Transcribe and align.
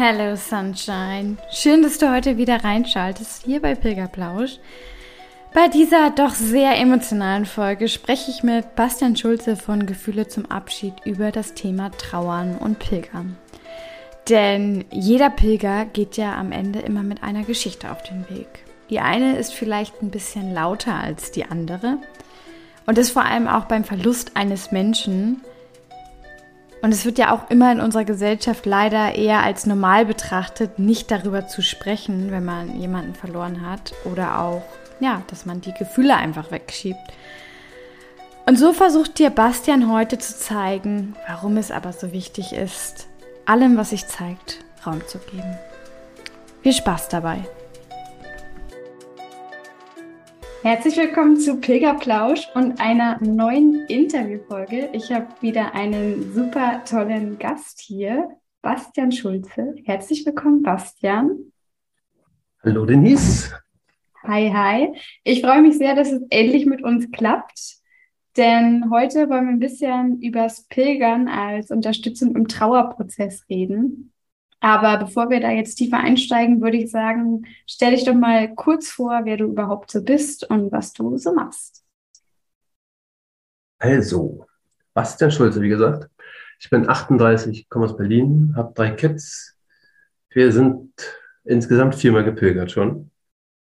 Hello 0.00 0.36
Sunshine. 0.36 1.38
Schön, 1.50 1.82
dass 1.82 1.98
du 1.98 2.08
heute 2.14 2.36
wieder 2.36 2.62
reinschaltest 2.62 3.42
hier 3.44 3.60
bei 3.60 3.74
Pilgerplausch. 3.74 4.60
Bei 5.52 5.66
dieser 5.66 6.10
doch 6.10 6.34
sehr 6.34 6.78
emotionalen 6.78 7.46
Folge 7.46 7.88
spreche 7.88 8.30
ich 8.30 8.44
mit 8.44 8.76
Bastian 8.76 9.16
Schulze 9.16 9.56
von 9.56 9.86
Gefühle 9.86 10.28
zum 10.28 10.46
Abschied 10.52 10.94
über 11.04 11.32
das 11.32 11.54
Thema 11.54 11.90
Trauern 11.90 12.58
und 12.58 12.78
Pilgern. 12.78 13.36
Denn 14.28 14.84
jeder 14.92 15.30
Pilger 15.30 15.84
geht 15.86 16.16
ja 16.16 16.38
am 16.38 16.52
Ende 16.52 16.78
immer 16.78 17.02
mit 17.02 17.24
einer 17.24 17.42
Geschichte 17.42 17.90
auf 17.90 18.04
den 18.04 18.24
Weg. 18.30 18.46
Die 18.90 19.00
eine 19.00 19.36
ist 19.36 19.52
vielleicht 19.52 20.00
ein 20.00 20.12
bisschen 20.12 20.54
lauter 20.54 20.94
als 20.94 21.32
die 21.32 21.46
andere 21.46 21.98
und 22.86 22.98
ist 22.98 23.10
vor 23.10 23.24
allem 23.24 23.48
auch 23.48 23.64
beim 23.64 23.82
Verlust 23.82 24.36
eines 24.36 24.70
Menschen 24.70 25.40
und 26.80 26.92
es 26.92 27.04
wird 27.04 27.18
ja 27.18 27.34
auch 27.34 27.50
immer 27.50 27.72
in 27.72 27.80
unserer 27.80 28.04
Gesellschaft 28.04 28.64
leider 28.64 29.14
eher 29.14 29.42
als 29.42 29.66
normal 29.66 30.06
betrachtet, 30.06 30.78
nicht 30.78 31.10
darüber 31.10 31.46
zu 31.46 31.62
sprechen, 31.62 32.30
wenn 32.30 32.44
man 32.44 32.80
jemanden 32.80 33.14
verloren 33.14 33.66
hat 33.66 33.92
oder 34.04 34.40
auch, 34.40 34.62
ja, 35.00 35.22
dass 35.28 35.46
man 35.46 35.60
die 35.60 35.74
Gefühle 35.74 36.16
einfach 36.16 36.50
wegschiebt. 36.50 37.00
Und 38.46 38.58
so 38.58 38.72
versucht 38.72 39.18
dir 39.18 39.30
Bastian 39.30 39.92
heute 39.92 40.18
zu 40.18 40.38
zeigen, 40.38 41.16
warum 41.26 41.56
es 41.56 41.70
aber 41.70 41.92
so 41.92 42.12
wichtig 42.12 42.52
ist, 42.52 43.08
allem, 43.44 43.76
was 43.76 43.90
sich 43.90 44.06
zeigt, 44.06 44.64
Raum 44.86 45.06
zu 45.06 45.18
geben. 45.18 45.58
Viel 46.62 46.72
Spaß 46.72 47.08
dabei! 47.08 47.44
Herzlich 50.62 50.96
willkommen 50.96 51.36
zu 51.36 51.60
Pilgerplausch 51.60 52.48
und 52.56 52.80
einer 52.80 53.22
neuen 53.22 53.86
Interviewfolge. 53.86 54.90
Ich 54.92 55.12
habe 55.12 55.28
wieder 55.40 55.72
einen 55.72 56.34
super 56.34 56.82
tollen 56.84 57.38
Gast 57.38 57.80
hier, 57.80 58.28
Bastian 58.60 59.12
Schulze. 59.12 59.76
Herzlich 59.84 60.26
willkommen, 60.26 60.62
Bastian. 60.62 61.52
Hallo, 62.64 62.84
Denise. 62.84 63.54
Hi, 64.24 64.50
hi. 64.50 64.94
Ich 65.22 65.42
freue 65.42 65.62
mich 65.62 65.78
sehr, 65.78 65.94
dass 65.94 66.10
es 66.10 66.22
endlich 66.28 66.66
mit 66.66 66.82
uns 66.82 67.08
klappt, 67.12 67.76
denn 68.36 68.90
heute 68.90 69.30
wollen 69.30 69.46
wir 69.46 69.52
ein 69.52 69.60
bisschen 69.60 70.20
übers 70.20 70.66
Pilgern 70.66 71.28
als 71.28 71.70
Unterstützung 71.70 72.34
im 72.34 72.48
Trauerprozess 72.48 73.44
reden. 73.48 74.12
Aber 74.60 74.98
bevor 74.98 75.30
wir 75.30 75.40
da 75.40 75.50
jetzt 75.50 75.76
tiefer 75.76 75.98
einsteigen, 75.98 76.60
würde 76.60 76.78
ich 76.78 76.90
sagen, 76.90 77.46
stell 77.66 77.92
dich 77.92 78.04
doch 78.04 78.14
mal 78.14 78.54
kurz 78.54 78.88
vor, 78.88 79.20
wer 79.24 79.36
du 79.36 79.44
überhaupt 79.44 79.90
so 79.90 80.02
bist 80.02 80.48
und 80.50 80.72
was 80.72 80.92
du 80.92 81.16
so 81.16 81.32
machst. 81.32 81.84
Also, 83.78 84.46
Bastian 84.94 85.30
Schulze, 85.30 85.62
wie 85.62 85.68
gesagt. 85.68 86.10
Ich 86.58 86.70
bin 86.70 86.88
38, 86.88 87.68
komme 87.68 87.84
aus 87.84 87.96
Berlin, 87.96 88.52
habe 88.56 88.72
drei 88.74 88.90
Kids. 88.90 89.56
Wir 90.30 90.50
sind 90.50 90.92
insgesamt 91.44 91.94
viermal 91.94 92.24
gepilgert 92.24 92.72
schon. 92.72 93.12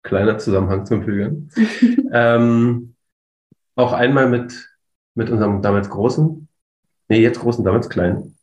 Kleiner 0.02 0.38
Zusammenhang 0.38 0.84
zum 0.84 1.04
Pilgern. 1.04 1.48
ähm, 2.12 2.96
auch 3.76 3.92
einmal 3.92 4.28
mit, 4.28 4.68
mit 5.14 5.30
unserem 5.30 5.62
damals 5.62 5.88
großen, 5.88 6.48
nee, 7.08 7.20
jetzt 7.20 7.38
großen, 7.38 7.64
damals 7.64 7.88
kleinen. 7.88 8.36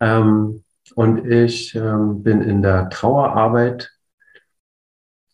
Ähm, 0.00 0.62
und 0.94 1.26
ich 1.30 1.74
ähm, 1.74 2.22
bin 2.22 2.42
in 2.42 2.62
der 2.62 2.88
Trauerarbeit, 2.90 3.92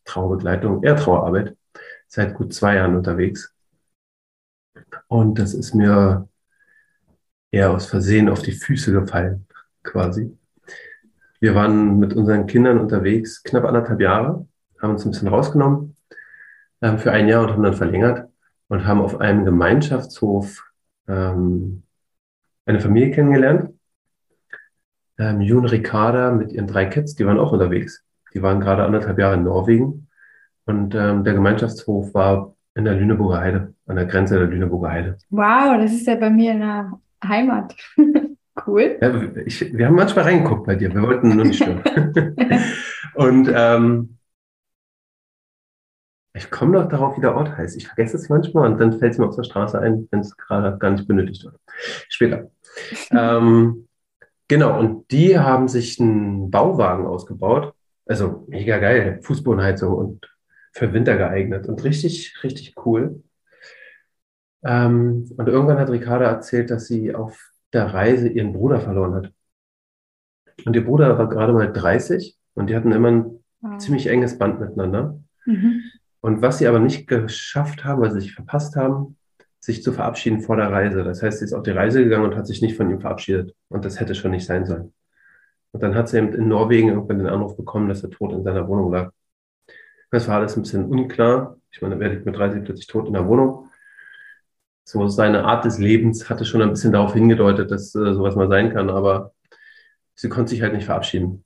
Trauerbegleitung, 0.04 0.82
eher 0.82 0.96
Trauerarbeit, 0.96 1.56
seit 2.06 2.34
gut 2.34 2.52
zwei 2.54 2.76
Jahren 2.76 2.96
unterwegs. 2.96 3.54
Und 5.08 5.38
das 5.38 5.54
ist 5.54 5.74
mir 5.74 6.28
eher 7.50 7.70
aus 7.70 7.86
Versehen 7.86 8.28
auf 8.28 8.42
die 8.42 8.52
Füße 8.52 8.92
gefallen, 8.92 9.46
quasi. 9.82 10.36
Wir 11.41 11.54
waren 11.54 11.98
mit 11.98 12.14
unseren 12.14 12.46
Kindern 12.46 12.78
unterwegs, 12.78 13.42
knapp 13.42 13.64
anderthalb 13.64 14.00
Jahre, 14.00 14.46
haben 14.80 14.90
uns 14.92 15.04
ein 15.04 15.12
bisschen 15.12 15.28
rausgenommen 15.28 15.96
ähm, 16.82 16.98
für 16.98 17.12
ein 17.12 17.28
Jahr 17.28 17.42
und 17.42 17.52
haben 17.52 17.62
dann 17.62 17.75
verlängert 17.75 18.28
und 18.69 18.86
haben 18.86 19.00
auf 19.00 19.20
einem 19.20 19.44
Gemeinschaftshof 19.44 20.64
ähm, 21.06 21.84
eine 22.66 22.80
Familie 22.80 23.12
kennengelernt, 23.12 23.77
ähm, 25.18 25.40
Jun 25.40 25.64
Ricarda 25.64 26.32
mit 26.32 26.52
ihren 26.52 26.66
drei 26.66 26.86
Kids, 26.86 27.14
die 27.14 27.26
waren 27.26 27.38
auch 27.38 27.52
unterwegs. 27.52 28.04
Die 28.34 28.42
waren 28.42 28.60
gerade 28.60 28.84
anderthalb 28.84 29.18
Jahre 29.18 29.34
in 29.34 29.44
Norwegen. 29.44 30.08
Und 30.66 30.94
ähm, 30.94 31.24
der 31.24 31.34
Gemeinschaftshof 31.34 32.14
war 32.14 32.54
in 32.74 32.84
der 32.84 32.94
Lüneburger 32.94 33.40
Heide, 33.40 33.74
an 33.86 33.96
der 33.96 34.06
Grenze 34.06 34.38
der 34.38 34.46
Lüneburger 34.46 34.90
Heide. 34.90 35.18
Wow, 35.30 35.78
das 35.78 35.92
ist 35.92 36.06
ja 36.06 36.14
bei 36.14 36.30
mir 36.30 36.52
in 36.52 36.60
der 36.60 36.92
Heimat. 37.24 37.74
cool. 38.66 38.98
Ja, 39.00 39.22
ich, 39.44 39.72
wir 39.72 39.86
haben 39.86 39.96
manchmal 39.96 40.26
reingeguckt 40.26 40.66
bei 40.66 40.76
dir, 40.76 40.94
wir 40.94 41.02
wollten 41.02 41.34
nur 41.34 41.46
nicht 41.46 41.62
stören. 41.62 41.82
und 43.14 43.50
ähm, 43.52 44.18
ich 46.34 46.50
komme 46.50 46.72
noch 46.72 46.88
darauf, 46.88 47.16
wie 47.16 47.20
der 47.20 47.34
Ort 47.34 47.56
heißt. 47.56 47.76
Ich 47.76 47.88
vergesse 47.88 48.16
es 48.16 48.28
manchmal 48.28 48.70
und 48.70 48.78
dann 48.78 48.92
fällt 48.92 49.12
es 49.12 49.18
mir 49.18 49.26
auf 49.26 49.34
der 49.34 49.42
Straße 49.42 49.80
ein, 49.80 50.06
wenn 50.10 50.20
es 50.20 50.36
gerade 50.36 50.78
gar 50.78 50.90
nicht 50.90 51.08
benötigt 51.08 51.44
wird. 51.44 51.56
Später. 52.08 52.50
ähm, 53.10 53.88
Genau, 54.48 54.78
und 54.78 55.10
die 55.10 55.38
haben 55.38 55.69
sich 55.69 56.00
einen 56.00 56.50
Bauwagen 56.50 57.06
ausgebaut. 57.06 57.75
Also 58.06 58.47
mega 58.48 58.78
geil, 58.78 59.20
Fußbodenheizung 59.22 59.94
und 59.94 60.34
für 60.72 60.94
Winter 60.94 61.16
geeignet 61.16 61.66
und 61.66 61.84
richtig, 61.84 62.42
richtig 62.42 62.75
cool. 62.87 63.22
Ähm, 64.64 65.31
und 65.37 65.48
irgendwann 65.48 65.78
hat 65.78 65.91
Ricarda 65.91 66.25
erzählt, 66.25 66.70
dass 66.70 66.87
sie 66.87 67.14
auf 67.14 67.53
der 67.75 67.92
Reise 67.92 68.28
ihren 68.28 68.54
Bruder 68.54 68.81
verloren 68.81 69.14
hat. 69.14 69.32
Und 70.64 70.75
ihr 70.75 70.84
Bruder 70.84 71.19
war 71.19 71.28
gerade 71.28 71.53
mal 71.53 71.70
30 71.70 72.37
und 72.54 72.70
die 72.70 72.76
hatten 72.76 72.92
immer 72.92 73.10
ein 73.10 73.44
wow. 73.60 73.78
ziemlich 73.78 74.06
enges 74.06 74.38
Band 74.38 74.60
miteinander. 74.60 75.20
Mhm. 75.44 75.82
Und 76.20 76.42
was 76.42 76.58
sie 76.58 76.66
aber 76.66 76.81
nicht 76.81 77.06
geschafft 77.06 77.84
haben, 77.84 78.00
weil 78.00 78.10
sie 78.10 78.20
sich 78.20 78.34
verpasst 78.34 78.75
haben, 78.75 79.17
sich 79.60 79.82
zu 79.82 79.92
verabschieden 79.92 80.41
vor 80.41 80.56
der 80.56 80.70
Reise. 80.70 81.04
Das 81.04 81.22
heißt, 81.22 81.38
sie 81.38 81.44
ist 81.44 81.52
auf 81.52 81.62
die 81.62 81.70
Reise 81.70 82.02
gegangen 82.04 82.24
und 82.26 82.36
hat 82.36 82.46
sich 82.46 82.62
nicht 82.62 82.76
von 82.76 82.91
ihm 82.91 83.00
verabschiedet. 83.00 83.54
Und 83.69 83.84
das 83.84 84.00
hätte 84.00 84.14
schon 84.14 84.30
nicht 84.30 84.46
sein 84.46 84.64
sollen. 84.64 84.92
Und 85.72 85.82
dann 85.82 85.94
hat 85.94 86.08
sie 86.08 86.19
eben 86.19 86.32
in 86.32 86.48
Norwegen 86.48 86.88
irgendwann 86.88 87.19
den 87.19 87.26
Anruf 87.26 87.56
bekommen, 87.56 87.88
dass 87.88 88.02
er 88.02 88.10
tot 88.10 88.32
in 88.32 88.44
seiner 88.44 88.69
Wohnung 88.69 88.92
lag. 88.92 89.12
Das 90.10 90.28
war 90.28 90.36
alles 90.36 90.56
ein 90.56 90.62
bisschen 90.62 90.86
unklar. 90.86 91.58
Ich 91.70 91.82
meine, 91.82 92.02
er 92.02 92.10
liegt 92.10 92.24
mit 92.24 92.36
30 92.36 92.64
plötzlich 92.64 92.86
tot 92.86 93.06
in 93.06 93.12
der 93.12 93.26
Wohnung. 93.26 93.70
So 94.84 95.06
seine 95.08 95.44
Art 95.44 95.66
des 95.66 95.78
Lebens 95.78 96.30
hatte 96.30 96.46
schon 96.46 96.62
ein 96.62 96.70
bisschen 96.70 96.92
darauf 96.92 97.12
hingedeutet, 97.12 97.70
dass 97.70 97.94
äh, 97.94 98.14
sowas 98.14 98.36
mal 98.36 98.48
sein 98.48 98.72
kann, 98.72 98.88
aber 98.88 99.34
sie 100.14 100.30
konnte 100.30 100.50
sich 100.50 100.62
halt 100.62 100.72
nicht 100.72 100.86
verabschieden. 100.86 101.44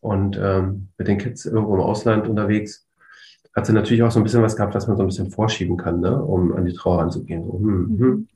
Und 0.00 0.36
ähm, 0.36 0.90
mit 0.98 1.08
den 1.08 1.18
Kids 1.18 1.46
irgendwo 1.46 1.74
im 1.74 1.80
Ausland 1.80 2.28
unterwegs 2.28 2.85
hat 3.56 3.64
sie 3.64 3.72
natürlich 3.72 4.02
auch 4.02 4.10
so 4.10 4.20
ein 4.20 4.22
bisschen 4.22 4.42
was 4.42 4.54
gehabt, 4.54 4.74
was 4.74 4.86
man 4.86 4.98
so 4.98 5.02
ein 5.02 5.08
bisschen 5.08 5.30
vorschieben 5.30 5.78
kann, 5.78 6.00
ne? 6.00 6.22
um 6.22 6.54
an 6.54 6.66
die 6.66 6.74
Trauer 6.74 7.00
anzugehen. 7.00 7.42
So, 7.44 7.58
hm, 7.58 7.98
hm. 7.98 8.28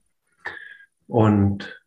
Und 1.07 1.83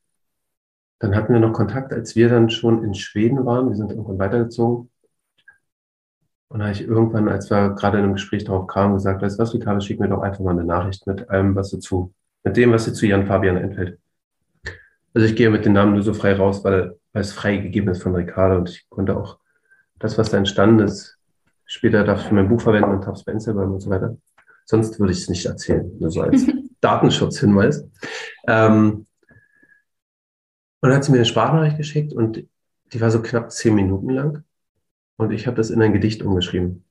dann 1.00 1.16
hatten 1.16 1.34
wir 1.34 1.40
noch 1.40 1.52
Kontakt, 1.52 1.92
als 1.92 2.16
wir 2.16 2.30
dann 2.30 2.52
schon 2.52 2.84
in 2.84 2.94
Schweden 2.94 3.44
waren. 3.46 3.70
Wir 3.70 3.76
sind 3.76 3.90
irgendwann 3.90 4.20
weitergezogen. 4.20 4.92
Und 6.48 6.60
da 6.60 6.66
habe 6.66 6.74
ich 6.74 6.88
irgendwann, 6.88 7.28
als 7.28 7.50
wir 7.50 7.72
gerade 7.72 7.98
in 7.98 8.04
einem 8.04 8.14
Gespräch 8.14 8.44
darauf 8.44 8.68
kamen, 8.68 8.94
gesagt, 8.94 9.24
weißt 9.24 9.40
du 9.40 9.42
was, 9.42 9.54
Ricardo, 9.56 9.80
schick 9.80 10.00
mir 10.00 10.10
doch 10.10 10.22
einfach 10.22 10.42
mal 10.42 10.52
eine 10.52 10.64
Nachricht 10.64 11.08
mit 11.08 11.28
allem, 11.30 11.56
was 11.56 11.72
dazu, 11.72 12.14
mit 12.44 12.56
dem, 12.56 12.72
was 12.72 12.86
dir 12.86 12.94
zu 12.94 13.08
Jan 13.08 13.26
Fabian 13.26 13.58
einfällt. 13.58 14.00
Also 15.16 15.28
ich 15.28 15.36
gehe 15.36 15.50
mit 15.50 15.66
den 15.66 15.74
Namen 15.74 15.94
nur 15.94 16.04
so 16.04 16.14
frei 16.14 16.36
raus, 16.36 16.64
weil, 16.64 17.00
weil 17.12 17.22
es 17.22 17.34
frei 17.34 17.58
gegeben 17.58 17.90
ist 17.90 18.04
von 18.04 18.14
Ricardo 18.14 18.58
und 18.58 18.70
ich 18.70 18.88
konnte 18.90 19.18
auch 19.18 19.40
das, 19.98 20.18
was 20.20 20.30
da 20.30 20.38
entstanden 20.38 20.80
ist, 20.86 21.18
Später 21.66 22.04
darf 22.04 22.22
ich 22.22 22.28
für 22.28 22.36
mein 22.36 22.50
Buch 22.50 22.62
verwenden 22.62 22.92
und 22.92 23.06
habe 23.06 23.18
es 23.18 23.24
bei 23.24 23.32
Instagram 23.32 23.74
und 23.74 23.80
so 23.80 23.90
weiter. 23.90 24.18
Sonst 24.66 25.00
würde 25.00 25.14
ich 25.14 25.20
es 25.20 25.30
nicht 25.30 25.46
erzählen, 25.46 25.92
nur 26.00 26.12
so 26.12 26.22
als 26.22 26.46
Datenschutzhinweis. 26.82 27.88
Ähm, 28.48 29.06
und 30.82 30.90
dann 30.90 30.96
hat 30.96 31.04
sie 31.04 31.12
mir 31.12 31.18
eine 31.18 31.26
Sprachnachricht 31.26 31.78
geschickt 31.78 32.14
und 32.14 32.46
die 32.92 33.02
war 33.02 33.10
so 33.10 33.22
knapp 33.22 33.52
zehn 33.52 33.76
Minuten 33.76 34.10
lang. 34.10 34.44
Und 35.18 35.32
ich 35.32 35.48
habe 35.48 35.58
das 35.58 35.70
in 35.70 35.82
ein 35.82 35.94
Gedicht 35.94 36.22
umgeschrieben. 36.22 36.84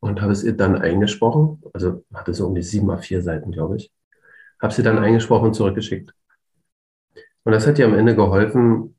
Und 0.00 0.22
habe 0.22 0.32
es 0.32 0.42
ihr 0.42 0.56
dann 0.56 0.80
eingesprochen. 0.80 1.62
Also 1.74 2.04
hatte 2.14 2.32
so 2.32 2.46
um 2.46 2.54
die 2.54 2.62
sieben 2.62 2.90
A4 2.90 3.20
Seiten, 3.20 3.52
glaube 3.52 3.76
ich. 3.76 3.92
Habe 4.60 4.72
sie 4.72 4.82
dann 4.82 4.98
eingesprochen 4.98 5.48
und 5.48 5.54
zurückgeschickt. 5.54 6.14
Und 7.44 7.52
das 7.52 7.66
hat 7.66 7.78
ihr 7.78 7.86
am 7.86 7.94
Ende 7.94 8.14
geholfen, 8.14 8.96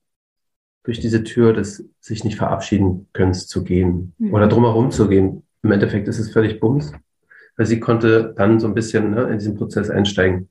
durch 0.84 1.00
diese 1.00 1.24
Tür 1.24 1.54
des 1.54 1.88
sich 2.00 2.24
nicht 2.24 2.38
verabschieden 2.38 3.08
können 3.14 3.34
zu 3.34 3.64
gehen 3.64 4.14
mhm. 4.18 4.34
oder 4.34 4.48
drumherum 4.48 4.92
zu 4.92 5.08
gehen. 5.08 5.44
Im 5.64 5.72
Endeffekt 5.72 6.08
ist 6.08 6.20
es 6.20 6.32
völlig 6.32 6.60
bums, 6.60 6.92
weil 7.56 7.66
sie 7.66 7.80
konnte 7.80 8.34
dann 8.36 8.60
so 8.60 8.68
ein 8.68 8.74
bisschen 8.74 9.12
ne, 9.12 9.24
in 9.24 9.38
diesen 9.38 9.56
Prozess 9.56 9.90
einsteigen. 9.90 10.50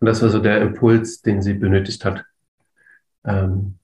Und 0.00 0.06
das 0.06 0.22
war 0.22 0.28
so 0.28 0.40
der 0.40 0.60
Impuls, 0.60 1.22
den 1.22 1.42
sie 1.42 1.54
benötigt 1.54 2.04
hat. 2.04 2.24
Ähm, 3.24 3.76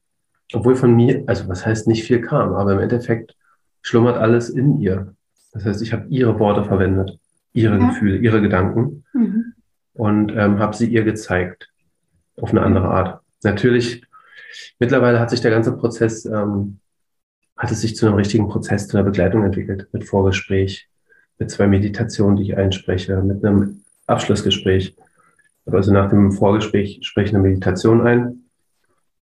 obwohl 0.53 0.77
von 0.77 0.95
mir, 0.95 1.25
also 1.27 1.49
was 1.49 1.65
heißt 1.65 1.87
nicht 1.87 2.05
viel 2.05 2.21
kam, 2.21 2.53
aber 2.55 2.73
im 2.73 2.81
Endeffekt 2.81 3.37
schlummert 3.81 4.17
alles 4.17 4.51
in 4.51 4.81
ihr. 4.81 5.15
Das 5.53 5.65
heißt, 5.65 5.83
ich 5.83 5.93
habe 5.93 6.07
ihre 6.09 6.39
Worte 6.39 6.65
verwendet, 6.65 7.19
ihre 7.53 7.79
ja. 7.79 7.89
Gefühle, 7.89 8.17
ihre 8.19 8.41
Gedanken 8.41 9.05
mhm. 9.13 9.55
und 9.95 10.33
ähm, 10.33 10.59
habe 10.59 10.77
sie 10.77 10.89
ihr 10.89 11.05
gezeigt 11.05 11.71
auf 12.37 12.51
eine 12.51 12.63
andere 12.63 12.89
Art. 12.89 13.21
Natürlich, 13.43 14.03
mittlerweile 14.79 15.21
hat 15.21 15.31
sich 15.31 15.41
der 15.41 15.51
ganze 15.51 15.77
Prozess, 15.77 16.25
ähm, 16.25 16.79
hat 17.57 17.71
es 17.71 17.81
sich 17.81 17.97
zu 17.97 18.07
einem 18.07 18.17
richtigen 18.17 18.49
Prozess, 18.49 18.89
zu 18.89 18.97
einer 18.97 19.05
Begleitung 19.05 19.45
entwickelt, 19.45 19.89
mit 19.93 20.05
Vorgespräch, 20.05 20.89
mit 21.39 21.51
zwei 21.51 21.67
Meditationen, 21.67 22.37
die 22.37 22.45
ich 22.45 22.57
einspreche, 22.57 23.23
mit 23.23 23.45
einem 23.45 23.83
Abschlussgespräch. 24.07 24.97
Also 25.67 25.93
nach 25.93 26.11
dem 26.11 26.33
Vorgespräch 26.33 27.01
spreche 27.03 27.29
ich 27.29 27.35
eine 27.35 27.43
Meditation 27.43 28.07
ein. 28.07 28.45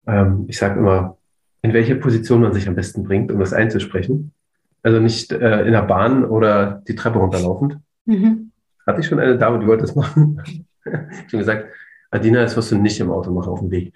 Ähm, 0.08 0.46
ich 0.48 0.58
sage 0.58 0.80
immer, 0.80 1.18
in 1.62 1.74
welche 1.74 1.96
Position 1.96 2.42
man 2.42 2.54
sich 2.54 2.68
am 2.68 2.76
besten 2.76 3.04
bringt, 3.04 3.32
um 3.32 3.40
das 3.40 3.54
einzusprechen. 3.54 4.34
Also 4.82 5.00
nicht 5.00 5.32
äh, 5.32 5.66
in 5.66 5.72
der 5.72 5.84
Bahn 5.84 6.26
oder 6.26 6.84
die 6.88 6.96
Treppe 6.96 7.20
runterlaufend. 7.20 7.78
Mhm. 8.06 8.52
Hatte 8.86 9.00
ich 9.00 9.08
schon 9.08 9.20
eine 9.20 9.38
Dame, 9.38 9.60
die 9.60 9.68
wollte 9.68 9.84
das 9.84 9.96
machen. 9.96 10.42
ich 10.86 10.92
habe 10.92 11.38
gesagt, 11.38 11.68
Adina, 12.14 12.42
das 12.42 12.56
wirst 12.56 12.72
du 12.72 12.78
nicht 12.78 13.00
im 13.00 13.12
Auto 13.12 13.32
machen 13.32 13.50
auf 13.50 13.60
dem 13.60 13.72
Weg. 13.72 13.94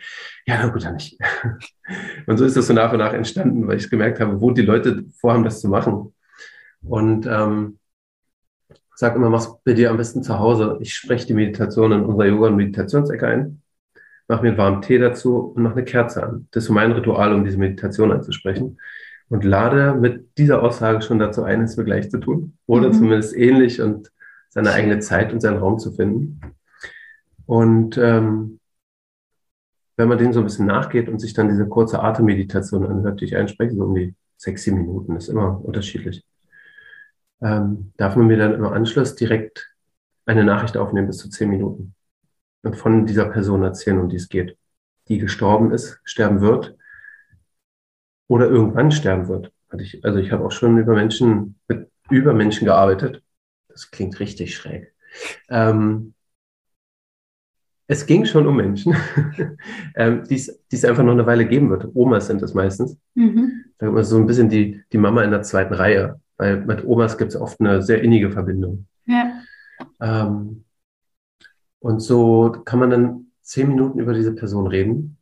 Ja, 0.48 0.58
na 0.60 0.70
gut, 0.70 0.84
dann 0.84 0.96
nicht. 0.96 1.20
Und 2.28 2.38
so 2.38 2.46
ist 2.46 2.58
das 2.58 2.68
so 2.68 2.74
nach 2.74 2.92
und 2.92 3.00
nach 3.00 3.14
entstanden, 3.14 3.68
weil 3.68 3.78
ich 3.78 3.90
gemerkt 3.90 4.20
habe, 4.20 4.42
wo 4.42 4.52
die 4.52 4.64
Leute 4.64 5.06
vorhaben, 5.20 5.44
das 5.44 5.62
zu 5.62 5.70
machen. 5.70 6.14
Und 6.82 7.28
ähm, 7.28 7.78
sag 8.96 9.16
immer, 9.16 9.30
mach's 9.30 9.56
bei 9.64 9.74
dir 9.74 9.92
am 9.92 9.98
besten 9.98 10.24
zu 10.24 10.40
Hause. 10.40 10.78
Ich 10.82 10.96
spreche 10.96 11.28
die 11.28 11.36
Meditation 11.36 11.92
in 11.92 12.06
unserer 12.06 12.28
Yoga- 12.28 12.48
und 12.48 12.56
Meditationsecke 12.56 13.28
ein, 13.28 13.62
mache 14.28 14.42
mir 14.42 14.50
einen 14.50 14.58
warmen 14.58 14.82
Tee 14.82 14.98
dazu 14.98 15.54
und 15.56 15.62
mache 15.62 15.76
eine 15.76 15.86
Kerze 15.86 16.24
an. 16.24 16.48
Das 16.52 16.64
ist 16.64 16.68
so 16.68 16.74
mein 16.74 16.92
Ritual, 16.92 17.34
um 17.34 17.46
diese 17.46 17.58
Meditation 17.58 18.12
einzusprechen. 18.12 18.80
Und 19.30 19.44
lade 19.44 19.94
mit 19.94 20.38
dieser 20.38 20.64
Aussage 20.64 21.02
schon 21.02 21.20
dazu 21.20 21.44
ein, 21.44 21.62
es 21.62 21.78
mir 21.78 21.84
gleich 21.84 22.10
zu 22.10 22.18
tun. 22.18 22.58
Oder 22.66 22.90
mhm. 22.90 22.94
zumindest 22.94 23.36
ähnlich 23.36 23.80
und 23.82 24.12
seine 24.50 24.72
eigene 24.72 25.00
Zeit 25.00 25.32
und 25.32 25.42
seinen 25.42 25.58
Raum 25.58 25.78
zu 25.78 25.92
finden. 25.92 26.42
Und 27.48 27.98
ähm, 27.98 28.60
wenn 29.96 30.10
man 30.10 30.20
dem 30.20 30.32
so 30.32 30.40
ein 30.40 30.46
bisschen 30.46 30.68
nachgeht 30.68 31.10
und 31.10 31.20
sich 31.20 31.34
dann 31.34 31.50
diese 31.50 31.68
kurze 31.68 32.04
Atemmeditation 32.04 32.86
anhört, 32.86 33.20
die 33.20 33.26
ich 33.26 33.36
einspreche, 33.36 33.74
so 33.74 33.86
um 33.86 33.96
die 33.96 34.14
sechs, 34.36 34.64
sieben 34.64 34.78
Minuten, 34.78 35.16
ist 35.16 35.30
immer 35.30 35.64
unterschiedlich, 35.64 36.24
ähm, 37.42 37.94
darf 37.98 38.16
man 38.16 38.28
mir 38.28 38.38
dann 38.38 38.54
im 38.54 38.66
Anschluss 38.66 39.16
direkt 39.16 39.74
eine 40.26 40.44
Nachricht 40.44 40.78
aufnehmen 40.78 41.08
bis 41.08 41.18
zu 41.18 41.30
zehn 41.30 41.50
Minuten 41.50 41.96
und 42.64 42.76
von 42.76 43.06
dieser 43.06 43.26
Person 43.26 43.64
erzählen, 43.64 44.00
um 44.00 44.10
die 44.10 44.18
es 44.18 44.30
geht, 44.30 44.58
die 45.08 45.18
gestorben 45.18 45.72
ist, 45.72 46.00
sterben 46.04 46.42
wird 46.42 46.76
oder 48.28 48.48
irgendwann 48.48 48.92
sterben 48.92 49.30
wird. 49.30 49.52
Also 49.70 50.20
ich 50.20 50.32
habe 50.32 50.46
auch 50.46 50.52
schon 50.52 50.78
über 50.78 50.94
Menschen, 50.94 51.60
mit 51.68 51.90
Übermenschen 52.10 52.66
gearbeitet. 52.66 53.24
Das 53.70 53.90
klingt 53.90 54.20
richtig 54.20 54.56
schräg. 54.56 54.94
Ähm, 55.50 56.14
es 57.88 58.06
ging 58.06 58.26
schon 58.26 58.46
um 58.48 58.58
Menschen, 58.58 58.96
ähm, 59.96 60.24
die 60.30 60.36
es 60.36 60.86
einfach 60.86 61.04
noch 61.04 61.14
eine 61.14 61.26
Weile 61.26 61.48
geben 61.48 61.70
wird. 61.70 61.88
Omas 61.96 62.28
sind 62.28 62.42
es 62.42 62.54
meistens. 62.54 62.98
Mhm. 63.16 63.66
Da 63.78 63.90
man 63.90 64.04
so 64.04 64.18
ein 64.18 64.28
bisschen 64.28 64.50
die, 64.50 64.84
die 64.92 64.98
Mama 64.98 65.24
in 65.24 65.32
der 65.32 65.44
zweiten 65.44 65.74
Reihe, 65.74 66.20
weil 66.38 66.66
mit 66.66 66.86
Omas 66.86 67.18
gibt 67.18 67.32
es 67.32 67.40
oft 67.40 67.60
eine 67.62 67.82
sehr 67.82 68.02
innige 68.02 68.32
Verbindung. 68.32 68.88
Ja. 69.06 69.42
Ähm, 70.02 70.66
und 71.80 72.00
so 72.02 72.52
kann 72.66 72.80
man 72.80 72.90
dann 72.90 73.28
zehn 73.42 73.70
Minuten 73.70 74.00
über 74.00 74.14
diese 74.14 74.36
Person 74.36 74.68
reden 74.68 75.18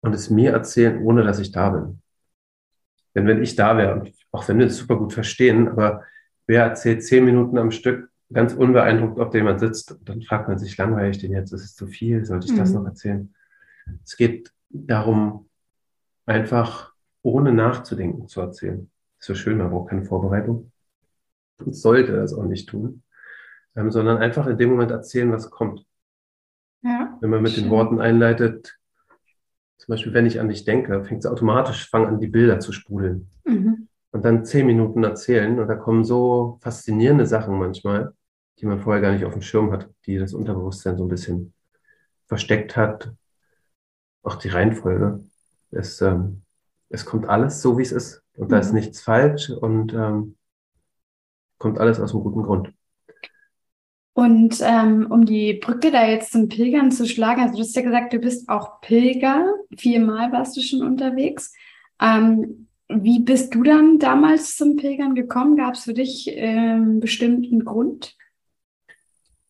und 0.00 0.14
es 0.14 0.30
mir 0.30 0.52
erzählen, 0.52 1.02
ohne 1.02 1.24
dass 1.24 1.40
ich 1.40 1.50
da 1.50 1.70
bin. 1.70 2.00
Denn 3.14 3.26
wenn 3.26 3.42
ich 3.42 3.56
da 3.56 3.76
wäre, 3.76 4.04
auch 4.30 4.46
wenn 4.46 4.58
wir 4.58 4.66
es 4.66 4.76
super 4.76 4.96
gut 4.96 5.12
verstehen, 5.12 5.68
aber 5.68 6.04
wer 6.46 6.64
erzählt 6.64 7.02
zehn 7.02 7.24
Minuten 7.24 7.58
am 7.58 7.72
Stück 7.72 8.10
ganz 8.32 8.54
unbeeindruckt, 8.54 9.18
ob 9.18 9.30
da 9.30 9.38
jemand 9.38 9.60
sitzt. 9.60 9.98
dann 10.04 10.22
fragt 10.22 10.48
man 10.48 10.58
sich, 10.58 10.76
langweilig 10.76 11.16
ich 11.16 11.22
den 11.22 11.32
jetzt? 11.32 11.52
Ist 11.52 11.64
es 11.64 11.74
zu 11.74 11.86
viel? 11.86 12.24
Sollte 12.24 12.46
ich 12.46 12.52
mhm. 12.52 12.58
das 12.58 12.72
noch 12.72 12.84
erzählen? 12.84 13.34
Es 14.04 14.16
geht 14.16 14.52
darum, 14.70 15.48
einfach 16.26 16.92
ohne 17.22 17.52
nachzudenken 17.52 18.28
zu 18.28 18.40
erzählen. 18.40 18.90
Ist 19.18 19.26
so 19.26 19.34
schön, 19.34 19.58
man 19.58 19.70
braucht 19.70 19.90
keine 19.90 20.04
Vorbereitung. 20.04 20.72
Und 21.64 21.74
sollte 21.74 22.12
das 22.12 22.34
auch 22.34 22.44
nicht 22.44 22.68
tun, 22.68 23.02
ähm, 23.76 23.90
sondern 23.90 24.18
einfach 24.18 24.46
in 24.46 24.58
dem 24.58 24.70
Moment 24.70 24.90
erzählen, 24.90 25.32
was 25.32 25.50
kommt. 25.50 25.86
Ja, 26.82 27.16
Wenn 27.20 27.30
man 27.30 27.42
mit 27.42 27.52
schön. 27.52 27.64
den 27.64 27.70
Worten 27.70 28.00
einleitet, 28.00 28.76
zum 29.78 29.92
Beispiel, 29.92 30.12
wenn 30.12 30.26
ich 30.26 30.40
an 30.40 30.48
dich 30.48 30.64
denke, 30.64 31.02
fängt 31.04 31.24
es 31.24 31.30
automatisch, 31.30 31.88
fangen 31.88 32.06
an, 32.06 32.20
die 32.20 32.26
Bilder 32.26 32.60
zu 32.60 32.72
sprudeln. 32.72 33.30
Mhm 33.44 33.88
und 34.16 34.24
dann 34.24 34.46
zehn 34.46 34.64
Minuten 34.64 35.04
erzählen. 35.04 35.58
Und 35.60 35.68
da 35.68 35.74
kommen 35.74 36.02
so 36.02 36.58
faszinierende 36.62 37.26
Sachen 37.26 37.58
manchmal, 37.58 38.14
die 38.58 38.64
man 38.64 38.80
vorher 38.80 39.02
gar 39.02 39.12
nicht 39.12 39.26
auf 39.26 39.34
dem 39.34 39.42
Schirm 39.42 39.70
hat, 39.72 39.90
die 40.06 40.16
das 40.16 40.32
Unterbewusstsein 40.32 40.96
so 40.96 41.04
ein 41.04 41.10
bisschen 41.10 41.52
versteckt 42.24 42.78
hat. 42.78 43.12
Auch 44.22 44.36
die 44.36 44.48
Reihenfolge. 44.48 45.22
Es, 45.70 46.00
ähm, 46.00 46.40
es 46.88 47.04
kommt 47.04 47.28
alles 47.28 47.60
so, 47.60 47.76
wie 47.76 47.82
es 47.82 47.92
ist. 47.92 48.22
Und 48.38 48.50
da 48.52 48.58
ist 48.58 48.68
mhm. 48.68 48.76
nichts 48.76 49.02
falsch 49.02 49.50
und 49.50 49.92
ähm, 49.92 50.36
kommt 51.58 51.78
alles 51.78 52.00
aus 52.00 52.14
einem 52.14 52.22
guten 52.22 52.42
Grund. 52.42 52.72
Und 54.14 54.62
ähm, 54.62 55.08
um 55.10 55.26
die 55.26 55.60
Brücke 55.62 55.90
da 55.90 56.06
jetzt 56.06 56.32
zum 56.32 56.48
Pilgern 56.48 56.90
zu 56.90 57.06
schlagen, 57.06 57.42
also 57.42 57.56
du 57.56 57.60
hast 57.60 57.76
ja 57.76 57.82
gesagt, 57.82 58.14
du 58.14 58.18
bist 58.18 58.48
auch 58.48 58.80
Pilger. 58.80 59.44
Viermal 59.76 60.32
warst 60.32 60.56
du 60.56 60.62
schon 60.62 60.80
unterwegs. 60.82 61.52
Ähm, 62.00 62.65
wie 62.88 63.20
bist 63.20 63.54
du 63.54 63.62
dann 63.62 63.98
damals 63.98 64.56
zum 64.56 64.76
Pilgern 64.76 65.14
gekommen? 65.14 65.56
Gab 65.56 65.74
es 65.74 65.84
für 65.84 65.94
dich 65.94 66.30
einen 66.30 66.94
ähm, 66.94 67.00
bestimmten 67.00 67.64
Grund? 67.64 68.14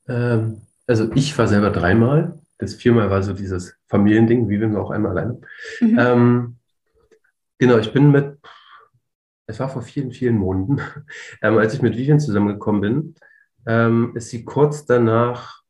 Ähm, 0.08 0.62
also 0.86 1.10
ich 1.14 1.36
war 1.36 1.46
selber 1.46 1.70
dreimal. 1.70 2.38
Das 2.58 2.74
viermal 2.74 3.10
war 3.10 3.22
so 3.22 3.34
dieses 3.34 3.76
Familiending, 3.86 4.48
wie 4.48 4.60
wenn 4.60 4.72
wir 4.72 4.80
auch 4.80 4.90
einmal 4.90 5.12
alleine. 5.12 5.40
Mhm. 5.80 5.98
Ähm, 5.98 6.56
genau, 7.58 7.78
ich 7.78 7.92
bin 7.92 8.10
mit, 8.10 8.38
es 9.46 9.60
war 9.60 9.68
vor 9.68 9.82
vielen, 9.82 10.12
vielen 10.12 10.36
Monaten, 10.36 10.80
ähm, 11.42 11.58
als 11.58 11.74
ich 11.74 11.82
mit 11.82 11.96
Vivian 11.96 12.20
zusammengekommen 12.20 12.80
bin, 12.80 13.14
ähm, 13.66 14.12
ist 14.14 14.30
sie 14.30 14.44
kurz 14.44 14.86
danach 14.86 15.62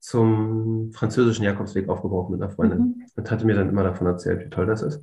zum 0.00 0.92
französischen 0.92 1.44
Jakobsweg 1.44 1.88
aufgebrochen 1.88 2.32
mit 2.32 2.42
einer 2.42 2.50
Freundin 2.50 2.78
mhm. 2.78 3.06
und 3.16 3.30
hatte 3.30 3.46
mir 3.46 3.54
dann 3.54 3.70
immer 3.70 3.84
davon 3.84 4.06
erzählt, 4.06 4.44
wie 4.44 4.50
toll 4.50 4.66
das 4.66 4.82
ist. 4.82 5.02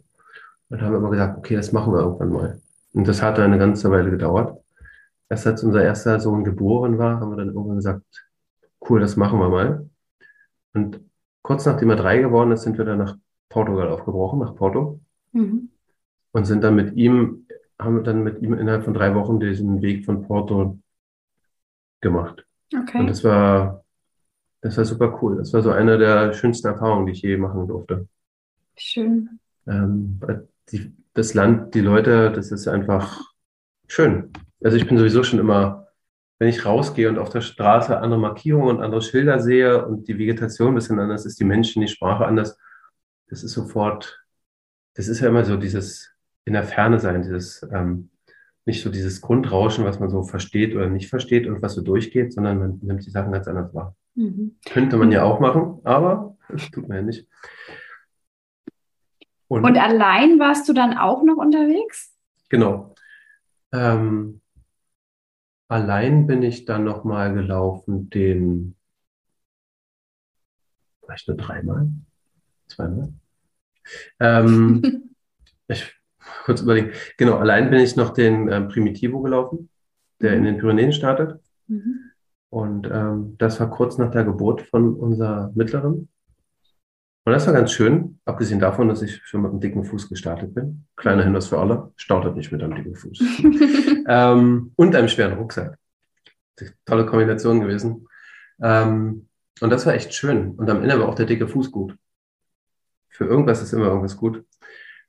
Und 0.70 0.82
haben 0.82 0.96
immer 0.96 1.10
gesagt, 1.10 1.38
okay, 1.38 1.56
das 1.56 1.72
machen 1.72 1.94
wir 1.94 2.00
irgendwann 2.00 2.30
mal. 2.30 2.62
Und 2.94 3.08
das 3.08 3.22
hat 3.22 3.40
eine 3.40 3.60
ganze 3.60 3.92
Weile 3.92 4.10
gedauert. 4.10 4.58
Erst 5.30 5.48
als 5.48 5.64
unser 5.64 5.84
erster 5.84 6.20
Sohn 6.20 6.44
geboren 6.44 6.98
war, 6.98 7.20
haben 7.20 7.32
wir 7.32 7.38
dann 7.38 7.50
irgendwann 7.50 7.76
gesagt, 7.78 8.04
cool, 8.90 9.00
das 9.00 9.16
machen 9.16 9.40
wir 9.40 9.50
mal. 9.50 9.90
Und 10.74 11.02
kurz 11.42 11.66
nachdem 11.66 11.90
er 11.90 11.96
drei 11.96 12.20
geworden 12.20 12.52
ist, 12.52 12.64
sind 12.64 12.78
wir 12.78 12.86
dann 12.86 13.00
nach 13.00 13.18
Portugal 13.50 13.90
aufgebrochen, 13.90 14.40
nach 14.40 14.56
Porto. 14.56 15.00
Mhm. 15.32 15.70
Und 16.32 16.46
sind 16.46 16.64
dann 16.64 16.76
mit 16.76 16.96
ihm, 16.96 17.48
haben 17.80 17.98
wir 17.98 18.04
dann 18.04 18.24
mit 18.24 18.42
ihm 18.42 18.54
innerhalb 18.54 18.84
von 18.84 18.94
drei 18.94 19.16
Wochen 19.16 19.40
diesen 19.40 19.82
Weg 19.82 20.06
von 20.06 20.24
Porto 20.24 20.80
gemacht. 22.02 22.46
Okay. 22.76 23.00
Und 23.00 23.08
das 23.08 23.24
war, 23.24 23.84
das 24.62 24.78
war 24.78 24.86
super 24.86 25.20
cool. 25.22 25.38
Das 25.38 25.54
war 25.54 25.62
so 25.62 25.72
eine 25.72 25.98
der 25.98 26.34
schönsten 26.34 26.68
Erfahrungen, 26.68 27.06
die 27.06 27.14
ich 27.14 27.22
je 27.22 27.38
machen 27.38 27.68
durfte. 27.68 28.08
Schön. 28.76 29.40
Ähm, 29.68 30.20
die, 30.72 30.94
das 31.14 31.34
Land, 31.34 31.76
die 31.76 31.82
Leute, 31.82 32.32
das 32.32 32.52
ist 32.52 32.68
einfach 32.68 33.22
schön. 33.88 34.32
Also 34.64 34.78
ich 34.78 34.88
bin 34.88 34.98
sowieso 34.98 35.24
schon 35.24 35.40
immer, 35.40 35.88
wenn 36.40 36.50
ich 36.50 36.66
rausgehe 36.66 37.10
und 37.10 37.18
auf 37.18 37.30
der 37.30 37.42
Straße 37.42 37.98
andere 37.98 38.20
Markierungen 38.20 38.78
und 38.78 38.84
andere 38.84 39.02
Schilder 39.02 39.40
sehe 39.40 39.86
und 39.86 40.08
die 40.08 40.18
Vegetation 40.18 40.70
ein 40.70 40.76
bisschen 40.76 41.00
anders 41.00 41.26
ist, 41.26 41.40
die 41.40 41.46
Menschen, 41.46 41.82
die 41.82 41.88
Sprache 41.88 42.26
anders, 42.26 42.58
das 43.28 43.44
ist 43.44 43.54
sofort, 43.54 44.22
das 44.96 45.08
ist 45.08 45.20
ja 45.20 45.30
immer 45.30 45.46
so 45.46 45.58
dieses 45.58 46.12
in 46.46 46.54
der 46.54 46.64
Ferne 46.64 47.00
sein, 47.00 47.24
dieses 47.24 47.68
ähm, 47.72 48.10
nicht 48.66 48.82
so 48.82 48.90
dieses 48.90 49.22
Grundrauschen, 49.22 49.86
was 49.86 50.00
man 50.00 50.10
so 50.10 50.24
versteht 50.24 50.76
oder 50.76 50.90
nicht 50.90 51.10
versteht 51.10 51.48
und 51.48 51.62
was 51.62 51.76
so 51.76 51.82
durchgeht, 51.82 52.34
sondern 52.34 52.60
man 52.60 52.80
nimmt 52.82 53.06
die 53.06 53.12
Sachen 53.12 53.32
ganz 53.32 53.48
anders 53.48 53.74
wahr. 53.74 53.96
Mhm. 54.16 54.56
Könnte 54.66 54.98
man 54.98 55.12
ja 55.12 55.24
auch 55.24 55.40
machen, 55.40 55.80
aber 55.84 56.38
das 56.50 56.70
tut 56.72 56.88
man 56.88 56.98
ja 56.98 57.04
nicht. 57.04 57.28
Und, 59.48 59.64
und 59.64 59.78
allein 59.78 60.40
warst 60.40 60.68
du 60.68 60.74
dann 60.74 60.98
auch 60.98 61.24
noch 61.24 61.38
unterwegs? 61.38 62.14
Genau. 62.50 62.96
Ähm, 63.72 64.42
allein 65.68 66.28
bin 66.28 66.42
ich 66.42 66.66
dann 66.66 66.84
nochmal 66.84 67.34
gelaufen 67.34 68.10
den 68.10 68.76
vielleicht 71.06 71.28
nur 71.28 71.38
dreimal, 71.38 71.88
zweimal. 72.68 73.14
Ähm, 74.20 75.12
ich 75.68 75.96
kurz 76.44 76.62
überlegen. 76.62 76.92
Genau, 77.18 77.38
allein 77.38 77.70
bin 77.70 77.80
ich 77.80 77.96
noch 77.96 78.12
den 78.12 78.52
ähm, 78.52 78.68
Primitivo 78.68 79.22
gelaufen, 79.22 79.70
der 80.22 80.34
in 80.34 80.44
den 80.44 80.58
Pyrenäen 80.58 80.94
startet. 80.94 81.40
Mhm. 81.68 82.12
Und 82.50 82.90
ähm, 82.92 83.36
das 83.38 83.60
war 83.60 83.70
kurz 83.70 83.98
nach 83.98 84.12
der 84.12 84.24
Geburt 84.24 84.62
von 84.62 84.96
unserer 84.96 85.52
Mittleren. 85.56 86.10
Und 87.26 87.32
das 87.32 87.48
war 87.48 87.56
ganz 87.56 87.72
schön, 87.72 88.20
abgesehen 88.26 88.60
davon, 88.60 88.88
dass 88.88 89.02
ich 89.02 89.20
schon 89.26 89.42
mit 89.42 89.50
einem 89.50 89.60
dicken 89.60 89.84
Fuß 89.84 90.10
gestartet 90.10 90.54
bin. 90.54 90.86
Kleiner 90.96 91.24
Hinweis 91.24 91.48
für 91.48 91.58
alle, 91.58 91.92
startet 91.96 92.36
nicht 92.36 92.52
mit 92.52 92.62
einem 92.62 92.76
dicken 92.76 92.96
Fuß. 92.96 93.20
ähm, 94.08 94.72
und 94.76 94.96
einem 94.96 95.08
schweren 95.08 95.34
Rucksack. 95.34 95.80
Tolle 96.86 97.08
Kombination 97.08 97.62
gewesen. 97.62 98.08
Ähm, 98.62 99.28
und 99.60 99.70
das 99.72 99.88
war 99.88 99.96
echt 99.96 100.14
schön. 100.14 100.52
Und 100.52 100.70
am 100.70 100.84
Ende 100.84 101.00
war 101.00 101.10
auch 101.10 101.16
der 101.16 101.26
dicke 101.26 101.48
Fuß 101.48 101.72
gut. 101.72 101.98
Für 103.10 103.26
irgendwas 103.26 103.64
ist 103.64 103.74
immer 103.74 103.88
irgendwas 103.88 104.18
gut. 104.18 104.46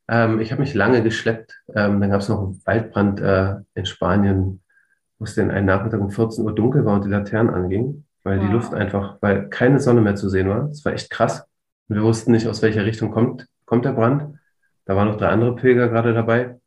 Ähm, 0.08 0.40
ich 0.40 0.52
habe 0.52 0.62
mich 0.62 0.72
lange 0.72 1.02
geschleppt. 1.02 1.60
Ähm, 1.74 2.00
dann 2.00 2.10
gab 2.10 2.22
es 2.22 2.30
noch 2.30 2.40
einen 2.40 2.62
Waldbrand 2.64 3.20
äh, 3.20 3.56
in 3.74 3.84
Spanien, 3.84 4.62
wo 5.18 5.26
es 5.26 5.34
denn 5.34 5.50
einen 5.50 5.66
Nachmittag 5.66 6.00
um 6.00 6.10
14 6.10 6.44
Uhr 6.46 6.54
dunkel 6.54 6.86
war 6.86 6.94
und 6.94 7.04
die 7.04 7.10
Laternen 7.10 7.52
angingen, 7.52 8.06
weil 8.22 8.38
wow. 8.38 8.46
die 8.46 8.52
Luft 8.52 8.72
einfach, 8.72 9.18
weil 9.20 9.50
keine 9.50 9.80
Sonne 9.80 10.00
mehr 10.00 10.14
zu 10.14 10.30
sehen 10.30 10.48
war. 10.48 10.68
Das 10.68 10.82
war 10.86 10.94
echt 10.94 11.10
krass. 11.10 11.46
Wir 11.88 12.02
wussten 12.02 12.32
nicht, 12.32 12.46
aus 12.46 12.62
welcher 12.62 12.84
Richtung 12.84 13.10
kommt, 13.10 13.46
kommt 13.64 13.84
der 13.84 13.92
Brand. 13.92 14.38
Da 14.84 14.96
waren 14.96 15.08
noch 15.08 15.16
drei 15.16 15.28
andere 15.28 15.54
Pilger 15.54 15.88
gerade 15.88 16.14
dabei. 16.14 16.58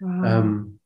Wow. 0.00 0.24
Ähm, 0.24 0.80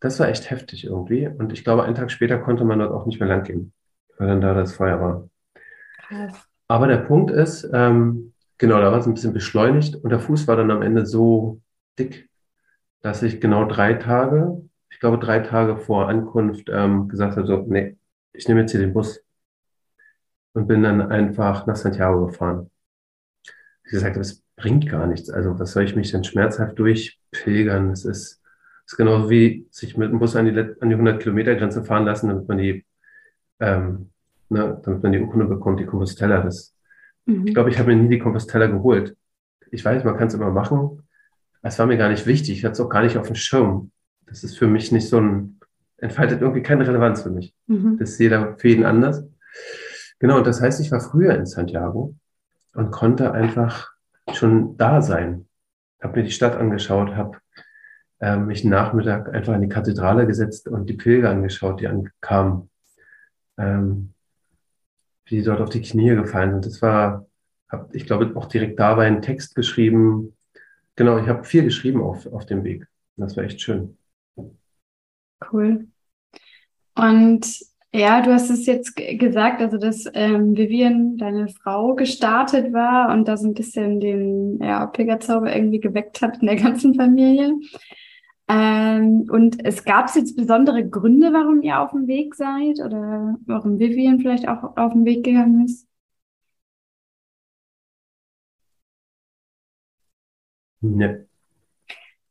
das 0.00 0.20
war 0.20 0.28
echt 0.28 0.50
heftig 0.50 0.84
irgendwie. 0.84 1.26
Und 1.26 1.52
ich 1.52 1.64
glaube, 1.64 1.84
einen 1.84 1.94
Tag 1.94 2.10
später 2.10 2.38
konnte 2.38 2.64
man 2.64 2.78
dort 2.78 2.92
auch 2.92 3.06
nicht 3.06 3.20
mehr 3.20 3.28
lang 3.28 3.42
gehen, 3.42 3.72
weil 4.16 4.28
dann 4.28 4.40
da 4.40 4.54
das 4.54 4.74
Feuer 4.74 5.00
war. 5.00 5.28
Krass. 5.98 6.48
Aber 6.68 6.86
der 6.86 6.98
Punkt 6.98 7.30
ist, 7.30 7.68
ähm, 7.72 8.34
genau, 8.58 8.80
da 8.80 8.92
war 8.92 8.98
es 8.98 9.06
ein 9.06 9.14
bisschen 9.14 9.32
beschleunigt 9.32 9.96
und 9.96 10.10
der 10.10 10.20
Fuß 10.20 10.46
war 10.46 10.56
dann 10.56 10.70
am 10.70 10.82
Ende 10.82 11.06
so 11.06 11.60
dick, 11.98 12.28
dass 13.00 13.22
ich 13.22 13.40
genau 13.40 13.64
drei 13.64 13.94
Tage, 13.94 14.62
ich 14.90 15.00
glaube 15.00 15.18
drei 15.18 15.40
Tage 15.40 15.78
vor 15.78 16.08
Ankunft 16.08 16.68
ähm, 16.70 17.08
gesagt 17.08 17.36
habe, 17.36 17.46
so, 17.46 17.64
nee, 17.68 17.96
ich 18.32 18.46
nehme 18.48 18.60
jetzt 18.60 18.72
hier 18.72 18.80
den 18.80 18.92
Bus 18.92 19.24
und 20.54 20.66
bin 20.66 20.82
dann 20.82 21.00
einfach 21.00 21.66
nach 21.66 21.76
Santiago 21.76 22.26
gefahren. 22.26 22.70
Ich 23.84 23.92
gesagt 23.92 24.16
es 24.16 24.44
bringt 24.58 24.88
gar 24.88 25.06
nichts. 25.06 25.30
Also 25.30 25.58
was 25.58 25.72
soll 25.72 25.84
ich 25.84 25.96
mich 25.96 26.10
denn 26.10 26.24
schmerzhaft 26.24 26.78
durchpilgern? 26.78 27.90
Es 27.90 28.04
ist, 28.04 28.42
es 28.84 28.92
ist 28.92 28.96
genauso 28.96 29.30
wie 29.30 29.66
sich 29.70 29.96
mit 29.96 30.10
dem 30.10 30.18
Bus 30.18 30.36
an 30.36 30.46
die, 30.46 30.58
an 30.58 30.88
die 30.88 30.94
100 30.94 31.22
Kilometer 31.22 31.54
Grenze 31.54 31.84
fahren 31.84 32.04
lassen, 32.04 32.28
damit 32.28 32.48
man 32.48 32.58
die, 32.58 32.84
ähm, 33.60 34.10
ne, 34.48 34.80
damit 34.82 35.02
man 35.02 35.12
die 35.12 35.20
Urkunde 35.20 35.46
bekommt, 35.46 35.80
die 35.80 35.86
Compostella. 35.86 36.42
Das, 36.42 36.74
mhm. 37.24 37.46
Ich 37.46 37.54
glaube, 37.54 37.70
ich 37.70 37.78
habe 37.78 37.94
mir 37.94 38.02
nie 38.02 38.16
die 38.16 38.18
Compostella 38.18 38.66
geholt. 38.66 39.16
Ich 39.70 39.84
weiß, 39.84 40.04
man 40.04 40.16
kann 40.16 40.28
es 40.28 40.34
immer 40.34 40.50
machen. 40.50 41.02
Es 41.62 41.78
war 41.78 41.86
mir 41.86 41.96
gar 41.96 42.08
nicht 42.08 42.26
wichtig. 42.26 42.58
Ich 42.58 42.64
hatte 42.64 42.72
es 42.72 42.80
auch 42.80 42.88
gar 42.88 43.02
nicht 43.02 43.16
auf 43.16 43.26
dem 43.26 43.36
Schirm. 43.36 43.90
Das 44.26 44.44
ist 44.44 44.58
für 44.58 44.66
mich 44.66 44.92
nicht 44.92 45.08
so 45.08 45.20
ein, 45.20 45.60
entfaltet 45.98 46.40
irgendwie 46.40 46.62
keine 46.62 46.86
Relevanz 46.86 47.22
für 47.22 47.30
mich. 47.30 47.54
Mhm. 47.66 47.96
Das 47.98 48.10
ist 48.10 48.18
jeder 48.18 48.56
für 48.56 48.68
jeden 48.68 48.84
anders. 48.84 49.24
Genau, 50.18 50.40
das 50.40 50.60
heißt, 50.60 50.80
ich 50.80 50.90
war 50.90 51.00
früher 51.00 51.34
in 51.34 51.46
Santiago 51.46 52.14
und 52.74 52.90
konnte 52.90 53.32
einfach 53.32 53.92
schon 54.32 54.76
da 54.76 55.00
sein. 55.00 55.46
Habe 56.02 56.18
mir 56.18 56.24
die 56.24 56.32
Stadt 56.32 56.56
angeschaut, 56.56 57.14
habe 57.14 57.38
äh, 58.20 58.36
mich 58.36 58.64
Nachmittag 58.64 59.32
einfach 59.32 59.54
in 59.54 59.62
die 59.62 59.68
Kathedrale 59.68 60.26
gesetzt 60.26 60.68
und 60.68 60.88
die 60.88 60.94
Pilger 60.94 61.30
angeschaut, 61.30 61.80
die 61.80 61.86
ankamen, 61.86 62.70
ähm, 63.56 64.14
wie 65.26 65.36
die 65.36 65.42
dort 65.42 65.60
auf 65.60 65.70
die 65.70 65.82
Knie 65.82 66.14
gefallen 66.14 66.52
sind. 66.52 66.66
Das 66.66 66.82
war, 66.82 67.26
hab, 67.68 67.94
ich 67.94 68.06
glaube, 68.06 68.36
auch 68.36 68.46
direkt 68.46 68.78
dabei 68.78 69.06
einen 69.06 69.22
Text 69.22 69.54
geschrieben. 69.54 70.36
Genau, 70.96 71.18
ich 71.18 71.28
habe 71.28 71.44
viel 71.44 71.64
geschrieben 71.64 72.02
auf, 72.02 72.26
auf 72.26 72.46
dem 72.46 72.64
Weg. 72.64 72.86
Das 73.16 73.36
war 73.36 73.44
echt 73.44 73.60
schön. 73.60 73.96
Cool. 75.52 75.86
Und 76.96 77.46
ja, 77.98 78.22
du 78.22 78.32
hast 78.32 78.50
es 78.50 78.66
jetzt 78.66 78.96
gesagt, 78.96 79.60
also 79.60 79.76
dass 79.76 80.06
ähm, 80.14 80.56
Vivian, 80.56 81.16
deine 81.16 81.48
Frau, 81.48 81.94
gestartet 81.94 82.72
war 82.72 83.12
und 83.12 83.26
da 83.26 83.36
so 83.36 83.46
ein 83.46 83.54
bisschen 83.54 84.00
den 84.00 84.58
ja, 84.62 84.86
Pilgerzauber 84.86 85.54
irgendwie 85.54 85.80
geweckt 85.80 86.22
hat 86.22 86.38
in 86.40 86.46
der 86.46 86.56
ganzen 86.56 86.94
Familie. 86.94 87.54
Ähm, 88.48 89.28
und 89.30 89.64
es 89.64 89.84
gab 89.84 90.14
jetzt 90.14 90.36
besondere 90.36 90.88
Gründe, 90.88 91.32
warum 91.32 91.60
ihr 91.60 91.80
auf 91.80 91.90
dem 91.90 92.06
Weg 92.06 92.34
seid 92.34 92.80
oder 92.80 93.36
warum 93.46 93.78
Vivian 93.78 94.20
vielleicht 94.20 94.48
auch 94.48 94.76
auf 94.76 94.92
den 94.92 95.04
Weg 95.04 95.24
gegangen 95.24 95.64
ist? 95.64 95.86
Ne. 100.80 101.26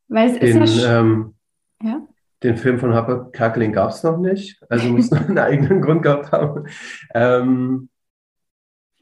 Weil 0.08 0.30
es 0.32 0.40
den, 0.40 0.62
ist 0.64 0.82
ja, 0.82 1.02
ähm, 1.02 1.36
ja? 1.84 2.08
Den 2.44 2.58
Film 2.58 2.79
von 2.79 2.94
Harper 2.94 3.32
Kerkeling 3.32 3.74
gab 3.74 3.89
es 3.89 4.03
noch 4.03 4.17
nicht, 4.17 4.62
also 4.70 4.88
muss 4.89 5.10
noch 5.12 5.27
einen 5.27 5.39
eigenen 5.39 5.82
Grund 5.82 6.03
gehabt 6.03 6.32
haben. 6.32 6.67
Ähm, 7.13 7.89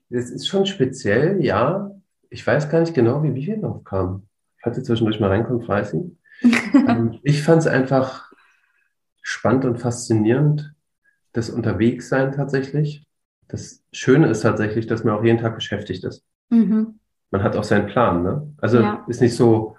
es 0.09 0.29
ist 0.29 0.47
schon 0.47 0.65
speziell, 0.65 1.43
ja. 1.43 1.91
Ich 2.29 2.45
weiß 2.45 2.69
gar 2.69 2.79
nicht 2.79 2.93
genau, 2.93 3.23
wie 3.23 3.35
wir 3.35 3.59
drauf 3.59 3.83
kamen. 3.83 4.29
Falls 4.61 4.77
ihr 4.77 4.83
zwischendurch 4.83 5.19
mal 5.19 5.29
reinkommt, 5.29 5.65
Freisi. 5.65 6.17
ähm, 6.73 7.19
ich 7.23 7.43
fand 7.43 7.61
es 7.61 7.67
einfach 7.67 8.31
spannend 9.21 9.65
und 9.65 9.77
faszinierend, 9.77 10.73
das 11.33 11.49
Unterwegssein 11.49 12.31
tatsächlich. 12.31 13.05
Das 13.47 13.83
Schöne 13.91 14.27
ist 14.27 14.41
tatsächlich, 14.41 14.87
dass 14.87 15.03
man 15.03 15.15
auch 15.15 15.23
jeden 15.23 15.39
Tag 15.39 15.55
beschäftigt 15.55 16.03
ist. 16.03 16.23
Mhm. 16.49 16.99
Man 17.31 17.43
hat 17.43 17.55
auch 17.55 17.63
seinen 17.63 17.87
Plan. 17.87 18.23
Ne? 18.23 18.53
Also 18.57 18.79
ja. 18.79 19.03
ist 19.07 19.21
nicht 19.21 19.35
so, 19.35 19.77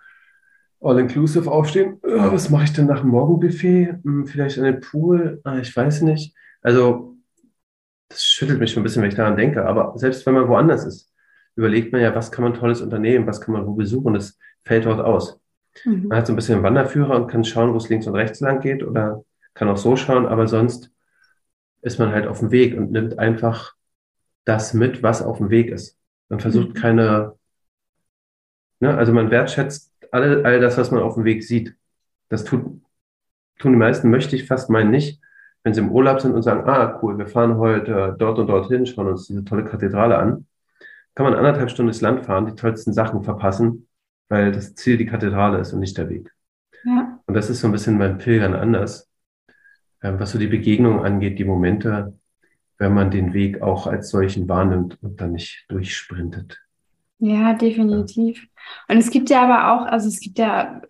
All-Inclusive 0.81 1.51
aufstehen. 1.51 1.99
Oh, 2.03 2.33
was 2.33 2.51
mache 2.51 2.65
ich 2.65 2.73
denn 2.73 2.87
nach 2.87 3.01
dem 3.01 3.11
Morgenbuffet? 3.11 3.95
Hm, 4.03 4.27
vielleicht 4.27 4.59
an 4.59 4.65
den 4.65 4.81
Pool? 4.81 5.41
Ah, 5.45 5.59
ich 5.59 5.75
weiß 5.75 6.03
nicht. 6.03 6.35
Also, 6.63 7.17
das 8.09 8.25
schüttelt 8.25 8.61
mich 8.61 8.73
schon 8.73 8.83
ein 8.83 8.85
bisschen, 8.85 9.03
wenn 9.03 9.11
ich 9.11 9.17
daran 9.17 9.37
denke. 9.37 9.65
Aber 9.67 9.97
selbst 9.97 10.25
wenn 10.27 10.35
man 10.35 10.49
woanders 10.49 10.85
ist, 10.85 11.13
überlegt 11.57 11.93
man 11.93 12.03
ja, 12.03 12.15
was 12.15 12.31
kann 12.31 12.45
man 12.45 12.55
Tolles 12.55 12.81
unternehmen, 12.81 13.27
was 13.27 13.41
kann 13.41 13.55
man 13.55 13.67
wo 13.67 13.75
besuchen. 13.75 14.15
Das 14.15 14.39
fällt 14.65 14.87
dort 14.87 15.01
aus. 15.01 15.41
Mhm. 15.85 16.09
Man 16.09 16.19
hat 16.19 16.27
so 16.27 16.33
ein 16.33 16.37
bisschen 16.37 16.57
einen 16.57 16.65
Wanderführer 16.65 17.17
und 17.17 17.29
kann 17.29 17.45
schauen, 17.45 17.73
wo 17.73 17.77
es 17.79 17.89
links 17.89 18.07
und 18.07 18.15
rechts 18.15 18.41
lang 18.41 18.61
geht 18.61 18.83
oder 18.83 19.25
kann 19.55 19.69
auch 19.69 19.77
so 19.77 19.97
schauen. 19.97 20.27
Aber 20.27 20.47
sonst 20.47 20.91
ist 21.83 21.99
man 21.99 22.13
halt 22.13 22.27
auf 22.27 22.41
dem 22.41 22.51
Weg 22.51 22.77
und 22.77 22.93
nimmt 22.93 23.19
einfach 23.19 23.75
das 24.45 24.75
mit, 24.75 25.03
was 25.03 25.23
auf 25.23 25.39
dem 25.39 25.51
Weg 25.51 25.71
ist. 25.71 25.99
Man 26.29 26.41
versucht 26.41 26.71
mhm. 26.71 26.75
keine, 26.75 27.35
ne, 28.81 28.97
also 28.97 29.13
man 29.13 29.31
wertschätzt 29.31 29.93
all, 30.17 30.45
all 30.45 30.61
das, 30.61 30.77
was 30.79 30.91
man 30.91 31.03
auf 31.03 31.15
dem 31.15 31.25
Weg 31.25 31.45
sieht. 31.45 31.75
Das 32.29 32.45
tut, 32.45 32.65
tun 33.59 33.73
die 33.73 33.79
meisten, 33.79 34.11
möchte 34.11 34.37
ich 34.37 34.47
fast 34.47 34.71
meinen 34.71 34.91
nicht, 34.91 35.21
wenn 35.63 35.75
sie 35.75 35.81
im 35.81 35.91
Urlaub 35.91 36.21
sind 36.21 36.35
und 36.35 36.43
sagen, 36.43 36.69
ah, 36.69 36.99
cool, 37.03 37.19
wir 37.19 37.27
fahren 37.27 37.57
heute 37.59 38.15
dort 38.19 38.39
und 38.39 38.49
dorthin, 38.49 38.87
schauen 38.87 39.09
uns 39.09 39.27
diese 39.27 39.45
tolle 39.45 39.65
Kathedrale 39.65 40.19
an. 40.19 40.47
Kann 41.15 41.25
man 41.25 41.35
anderthalb 41.35 41.71
Stunden 41.71 41.89
ins 41.89 42.01
Land 42.01 42.27
fahren, 42.27 42.47
die 42.47 42.55
tollsten 42.55 42.93
Sachen 42.93 43.23
verpassen, 43.23 43.89
weil 44.29 44.53
das 44.53 44.75
Ziel 44.75 44.97
die 44.97 45.07
Kathedrale 45.07 45.59
ist 45.59 45.73
und 45.73 45.81
nicht 45.81 45.97
der 45.97 46.09
Weg. 46.09 46.33
Ja. 46.85 47.21
Und 47.27 47.35
das 47.35 47.51
ist 47.51 47.61
so 47.61 47.69
ein 47.69 47.73
bisschen 47.73 47.99
beim 47.99 48.19
Pilgern 48.19 48.55
anders, 48.55 49.11
ähm, 50.03 50.21
was 50.21 50.33
so 50.33 50.39
die 50.39 50.47
Begegnung 50.47 51.05
angeht, 51.05 51.39
die 51.39 51.45
Momente, 51.45 52.19
wenn 52.79 52.93
man 52.93 53.11
den 53.11 53.33
Weg 53.33 53.63
auch 53.63 53.87
als 53.87 54.11
solchen 54.11 54.49
wahrnimmt 54.49 54.99
und 55.03 55.21
dann 55.21 55.33
nicht 55.33 55.65
durchsprintet. 55.69 56.66
Ja, 57.19 57.55
definitiv. 57.55 58.47
Und 58.89 58.99
es 58.99 59.11
gibt 59.11 59.31
ja 59.31 59.43
aber 59.43 59.73
auch, 59.73 59.87
also 59.87 60.09
es 60.09 60.21
gibt 60.21 60.39
ja 60.39 60.83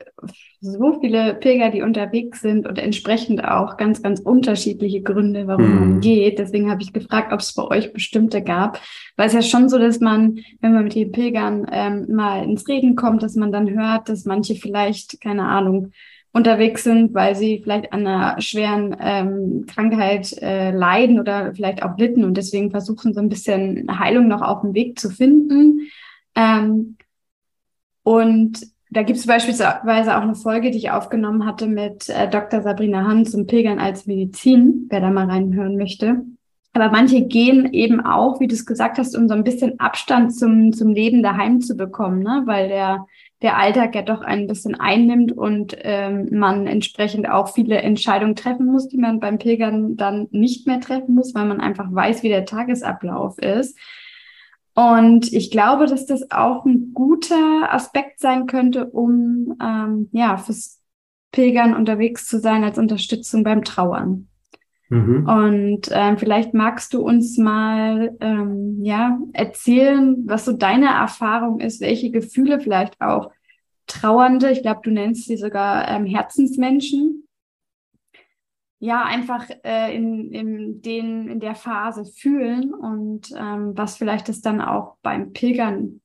so 0.60 0.98
viele 1.00 1.34
Pilger, 1.34 1.70
die 1.70 1.82
unterwegs 1.82 2.40
sind 2.40 2.66
und 2.66 2.78
entsprechend 2.78 3.44
auch 3.44 3.76
ganz, 3.76 4.02
ganz 4.02 4.20
unterschiedliche 4.20 5.02
Gründe, 5.02 5.46
warum 5.46 5.68
mhm. 5.68 5.78
man 5.78 6.00
geht. 6.00 6.38
Deswegen 6.38 6.70
habe 6.70 6.82
ich 6.82 6.92
gefragt, 6.92 7.32
ob 7.32 7.40
es 7.40 7.54
bei 7.54 7.62
euch 7.64 7.92
bestimmte 7.92 8.42
gab. 8.42 8.80
Weil 9.16 9.28
es 9.28 9.34
ja 9.34 9.42
schon 9.42 9.68
so, 9.68 9.78
dass 9.78 10.00
man, 10.00 10.40
wenn 10.60 10.72
man 10.72 10.84
mit 10.84 10.94
den 10.94 11.12
Pilgern 11.12 11.66
ähm, 11.70 12.06
mal 12.08 12.42
ins 12.42 12.66
Reden 12.66 12.96
kommt, 12.96 13.22
dass 13.22 13.36
man 13.36 13.52
dann 13.52 13.70
hört, 13.70 14.08
dass 14.08 14.24
manche 14.24 14.56
vielleicht, 14.56 15.20
keine 15.20 15.44
Ahnung, 15.44 15.92
unterwegs 16.32 16.84
sind, 16.84 17.14
weil 17.14 17.34
sie 17.34 17.60
vielleicht 17.62 17.92
an 17.92 18.06
einer 18.06 18.40
schweren 18.42 18.94
ähm, 19.00 19.64
Krankheit 19.66 20.36
äh, 20.42 20.70
leiden 20.70 21.18
oder 21.18 21.54
vielleicht 21.54 21.82
auch 21.82 21.96
litten 21.96 22.24
und 22.24 22.36
deswegen 22.36 22.70
versuchen, 22.70 23.14
so 23.14 23.20
ein 23.20 23.30
bisschen 23.30 23.98
Heilung 23.98 24.28
noch 24.28 24.42
auf 24.42 24.60
dem 24.60 24.74
Weg 24.74 24.98
zu 24.98 25.08
finden. 25.08 25.88
Ähm, 26.36 26.96
und 28.02 28.60
da 28.90 29.02
gibt 29.02 29.18
es 29.18 29.26
beispielsweise 29.26 30.16
auch 30.16 30.22
eine 30.22 30.36
Folge, 30.36 30.70
die 30.70 30.78
ich 30.78 30.90
aufgenommen 30.90 31.44
hatte 31.44 31.66
mit 31.66 32.08
äh, 32.08 32.30
Dr. 32.30 32.62
Sabrina 32.62 33.04
Hahn 33.04 33.26
zum 33.26 33.46
Pilgern 33.46 33.80
als 33.80 34.06
Medizin, 34.06 34.86
wer 34.88 35.00
da 35.00 35.10
mal 35.10 35.26
reinhören 35.26 35.76
möchte. 35.76 36.22
Aber 36.72 36.90
manche 36.90 37.22
gehen 37.22 37.72
eben 37.72 38.04
auch, 38.04 38.38
wie 38.38 38.48
du 38.48 38.54
es 38.54 38.66
gesagt 38.66 38.98
hast, 38.98 39.16
um 39.16 39.28
so 39.28 39.34
ein 39.34 39.44
bisschen 39.44 39.80
Abstand 39.80 40.34
zum, 40.34 40.74
zum 40.74 40.92
Leben 40.92 41.22
daheim 41.22 41.62
zu 41.62 41.74
bekommen, 41.74 42.22
ne? 42.22 42.42
weil 42.44 42.68
der, 42.68 43.06
der 43.40 43.56
Alltag 43.56 43.94
ja 43.94 44.02
doch 44.02 44.20
ein 44.20 44.46
bisschen 44.46 44.74
einnimmt 44.74 45.32
und 45.32 45.74
ähm, 45.80 46.28
man 46.32 46.66
entsprechend 46.66 47.30
auch 47.30 47.48
viele 47.54 47.78
Entscheidungen 47.78 48.36
treffen 48.36 48.66
muss, 48.66 48.88
die 48.88 48.98
man 48.98 49.20
beim 49.20 49.38
Pilgern 49.38 49.96
dann 49.96 50.28
nicht 50.32 50.66
mehr 50.66 50.80
treffen 50.80 51.14
muss, 51.14 51.34
weil 51.34 51.46
man 51.46 51.62
einfach 51.62 51.86
weiß, 51.90 52.22
wie 52.22 52.28
der 52.28 52.44
Tagesablauf 52.44 53.38
ist. 53.38 53.78
Und 54.76 55.32
ich 55.32 55.50
glaube, 55.50 55.86
dass 55.86 56.04
das 56.04 56.30
auch 56.30 56.66
ein 56.66 56.92
guter 56.92 57.72
Aspekt 57.72 58.20
sein 58.20 58.46
könnte, 58.46 58.84
um 58.84 59.56
ähm, 59.60 60.10
ja 60.12 60.36
fürs 60.36 60.82
Pilgern 61.32 61.74
unterwegs 61.74 62.26
zu 62.26 62.38
sein 62.38 62.62
als 62.62 62.78
Unterstützung 62.78 63.42
beim 63.42 63.64
Trauern. 63.64 64.28
Mhm. 64.90 65.26
Und 65.26 65.88
ähm, 65.90 66.18
vielleicht 66.18 66.52
magst 66.52 66.92
du 66.92 67.00
uns 67.00 67.38
mal 67.38 68.16
ähm, 68.20 68.78
ja 68.82 69.18
erzählen, 69.32 70.22
was 70.26 70.44
so 70.44 70.52
deine 70.52 70.88
Erfahrung 70.88 71.60
ist, 71.60 71.80
welche 71.80 72.10
Gefühle 72.10 72.60
vielleicht 72.60 73.00
auch 73.00 73.30
Trauernde, 73.86 74.50
ich 74.50 74.60
glaube, 74.60 74.80
du 74.84 74.90
nennst 74.90 75.26
sie 75.26 75.38
sogar 75.38 75.88
ähm, 75.88 76.04
Herzensmenschen, 76.04 77.25
ja, 78.86 79.04
einfach 79.04 79.50
äh, 79.64 79.94
in, 79.96 80.32
in, 80.32 80.80
den, 80.80 81.28
in 81.28 81.40
der 81.40 81.56
Phase 81.56 82.04
fühlen 82.04 82.72
und 82.72 83.32
ähm, 83.36 83.76
was 83.76 83.96
vielleicht 83.96 84.28
es 84.28 84.42
dann 84.42 84.60
auch 84.60 84.96
beim 85.02 85.32
Pilgern 85.32 86.00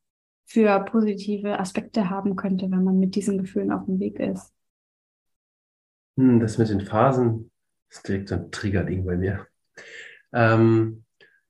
für 0.46 0.80
positive 0.86 1.60
Aspekte 1.60 2.10
haben 2.10 2.36
könnte, 2.36 2.72
wenn 2.72 2.84
man 2.84 3.00
mit 3.00 3.14
diesen 3.14 3.38
Gefühlen 3.38 3.72
auf 3.72 3.86
dem 3.86 4.00
Weg 4.00 4.20
ist. 4.20 4.52
Hm, 6.18 6.40
das 6.40 6.58
mit 6.58 6.70
den 6.70 6.82
Phasen 6.82 7.52
ist 7.92 8.08
direkt 8.08 8.30
so 8.30 8.36
ein 8.36 8.50
Triggerding 8.50 9.06
bei 9.06 9.16
mir. 9.16 9.46
Ähm, 10.34 11.04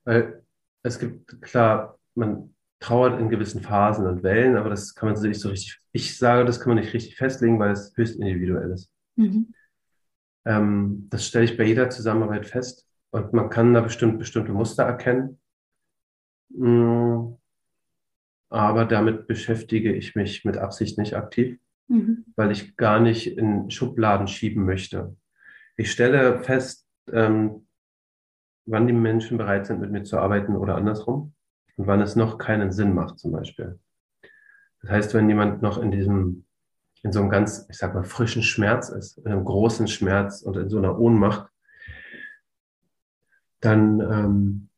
weil 0.04 0.44
es 0.84 1.00
gibt, 1.00 1.42
klar, 1.42 1.98
man 2.14 2.54
trauert 2.82 3.22
in 3.22 3.30
gewissen 3.30 3.62
Phasen 3.62 4.06
und 4.06 4.22
Wellen, 4.22 4.58
aber 4.58 4.70
das 4.70 4.96
kann 4.96 5.08
man 5.08 5.16
sich 5.16 5.30
nicht 5.30 5.40
so 5.40 5.48
richtig, 5.48 5.80
ich 5.94 6.18
sage, 6.18 6.44
das 6.44 6.60
kann 6.60 6.76
man 6.76 6.84
nicht 6.84 6.94
richtig 6.94 7.16
festlegen, 7.16 7.58
weil 7.58 7.72
es 7.72 7.94
höchst 7.96 8.20
individuell 8.20 8.72
ist. 8.72 8.92
Mhm. 9.16 9.54
Ähm, 10.46 11.08
das 11.10 11.28
stelle 11.28 11.46
ich 11.46 11.58
bei 11.58 11.64
jeder 11.64 11.90
Zusammenarbeit 11.90 12.46
fest 12.46 12.88
und 13.12 13.34
man 13.34 13.50
kann 13.50 13.74
da 13.74 13.82
bestimmt 13.82 14.20
bestimmte 14.20 14.52
Muster 14.52 14.84
erkennen. 14.84 15.40
Mm, 16.50 17.34
aber 18.50 18.86
damit 18.86 19.28
beschäftige 19.28 19.94
ich 19.94 20.16
mich 20.16 20.44
mit 20.44 20.58
Absicht 20.58 20.98
nicht 20.98 21.16
aktiv, 21.16 21.58
mhm. 21.88 22.26
weil 22.36 22.52
ich 22.52 22.76
gar 22.76 23.00
nicht 23.00 23.38
in 23.38 23.72
Schubladen 23.72 24.28
schieben 24.28 24.66
möchte. 24.66 25.16
Ich 25.78 25.92
stelle 25.92 26.40
fest, 26.40 26.86
ähm, 27.12 27.66
wann 28.66 28.88
die 28.88 28.94
Menschen 28.94 29.38
bereit 29.38 29.68
sind, 29.68 29.80
mit 29.80 29.92
mir 29.92 30.04
zu 30.04 30.18
arbeiten 30.18 30.56
oder 30.56 30.76
andersrum 30.76 31.34
und 31.78 31.88
wann 31.88 32.02
es 32.02 32.16
noch 32.16 32.38
keinen 32.38 32.72
Sinn 32.72 32.94
macht, 32.94 33.20
zum 33.20 33.32
Beispiel. 33.32 33.80
Das 34.82 34.92
heißt, 34.92 35.14
wenn 35.14 35.30
jemand 35.30 35.62
noch 35.62 35.82
in 35.82 35.92
diesem 35.92 36.46
in 37.04 37.12
so 37.12 37.20
einem 37.20 37.30
ganz, 37.30 37.66
ich 37.70 37.78
sag 37.78 37.94
mal, 37.94 38.04
frischen 38.04 38.44
Schmerz 38.44 38.90
ist, 38.90 39.18
in 39.18 39.28
einem 39.32 39.44
großen 39.44 39.88
Schmerz 39.88 40.42
und 40.42 40.58
in 40.58 40.70
so 40.70 40.78
einer 40.78 41.00
Ohnmacht, 41.00 41.50
dann 43.60 44.00
ähm, 44.00 44.70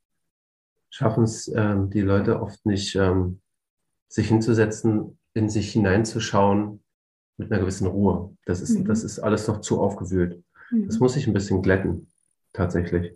schaffen 0.89 1.23
es 1.23 1.47
ähm, 1.47 1.89
die 1.89 2.01
Leute 2.01 2.41
oft 2.41 2.65
nicht, 2.65 2.95
ähm, 2.95 3.41
sich 4.07 4.27
hinzusetzen, 4.27 5.17
in 5.33 5.49
sich 5.49 5.71
hineinzuschauen 5.71 6.83
mit 7.37 7.51
einer 7.51 7.61
gewissen 7.61 7.87
Ruhe. 7.87 8.37
Das 8.45 8.61
ist, 8.61 8.77
mhm. 8.77 8.85
das 8.85 9.03
ist 9.03 9.19
alles 9.19 9.47
noch 9.47 9.61
zu 9.61 9.81
aufgewühlt. 9.81 10.43
Mhm. 10.71 10.87
Das 10.87 10.99
muss 10.99 11.15
ich 11.15 11.27
ein 11.27 11.33
bisschen 11.33 11.61
glätten, 11.61 12.07
tatsächlich. 12.53 13.13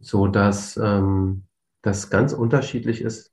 So 0.00 0.26
dass 0.26 0.76
ähm, 0.76 1.44
das 1.82 2.10
ganz 2.10 2.32
unterschiedlich 2.32 3.00
ist, 3.00 3.32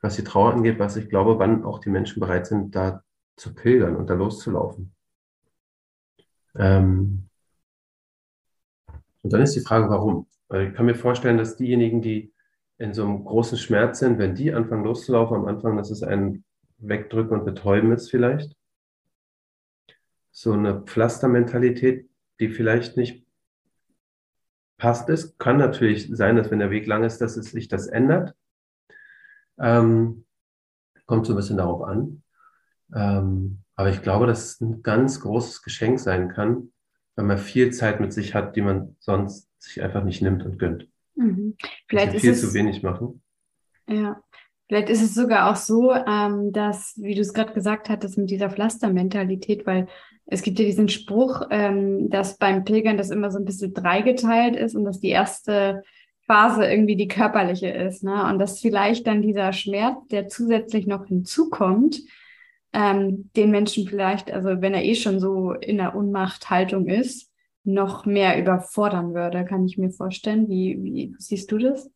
was 0.00 0.16
die 0.16 0.24
Trauer 0.24 0.52
angeht, 0.52 0.78
was 0.78 0.96
ich 0.96 1.08
glaube, 1.08 1.38
wann 1.38 1.64
auch 1.64 1.78
die 1.78 1.90
Menschen 1.90 2.20
bereit 2.20 2.46
sind, 2.46 2.74
da 2.74 3.04
zu 3.36 3.54
pilgern 3.54 3.96
und 3.96 4.08
da 4.08 4.14
loszulaufen. 4.14 4.94
Ähm, 6.54 7.28
und 9.22 9.32
dann 9.32 9.42
ist 9.42 9.54
die 9.54 9.60
Frage, 9.60 9.88
warum? 9.88 10.26
Weil 10.48 10.68
ich 10.68 10.74
kann 10.74 10.86
mir 10.86 10.94
vorstellen, 10.94 11.38
dass 11.38 11.56
diejenigen, 11.56 12.02
die 12.02 12.32
in 12.78 12.92
so 12.94 13.04
einem 13.04 13.24
großen 13.24 13.58
Schmerz 13.58 14.00
sind, 14.00 14.18
wenn 14.18 14.34
die 14.34 14.52
anfangen 14.52 14.84
loszulaufen 14.84 15.36
am 15.36 15.46
Anfang, 15.46 15.76
dass 15.76 15.90
es 15.90 16.02
ein 16.02 16.44
Wegdrücken 16.78 17.38
und 17.38 17.44
Betäuben 17.44 17.92
ist 17.92 18.10
vielleicht. 18.10 18.56
So 20.32 20.52
eine 20.52 20.82
Pflastermentalität, 20.82 22.08
die 22.40 22.48
vielleicht 22.48 22.96
nicht 22.96 23.24
passt 24.78 25.08
ist. 25.08 25.38
Kann 25.38 25.58
natürlich 25.58 26.08
sein, 26.12 26.36
dass 26.36 26.50
wenn 26.50 26.58
der 26.58 26.70
Weg 26.70 26.86
lang 26.86 27.04
ist, 27.04 27.18
dass 27.20 27.36
es 27.36 27.52
sich 27.52 27.68
das 27.68 27.86
ändert. 27.86 28.34
Ähm, 29.58 30.24
kommt 31.06 31.26
so 31.26 31.34
ein 31.34 31.36
bisschen 31.36 31.58
darauf 31.58 31.82
an. 31.82 32.21
Ähm, 32.94 33.58
aber 33.76 33.90
ich 33.90 34.02
glaube, 34.02 34.26
dass 34.26 34.44
es 34.44 34.60
ein 34.60 34.82
ganz 34.82 35.20
großes 35.20 35.62
Geschenk 35.62 35.98
sein 35.98 36.28
kann, 36.28 36.72
wenn 37.16 37.26
man 37.26 37.38
viel 37.38 37.72
Zeit 37.72 38.00
mit 38.00 38.12
sich 38.12 38.34
hat, 38.34 38.56
die 38.56 38.62
man 38.62 38.96
sonst 38.98 39.48
sich 39.58 39.82
einfach 39.82 40.04
nicht 40.04 40.22
nimmt 40.22 40.44
und 40.44 40.58
gönnt. 40.58 40.88
Mhm. 41.14 41.56
Vielleicht 41.88 42.14
ist 42.14 42.20
viel 42.22 42.34
zu 42.34 42.54
wenig 42.54 42.82
machen. 42.82 43.22
Ja, 43.88 44.22
vielleicht 44.68 44.88
ist 44.88 45.02
es 45.02 45.14
sogar 45.14 45.50
auch 45.50 45.56
so, 45.56 45.92
ähm, 45.92 46.52
dass, 46.52 46.94
wie 46.96 47.14
du 47.14 47.20
es 47.20 47.34
gerade 47.34 47.52
gesagt 47.52 47.88
hattest, 47.88 48.18
mit 48.18 48.30
dieser 48.30 48.50
Pflastermentalität, 48.50 49.66
weil 49.66 49.88
es 50.26 50.42
gibt 50.42 50.58
ja 50.58 50.64
diesen 50.64 50.88
Spruch, 50.88 51.42
ähm, 51.50 52.08
dass 52.08 52.38
beim 52.38 52.64
Pilgern 52.64 52.96
das 52.96 53.10
immer 53.10 53.30
so 53.30 53.38
ein 53.38 53.44
bisschen 53.44 53.74
dreigeteilt 53.74 54.56
ist 54.56 54.74
und 54.74 54.84
dass 54.84 55.00
die 55.00 55.10
erste 55.10 55.82
Phase 56.26 56.64
irgendwie 56.64 56.96
die 56.96 57.08
körperliche 57.08 57.68
ist, 57.68 58.04
ne? 58.04 58.24
Und 58.30 58.38
dass 58.38 58.60
vielleicht 58.60 59.06
dann 59.06 59.22
dieser 59.22 59.52
Schmerz, 59.52 60.06
der 60.10 60.28
zusätzlich 60.28 60.86
noch 60.86 61.06
hinzukommt, 61.06 62.00
ähm, 62.72 63.30
den 63.36 63.50
Menschen 63.50 63.86
vielleicht, 63.86 64.30
also 64.32 64.60
wenn 64.60 64.74
er 64.74 64.84
eh 64.84 64.94
schon 64.94 65.20
so 65.20 65.52
in 65.52 65.78
der 65.78 65.94
Unmachthaltung 65.94 66.86
ist, 66.86 67.30
noch 67.64 68.06
mehr 68.06 68.40
überfordern 68.40 69.14
würde, 69.14 69.44
kann 69.44 69.64
ich 69.64 69.78
mir 69.78 69.90
vorstellen. 69.90 70.48
Wie, 70.48 70.82
wie 70.82 71.14
siehst 71.18 71.52
du 71.52 71.58
das? 71.58 71.90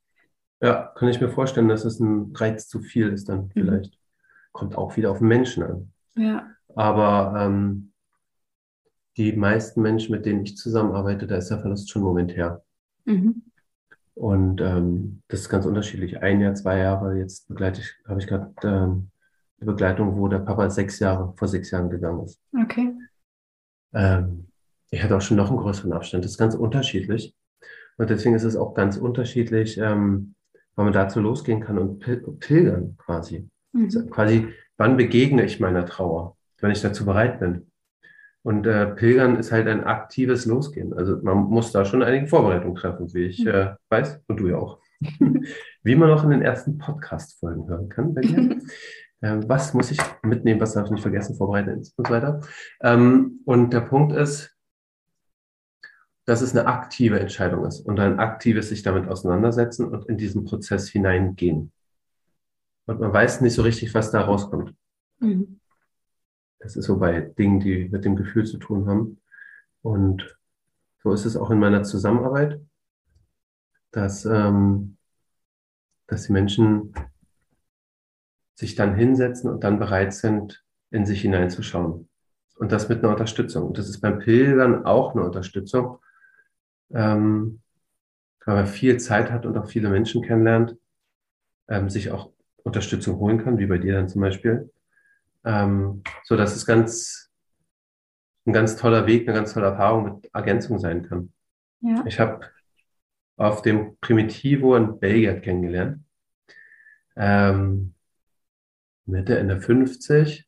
Ja, 0.60 0.92
kann 0.94 1.08
ich 1.08 1.20
mir 1.20 1.28
vorstellen, 1.28 1.68
dass 1.68 1.84
es 1.84 2.00
ein 2.00 2.32
Reiz 2.34 2.68
zu 2.68 2.80
viel 2.80 3.08
ist 3.08 3.28
dann 3.28 3.46
mhm. 3.46 3.50
vielleicht. 3.52 3.92
Mhm. 3.92 3.98
Kommt 4.52 4.78
auch 4.78 4.96
wieder 4.96 5.10
auf 5.10 5.18
den 5.18 5.28
Menschen 5.28 5.62
an. 5.62 5.92
Ja. 6.16 6.46
Aber 6.74 7.34
ähm, 7.38 7.92
die 9.16 9.32
meisten 9.32 9.82
Menschen, 9.82 10.12
mit 10.12 10.26
denen 10.26 10.44
ich 10.44 10.56
zusammenarbeite, 10.56 11.26
da 11.26 11.36
ist 11.36 11.48
der 11.48 11.60
Verlust 11.60 11.90
schon 11.90 12.02
momentär. 12.02 12.62
Mhm. 13.04 13.42
Und 14.14 14.60
ähm, 14.62 15.22
das 15.28 15.40
ist 15.40 15.48
ganz 15.48 15.66
unterschiedlich. 15.66 16.22
Ein 16.22 16.40
Jahr, 16.40 16.54
zwei 16.54 16.78
Jahre, 16.78 17.18
jetzt 17.18 17.48
begleite 17.48 17.80
ich, 17.82 17.94
habe 18.08 18.20
ich 18.20 18.26
gerade 18.26 18.52
ähm, 18.62 19.10
eine 19.60 19.72
Begleitung, 19.72 20.16
wo 20.16 20.28
der 20.28 20.38
Papa 20.40 20.68
sechs 20.70 20.98
Jahre, 20.98 21.32
vor 21.36 21.48
sechs 21.48 21.70
Jahren 21.70 21.90
gegangen 21.90 22.24
ist. 22.24 22.40
Okay. 22.60 22.92
Ähm, 23.94 24.48
ich 24.90 25.02
hatte 25.02 25.16
auch 25.16 25.20
schon 25.20 25.36
noch 25.36 25.48
einen 25.48 25.58
größeren 25.58 25.92
Abstand. 25.92 26.24
Das 26.24 26.32
ist 26.32 26.38
ganz 26.38 26.54
unterschiedlich. 26.54 27.34
Und 27.96 28.10
deswegen 28.10 28.34
ist 28.34 28.44
es 28.44 28.56
auch 28.56 28.74
ganz 28.74 28.96
unterschiedlich, 28.96 29.78
ähm, 29.78 30.34
wann 30.74 30.86
man 30.86 30.92
dazu 30.92 31.20
losgehen 31.20 31.60
kann 31.60 31.78
und 31.78 32.00
pil 32.00 32.18
pilgern 32.38 32.96
quasi. 32.98 33.48
Mhm. 33.72 33.84
Also 33.84 34.06
quasi, 34.06 34.48
wann 34.76 34.96
begegne 34.96 35.44
ich 35.44 35.60
meiner 35.60 35.86
Trauer, 35.86 36.36
wenn 36.60 36.70
ich 36.70 36.82
dazu 36.82 37.06
bereit 37.06 37.40
bin. 37.40 37.70
Und 38.42 38.64
äh, 38.66 38.86
Pilgern 38.86 39.36
ist 39.36 39.50
halt 39.50 39.66
ein 39.66 39.82
aktives 39.82 40.46
Losgehen. 40.46 40.94
Also 40.94 41.18
man 41.22 41.38
muss 41.38 41.72
da 41.72 41.84
schon 41.84 42.04
einige 42.04 42.28
Vorbereitungen 42.28 42.76
treffen, 42.76 43.12
wie 43.12 43.24
ich 43.24 43.44
mhm. 43.44 43.48
äh, 43.48 43.74
weiß, 43.88 44.20
und 44.28 44.38
du 44.38 44.48
ja 44.48 44.56
auch. 44.58 44.78
wie 45.82 45.96
man 45.96 46.10
auch 46.10 46.22
in 46.22 46.30
den 46.30 46.42
ersten 46.42 46.78
Podcast-Folgen 46.78 47.68
hören 47.68 47.88
kann 47.88 48.14
bei 48.14 48.20
dir. 48.20 48.60
Ähm, 49.22 49.48
was 49.48 49.72
muss 49.74 49.90
ich 49.90 49.98
mitnehmen, 50.22 50.60
was 50.60 50.74
darf 50.74 50.86
ich 50.86 50.92
nicht 50.92 51.02
vergessen, 51.02 51.36
vorbereiten 51.36 51.70
und 51.70 51.84
so 51.84 52.12
weiter. 52.12 52.40
Ähm, 52.82 53.40
und 53.44 53.72
der 53.72 53.80
Punkt 53.80 54.12
ist, 54.12 54.54
dass 56.26 56.42
es 56.42 56.56
eine 56.56 56.66
aktive 56.66 57.20
Entscheidung 57.20 57.64
ist 57.64 57.80
und 57.80 58.00
ein 58.00 58.18
aktives 58.18 58.68
sich 58.68 58.82
damit 58.82 59.08
auseinandersetzen 59.08 59.86
und 59.86 60.08
in 60.08 60.18
diesen 60.18 60.44
Prozess 60.44 60.88
hineingehen. 60.88 61.72
Und 62.86 63.00
man 63.00 63.12
weiß 63.12 63.40
nicht 63.40 63.54
so 63.54 63.62
richtig, 63.62 63.94
was 63.94 64.10
da 64.10 64.22
rauskommt. 64.22 64.74
Mhm. 65.20 65.60
Das 66.58 66.76
ist 66.76 66.86
so 66.86 66.98
bei 66.98 67.20
Dingen, 67.20 67.60
die 67.60 67.88
mit 67.88 68.04
dem 68.04 68.16
Gefühl 68.16 68.44
zu 68.44 68.58
tun 68.58 68.88
haben. 68.88 69.20
Und 69.82 70.36
so 71.02 71.12
ist 71.12 71.24
es 71.24 71.36
auch 71.36 71.50
in 71.50 71.60
meiner 71.60 71.84
Zusammenarbeit, 71.84 72.60
dass, 73.92 74.24
ähm, 74.24 74.96
dass 76.08 76.24
die 76.24 76.32
Menschen 76.32 76.92
sich 78.56 78.74
dann 78.74 78.96
hinsetzen 78.96 79.50
und 79.50 79.62
dann 79.62 79.78
bereit 79.78 80.14
sind, 80.14 80.64
in 80.90 81.06
sich 81.06 81.20
hineinzuschauen. 81.20 82.08
Und 82.58 82.72
das 82.72 82.88
mit 82.88 82.98
einer 82.98 83.12
Unterstützung. 83.12 83.66
Und 83.68 83.78
das 83.78 83.88
ist 83.88 84.00
beim 84.00 84.18
Pilgern 84.18 84.86
auch 84.86 85.14
eine 85.14 85.24
Unterstützung, 85.24 85.98
ähm, 86.90 87.60
weil 88.44 88.56
man 88.56 88.66
viel 88.66 88.96
Zeit 88.96 89.30
hat 89.30 89.44
und 89.44 89.58
auch 89.58 89.68
viele 89.68 89.90
Menschen 89.90 90.22
kennenlernt, 90.22 90.76
ähm, 91.68 91.90
sich 91.90 92.10
auch 92.10 92.30
Unterstützung 92.62 93.18
holen 93.18 93.44
kann, 93.44 93.58
wie 93.58 93.66
bei 93.66 93.76
dir 93.76 93.94
dann 93.94 94.08
zum 94.08 94.22
Beispiel. 94.22 94.72
Ähm, 95.44 96.02
so 96.24 96.36
dass 96.36 96.56
es 96.56 96.64
ganz, 96.64 97.30
ein 98.46 98.54
ganz 98.54 98.76
toller 98.76 99.06
Weg, 99.06 99.28
eine 99.28 99.36
ganz 99.36 99.52
tolle 99.52 99.66
Erfahrung 99.66 100.04
mit 100.04 100.34
Ergänzung 100.34 100.78
sein 100.78 101.06
kann. 101.06 101.32
Ja. 101.80 102.04
Ich 102.06 102.18
habe 102.18 102.40
auf 103.36 103.60
dem 103.60 103.98
Primitivo 104.00 104.76
in 104.76 104.98
Belgien 104.98 105.42
kennengelernt. 105.42 106.02
Ähm, 107.16 107.92
Mitte, 109.06 109.38
Ende 109.38 109.60
50, 109.60 110.46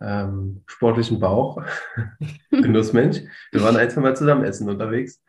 ähm, 0.00 0.62
sportlichen 0.66 1.20
Bauch, 1.20 1.62
Genussmensch. 2.50 3.22
Wir 3.52 3.62
waren 3.62 3.76
ein, 3.76 3.90
zwei 3.90 4.00
Mal 4.00 4.16
zusammen 4.16 4.44
essen 4.44 4.68
unterwegs. 4.68 5.22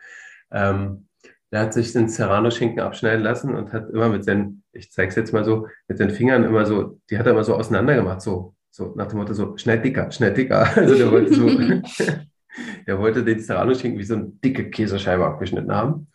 Ähm, 0.51 1.07
der 1.51 1.61
hat 1.61 1.73
sich 1.73 1.91
den 1.91 2.07
Serrano-Schinken 2.07 2.79
abschneiden 2.79 3.23
lassen 3.23 3.53
und 3.53 3.73
hat 3.73 3.89
immer 3.89 4.07
mit 4.07 4.23
seinen, 4.23 4.63
ich 4.71 4.91
zeige 4.91 5.09
es 5.09 5.15
jetzt 5.15 5.33
mal 5.33 5.43
so, 5.43 5.67
mit 5.87 5.99
den 5.99 6.09
Fingern 6.09 6.45
immer 6.45 6.65
so, 6.65 6.99
die 7.09 7.17
hat 7.17 7.25
er 7.25 7.33
immer 7.33 7.43
so 7.43 7.55
auseinander 7.55 7.95
gemacht, 7.95 8.21
so, 8.21 8.55
so 8.69 8.93
nach 8.95 9.07
dem 9.07 9.19
Motto 9.19 9.33
so, 9.33 9.57
schnell 9.57 9.81
dicker, 9.81 10.09
schnell 10.11 10.33
dicker. 10.33 10.69
Also 10.75 10.95
der 10.95 11.11
wollte 11.11 11.33
so, 11.33 11.47
der 12.87 12.99
wollte 12.99 13.23
den 13.25 13.39
Serrano-Schinken 13.39 13.99
wie 13.99 14.05
so 14.05 14.15
eine 14.15 14.27
dicke 14.27 14.69
Käsescheibe 14.69 15.25
abgeschnitten 15.25 15.73
haben. 15.73 16.07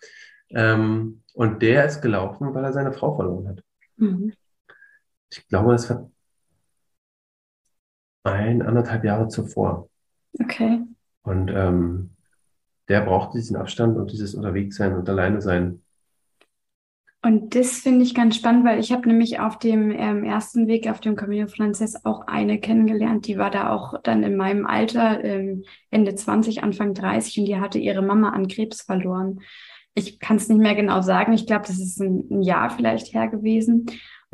Ähm, 0.51 1.23
und 1.35 1.61
der 1.61 1.85
ist 1.85 2.01
gelaufen, 2.01 2.55
weil 2.55 2.65
er 2.65 2.73
seine 2.73 2.93
Frau 2.93 3.15
verloren 3.15 3.49
hat. 3.49 3.63
Mhm. 3.99 4.33
Ich 5.31 5.47
glaube, 5.49 5.73
das 5.73 5.91
war 5.91 6.09
ein, 8.25 8.63
anderthalb 8.63 9.05
Jahre 9.05 9.29
zuvor. 9.29 9.89
Okay. 10.41 10.83
Und 11.23 11.49
ähm, 11.49 12.11
der 12.89 13.01
brauchte 13.03 13.39
diesen 13.39 13.57
Abstand 13.57 13.97
und 13.97 14.13
dieses 14.13 14.35
Unterwegssein 14.35 14.95
und 14.95 15.09
alleine 15.09 15.41
sein. 15.41 15.83
Und 17.23 17.57
das 17.57 17.81
finde 17.81 18.05
ich 18.05 18.15
ganz 18.15 18.37
spannend, 18.37 18.65
weil 18.65 18.79
ich 18.79 18.93
habe 18.93 19.09
nämlich 19.09 19.41
auf 19.41 19.59
dem 19.59 19.91
ähm, 19.91 20.23
ersten 20.23 20.69
Weg 20.69 20.89
auf 20.89 21.01
dem 21.01 21.17
Camino 21.17 21.49
Frances 21.49 22.05
auch 22.05 22.29
eine 22.29 22.61
kennengelernt, 22.61 23.27
die 23.27 23.37
war 23.37 23.51
da 23.51 23.71
auch 23.71 24.01
dann 24.05 24.23
in 24.23 24.37
meinem 24.37 24.65
Alter, 24.65 25.25
ähm, 25.25 25.65
Ende 25.91 26.15
20, 26.15 26.63
Anfang 26.63 26.95
30 26.95 27.41
und 27.41 27.47
die 27.47 27.57
hatte 27.57 27.81
ihre 27.81 28.03
Mama 28.03 28.29
an 28.29 28.47
Krebs 28.47 28.83
verloren. 28.83 29.41
Ich 29.95 30.21
kann 30.21 30.37
es 30.37 30.49
nicht 30.49 30.61
mehr 30.61 30.77
genau 30.77 31.01
sagen, 31.01 31.33
ich 31.33 31.49
glaube, 31.49 31.65
das 31.67 31.81
ist 31.81 32.01
ein, 32.01 32.29
ein 32.31 32.43
Jahr 32.43 32.71
vielleicht 32.71 33.13
her 33.13 33.27
gewesen. 33.27 33.87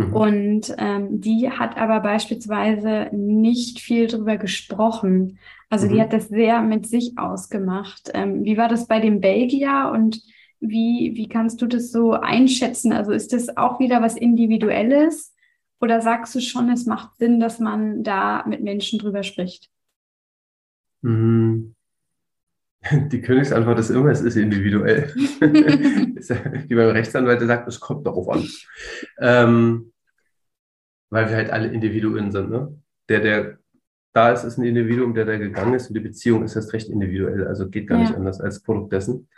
Mhm. 0.09 0.13
Und 0.15 0.75
ähm, 0.79 1.21
die 1.21 1.51
hat 1.51 1.77
aber 1.77 2.01
beispielsweise 2.01 3.09
nicht 3.13 3.81
viel 3.81 4.07
drüber 4.07 4.37
gesprochen. 4.37 5.39
Also 5.71 5.87
mhm. 5.87 5.93
die 5.93 6.03
hat 6.03 6.13
das 6.13 6.29
sehr 6.29 6.63
mit 6.63 6.87
sich 6.87 7.17
ausgemacht. 7.17 8.11
Ähm, 8.15 8.45
wie 8.45 8.57
war 8.57 8.69
das 8.69 8.87
bei 8.87 9.01
dem 9.01 9.21
Belgier 9.21 9.91
und 9.95 10.23
wie, 10.61 11.13
wie 11.15 11.29
kannst 11.29 11.61
du 11.61 11.67
das 11.67 11.91
so 11.91 12.13
einschätzen? 12.13 12.93
Also 12.93 13.13
ist 13.13 13.33
das 13.33 13.57
auch 13.57 13.81
wieder 13.81 14.01
was 14.01 14.17
Individuelles 14.17 15.35
oder 15.81 16.01
sagst 16.01 16.35
du 16.35 16.41
schon, 16.41 16.71
es 16.71 16.87
macht 16.87 17.19
Sinn, 17.19 17.41
dass 17.41 17.59
man 17.59 18.05
da 18.05 18.45
mit 18.47 18.63
Menschen 18.63 18.99
drüber 18.99 19.25
spricht? 19.25 19.69
Mhm. 21.03 21.75
Die 22.91 23.21
Königsantwort 23.21 23.79
ist 23.79 23.91
immer, 23.91 24.11
es 24.11 24.21
ist 24.21 24.37
individuell. 24.37 25.13
Wie 25.15 26.75
beim 26.75 26.91
Rechtsanwalt, 26.91 27.41
der 27.41 27.49
sagt, 27.49 27.69
es 27.69 27.81
kommt 27.81 28.07
darauf 28.07 28.29
an. 28.29 28.49
Ähm, 29.21 29.92
weil 31.13 31.29
wir 31.29 31.37
halt 31.37 31.51
alle 31.51 31.69
Individuen 31.69 32.33
sind. 32.33 32.49
Ne? 32.49 32.75
Der, 33.11 33.21
der 33.21 33.59
da 34.15 34.33
ist, 34.33 34.45
ist 34.45 34.57
ein 34.57 34.65
Individuum, 34.65 35.15
der 35.15 35.27
da 35.27 35.37
gegangen 35.37 35.75
ist 35.75 35.89
und 35.89 35.95
die 35.95 36.01
Beziehung 36.01 36.43
ist 36.43 36.57
erst 36.57 36.73
recht 36.73 36.89
individuell. 36.89 37.47
Also 37.47 37.69
geht 37.69 37.87
gar 37.87 37.99
ja. 37.99 38.05
nicht 38.05 38.17
anders 38.17 38.41
als 38.41 38.63
Produkt 38.63 38.95
dessen. 38.95 39.29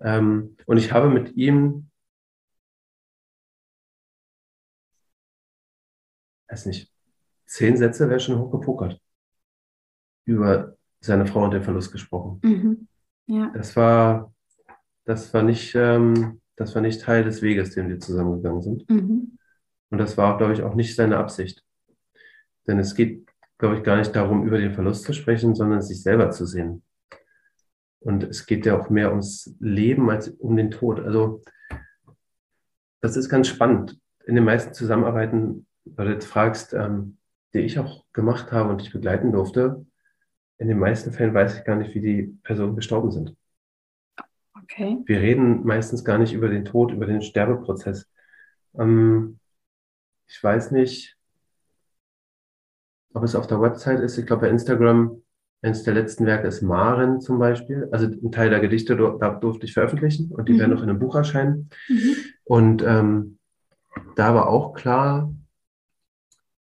Ähm, 0.00 0.56
und 0.66 0.78
ich 0.78 0.92
habe 0.92 1.08
mit 1.08 1.36
ihm, 1.36 1.88
weiß 6.48 6.66
nicht, 6.66 6.92
zehn 7.46 7.76
Sätze 7.76 8.10
wäre 8.10 8.18
schon 8.18 8.40
hochgepokert. 8.40 9.00
Über 10.24 10.76
seine 10.98 11.26
Frau 11.26 11.44
und 11.44 11.52
den 11.52 11.62
Verlust 11.62 11.92
gesprochen. 11.92 12.40
Mhm. 12.42 12.88
Ja. 13.26 13.52
Das 13.54 13.76
war, 13.76 14.34
das 15.04 15.32
war 15.32 15.44
nicht, 15.44 15.72
ähm, 15.76 16.40
das 16.56 16.74
war 16.74 16.82
nicht 16.82 17.00
Teil 17.00 17.22
des 17.22 17.42
Weges, 17.42 17.74
den 17.74 17.88
wir 17.88 18.00
zusammengegangen 18.00 18.62
sind. 18.62 18.90
Mhm. 18.90 19.38
Und 19.92 19.98
das 19.98 20.16
war, 20.16 20.38
glaube 20.38 20.54
ich, 20.54 20.62
auch 20.62 20.74
nicht 20.74 20.96
seine 20.96 21.18
Absicht. 21.18 21.62
Denn 22.66 22.78
es 22.78 22.94
geht, 22.94 23.28
glaube 23.58 23.76
ich, 23.76 23.82
gar 23.82 23.98
nicht 23.98 24.16
darum, 24.16 24.46
über 24.46 24.56
den 24.56 24.72
Verlust 24.72 25.04
zu 25.04 25.12
sprechen, 25.12 25.54
sondern 25.54 25.82
sich 25.82 26.02
selber 26.02 26.30
zu 26.30 26.46
sehen. 26.46 26.82
Und 28.00 28.24
es 28.24 28.46
geht 28.46 28.64
ja 28.64 28.80
auch 28.80 28.88
mehr 28.88 29.10
ums 29.10 29.54
Leben 29.60 30.08
als 30.08 30.28
um 30.28 30.56
den 30.56 30.70
Tod. 30.70 30.98
Also 30.98 31.42
das 33.02 33.18
ist 33.18 33.28
ganz 33.28 33.48
spannend. 33.48 34.00
In 34.24 34.34
den 34.34 34.44
meisten 34.44 34.72
Zusammenarbeiten, 34.72 35.66
weil 35.84 36.06
du 36.06 36.12
jetzt 36.14 36.26
fragst, 36.26 36.72
ähm, 36.72 37.18
die 37.52 37.58
ich 37.58 37.78
auch 37.78 38.06
gemacht 38.14 38.50
habe 38.50 38.70
und 38.70 38.80
ich 38.80 38.92
begleiten 38.92 39.30
durfte, 39.30 39.84
in 40.56 40.68
den 40.68 40.78
meisten 40.78 41.12
Fällen 41.12 41.34
weiß 41.34 41.58
ich 41.58 41.64
gar 41.64 41.76
nicht, 41.76 41.94
wie 41.94 42.00
die 42.00 42.38
Personen 42.44 42.76
gestorben 42.76 43.10
sind. 43.10 43.36
Okay. 44.62 45.02
Wir 45.04 45.20
reden 45.20 45.66
meistens 45.66 46.02
gar 46.02 46.16
nicht 46.16 46.32
über 46.32 46.48
den 46.48 46.64
Tod, 46.64 46.92
über 46.92 47.04
den 47.04 47.20
Sterbeprozess. 47.20 48.10
Ähm, 48.78 49.38
ich 50.32 50.42
weiß 50.42 50.70
nicht, 50.70 51.18
ob 53.12 53.22
es 53.22 53.34
auf 53.34 53.46
der 53.46 53.60
Website 53.60 54.00
ist. 54.00 54.16
Ich 54.16 54.24
glaube, 54.24 54.42
bei 54.42 54.48
Instagram, 54.48 55.22
eines 55.60 55.82
der 55.82 55.92
letzten 55.92 56.24
Werke 56.24 56.48
ist 56.48 56.62
Maren 56.62 57.20
zum 57.20 57.38
Beispiel. 57.38 57.86
Also 57.92 58.06
ein 58.06 58.32
Teil 58.32 58.48
der 58.48 58.60
Gedichte 58.60 58.96
da 58.96 59.30
durfte 59.34 59.66
ich 59.66 59.74
veröffentlichen 59.74 60.32
und 60.32 60.48
die 60.48 60.54
mhm. 60.54 60.58
werden 60.58 60.70
noch 60.72 60.82
in 60.82 60.88
einem 60.88 60.98
Buch 60.98 61.14
erscheinen. 61.14 61.68
Mhm. 61.86 62.16
Und 62.44 62.82
ähm, 62.82 63.38
da 64.16 64.34
war 64.34 64.48
auch 64.48 64.72
klar, 64.72 65.32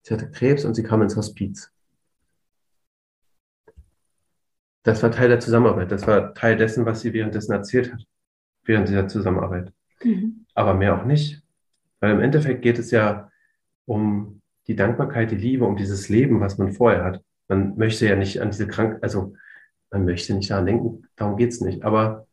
sie 0.03 0.13
hatte 0.13 0.31
Krebs 0.31 0.67
und 0.67 0.75
sie 0.75 0.83
kam 0.83 1.01
ins 1.01 1.17
Hospiz. 1.17 1.73
Das 4.83 5.03
war 5.03 5.11
Teil 5.11 5.31
der 5.31 5.41
Zusammenarbeit. 5.41 5.91
Das 5.91 6.07
war 6.07 6.35
Teil 6.35 6.59
dessen, 6.59 6.85
was 6.85 7.01
sie 7.01 7.15
währenddessen 7.15 7.53
erzählt 7.53 7.91
hat, 7.91 8.05
während 8.65 8.89
dieser 8.91 9.09
Zusammenarbeit. 9.09 9.73
Mhm. 10.03 10.45
Aber 10.53 10.75
mehr 10.75 11.01
auch 11.01 11.07
nicht. 11.07 11.43
Weil 12.01 12.13
im 12.13 12.21
Endeffekt 12.21 12.61
geht 12.61 12.79
es 12.79 12.91
ja 12.91 13.31
um 13.87 14.41
die 14.67 14.77
Dankbarkeit, 14.77 15.31
die 15.31 15.37
Liebe, 15.37 15.65
um 15.65 15.77
dieses 15.77 16.09
Leben, 16.09 16.41
was 16.41 16.59
man 16.59 16.73
vorher 16.73 17.05
hat. 17.05 17.23
Man 17.49 17.77
möchte 17.77 18.07
ja 18.07 18.17
nicht 18.17 18.41
an 18.41 18.51
diese 18.51 18.67
Krankheit, 18.67 19.03
also 19.03 19.35
man 19.91 20.05
möchte 20.05 20.35
nicht 20.35 20.51
daran 20.51 20.67
denken, 20.67 21.07
darum 21.17 21.37
geht's 21.37 21.61
nicht. 21.61 21.85
Aber 21.85 22.27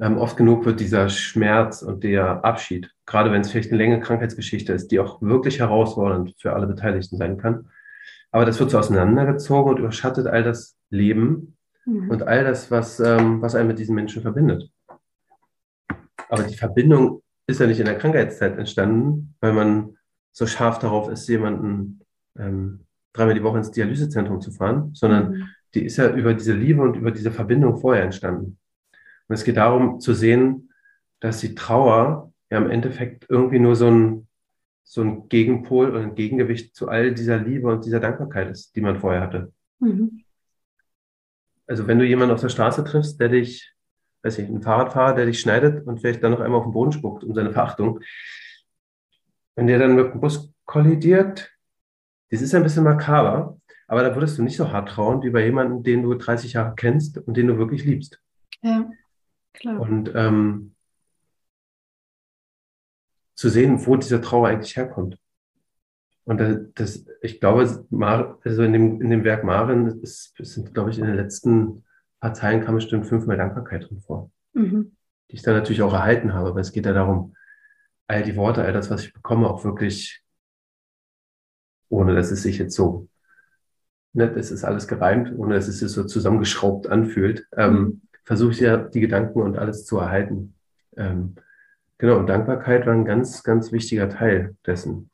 ähm, 0.00 0.18
oft 0.18 0.36
genug 0.36 0.64
wird 0.64 0.80
dieser 0.80 1.08
Schmerz 1.08 1.82
und 1.82 2.02
der 2.02 2.44
Abschied, 2.44 2.90
gerade 3.06 3.30
wenn 3.30 3.42
es 3.42 3.50
vielleicht 3.50 3.70
eine 3.70 3.78
längere 3.78 4.00
Krankheitsgeschichte 4.00 4.72
ist, 4.72 4.90
die 4.90 4.98
auch 4.98 5.20
wirklich 5.20 5.60
herausfordernd 5.60 6.34
für 6.38 6.54
alle 6.54 6.66
Beteiligten 6.66 7.18
sein 7.18 7.36
kann, 7.36 7.68
aber 8.32 8.46
das 8.46 8.58
wird 8.58 8.70
so 8.70 8.78
auseinandergezogen 8.78 9.72
und 9.72 9.78
überschattet 9.78 10.26
all 10.26 10.42
das 10.42 10.76
Leben 10.88 11.56
mhm. 11.84 12.10
und 12.10 12.22
all 12.22 12.44
das, 12.44 12.70
was, 12.70 12.98
ähm, 12.98 13.42
was 13.42 13.54
einen 13.54 13.68
mit 13.68 13.78
diesen 13.78 13.94
Menschen 13.94 14.22
verbindet. 14.22 14.70
Aber 16.28 16.42
die 16.44 16.56
Verbindung 16.56 17.22
ist 17.46 17.60
ja 17.60 17.66
nicht 17.66 17.80
in 17.80 17.86
der 17.86 17.98
Krankheitszeit 17.98 18.58
entstanden, 18.58 19.34
weil 19.40 19.52
man 19.52 19.96
so 20.30 20.46
scharf 20.46 20.78
darauf 20.78 21.08
ist, 21.10 21.28
jemanden 21.28 22.00
ähm, 22.38 22.86
dreimal 23.12 23.34
die 23.34 23.42
Woche 23.42 23.58
ins 23.58 23.70
Dialysezentrum 23.70 24.40
zu 24.40 24.52
fahren, 24.52 24.94
sondern 24.94 25.32
mhm. 25.32 25.48
die 25.74 25.84
ist 25.84 25.98
ja 25.98 26.10
über 26.14 26.34
diese 26.34 26.54
Liebe 26.54 26.82
und 26.82 26.96
über 26.96 27.10
diese 27.10 27.30
Verbindung 27.30 27.78
vorher 27.78 28.04
entstanden. 28.04 28.58
Und 29.28 29.34
es 29.34 29.44
geht 29.44 29.56
darum 29.56 30.00
zu 30.00 30.14
sehen, 30.14 30.72
dass 31.20 31.40
die 31.40 31.54
Trauer 31.54 32.32
ja 32.50 32.58
im 32.58 32.70
Endeffekt 32.70 33.26
irgendwie 33.28 33.58
nur 33.58 33.76
so 33.76 33.90
ein 33.90 34.28
so 34.84 35.00
ein 35.02 35.28
Gegenpol 35.28 35.90
oder 35.90 36.00
ein 36.00 36.14
Gegengewicht 36.14 36.74
zu 36.74 36.88
all 36.88 37.14
dieser 37.14 37.38
Liebe 37.38 37.68
und 37.68 37.84
dieser 37.84 38.00
Dankbarkeit 38.00 38.50
ist, 38.50 38.74
die 38.76 38.80
man 38.80 38.98
vorher 38.98 39.22
hatte. 39.22 39.52
Mhm. 39.78 40.24
Also 41.66 41.86
wenn 41.86 41.98
du 41.98 42.04
jemanden 42.04 42.34
auf 42.34 42.40
der 42.40 42.48
Straße 42.48 42.84
triffst, 42.84 43.18
der 43.20 43.30
dich, 43.30 43.72
weiß 44.22 44.38
ich, 44.38 44.48
ein 44.48 44.62
Fahrradfahrer, 44.62 45.14
der 45.14 45.26
dich 45.26 45.40
schneidet 45.40 45.86
und 45.86 46.00
vielleicht 46.00 46.22
dann 46.22 46.32
noch 46.32 46.40
einmal 46.40 46.60
auf 46.60 46.66
den 46.66 46.72
Boden 46.72 46.92
spuckt 46.92 47.24
um 47.24 47.34
seine 47.34 47.52
Verachtung, 47.52 48.00
wenn 49.56 49.66
der 49.66 49.78
dann 49.78 49.94
mit 49.94 50.12
dem 50.12 50.20
Bus 50.20 50.52
kollidiert, 50.64 51.50
das 52.30 52.40
ist 52.40 52.54
ein 52.54 52.62
bisschen 52.62 52.84
makaber, 52.84 53.58
aber 53.86 54.02
da 54.02 54.14
würdest 54.14 54.38
du 54.38 54.42
nicht 54.42 54.56
so 54.56 54.72
hart 54.72 54.88
trauen 54.88 55.22
wie 55.22 55.30
bei 55.30 55.44
jemandem, 55.44 55.82
den 55.82 56.02
du 56.02 56.14
30 56.14 56.54
Jahre 56.54 56.74
kennst 56.74 57.18
und 57.18 57.36
den 57.36 57.48
du 57.48 57.58
wirklich 57.58 57.84
liebst. 57.84 58.22
Ja, 58.62 58.90
klar. 59.52 59.80
Und 59.80 60.12
ähm, 60.14 60.74
zu 63.34 63.48
sehen, 63.48 63.84
wo 63.84 63.96
diese 63.96 64.20
Trauer 64.20 64.48
eigentlich 64.48 64.76
herkommt. 64.76 65.18
Und 66.24 66.70
das, 66.76 67.04
ich 67.20 67.40
glaube, 67.40 67.62
also 68.44 68.62
in 68.62 68.72
dem, 68.72 69.00
in 69.02 69.10
dem 69.10 69.24
Werk 69.24 69.42
Maren 69.42 70.00
ist, 70.00 70.34
sind, 70.38 70.72
glaube 70.72 70.90
ich, 70.90 70.98
in 70.98 71.06
den 71.06 71.16
letzten 71.16 71.84
paar 72.22 72.34
Zeilen 72.34 72.64
kam 72.64 72.76
bestimmt 72.76 73.06
fünfmal 73.06 73.36
Dankbarkeit 73.36 73.88
drin 73.88 74.00
vor. 74.00 74.30
Mhm. 74.54 74.96
Die 75.30 75.36
ich 75.36 75.42
dann 75.42 75.54
natürlich 75.54 75.82
auch 75.82 75.92
erhalten 75.92 76.32
habe, 76.32 76.48
aber 76.48 76.60
es 76.60 76.72
geht 76.72 76.86
ja 76.86 76.92
darum, 76.92 77.34
all 78.06 78.22
die 78.22 78.36
Worte, 78.36 78.62
all 78.62 78.72
das, 78.72 78.90
was 78.90 79.04
ich 79.04 79.12
bekomme, 79.12 79.48
auch 79.48 79.64
wirklich, 79.64 80.22
ohne 81.88 82.14
dass 82.14 82.30
es 82.30 82.42
sich 82.42 82.58
jetzt 82.58 82.74
so, 82.74 83.08
ne, 84.14 84.30
das 84.30 84.50
ist 84.50 84.64
alles 84.64 84.88
gereimt, 84.88 85.32
ohne 85.36 85.54
dass 85.54 85.68
es 85.68 85.80
sich 85.80 85.90
so 85.90 86.04
zusammengeschraubt 86.04 86.86
anfühlt, 86.86 87.46
ähm, 87.56 87.74
mhm. 87.74 88.02
versuche 88.24 88.52
ich 88.52 88.60
ja 88.60 88.76
die 88.78 89.00
Gedanken 89.00 89.42
und 89.42 89.58
alles 89.58 89.84
zu 89.84 89.98
erhalten. 89.98 90.54
Ähm, 90.96 91.36
Genau, 92.02 92.18
und 92.18 92.26
Dankbarkeit 92.26 92.84
war 92.84 92.94
ein 92.94 93.04
ganz, 93.04 93.44
ganz 93.44 93.70
wichtiger 93.70 94.08
Teil 94.08 94.56
dessen. 94.66 95.08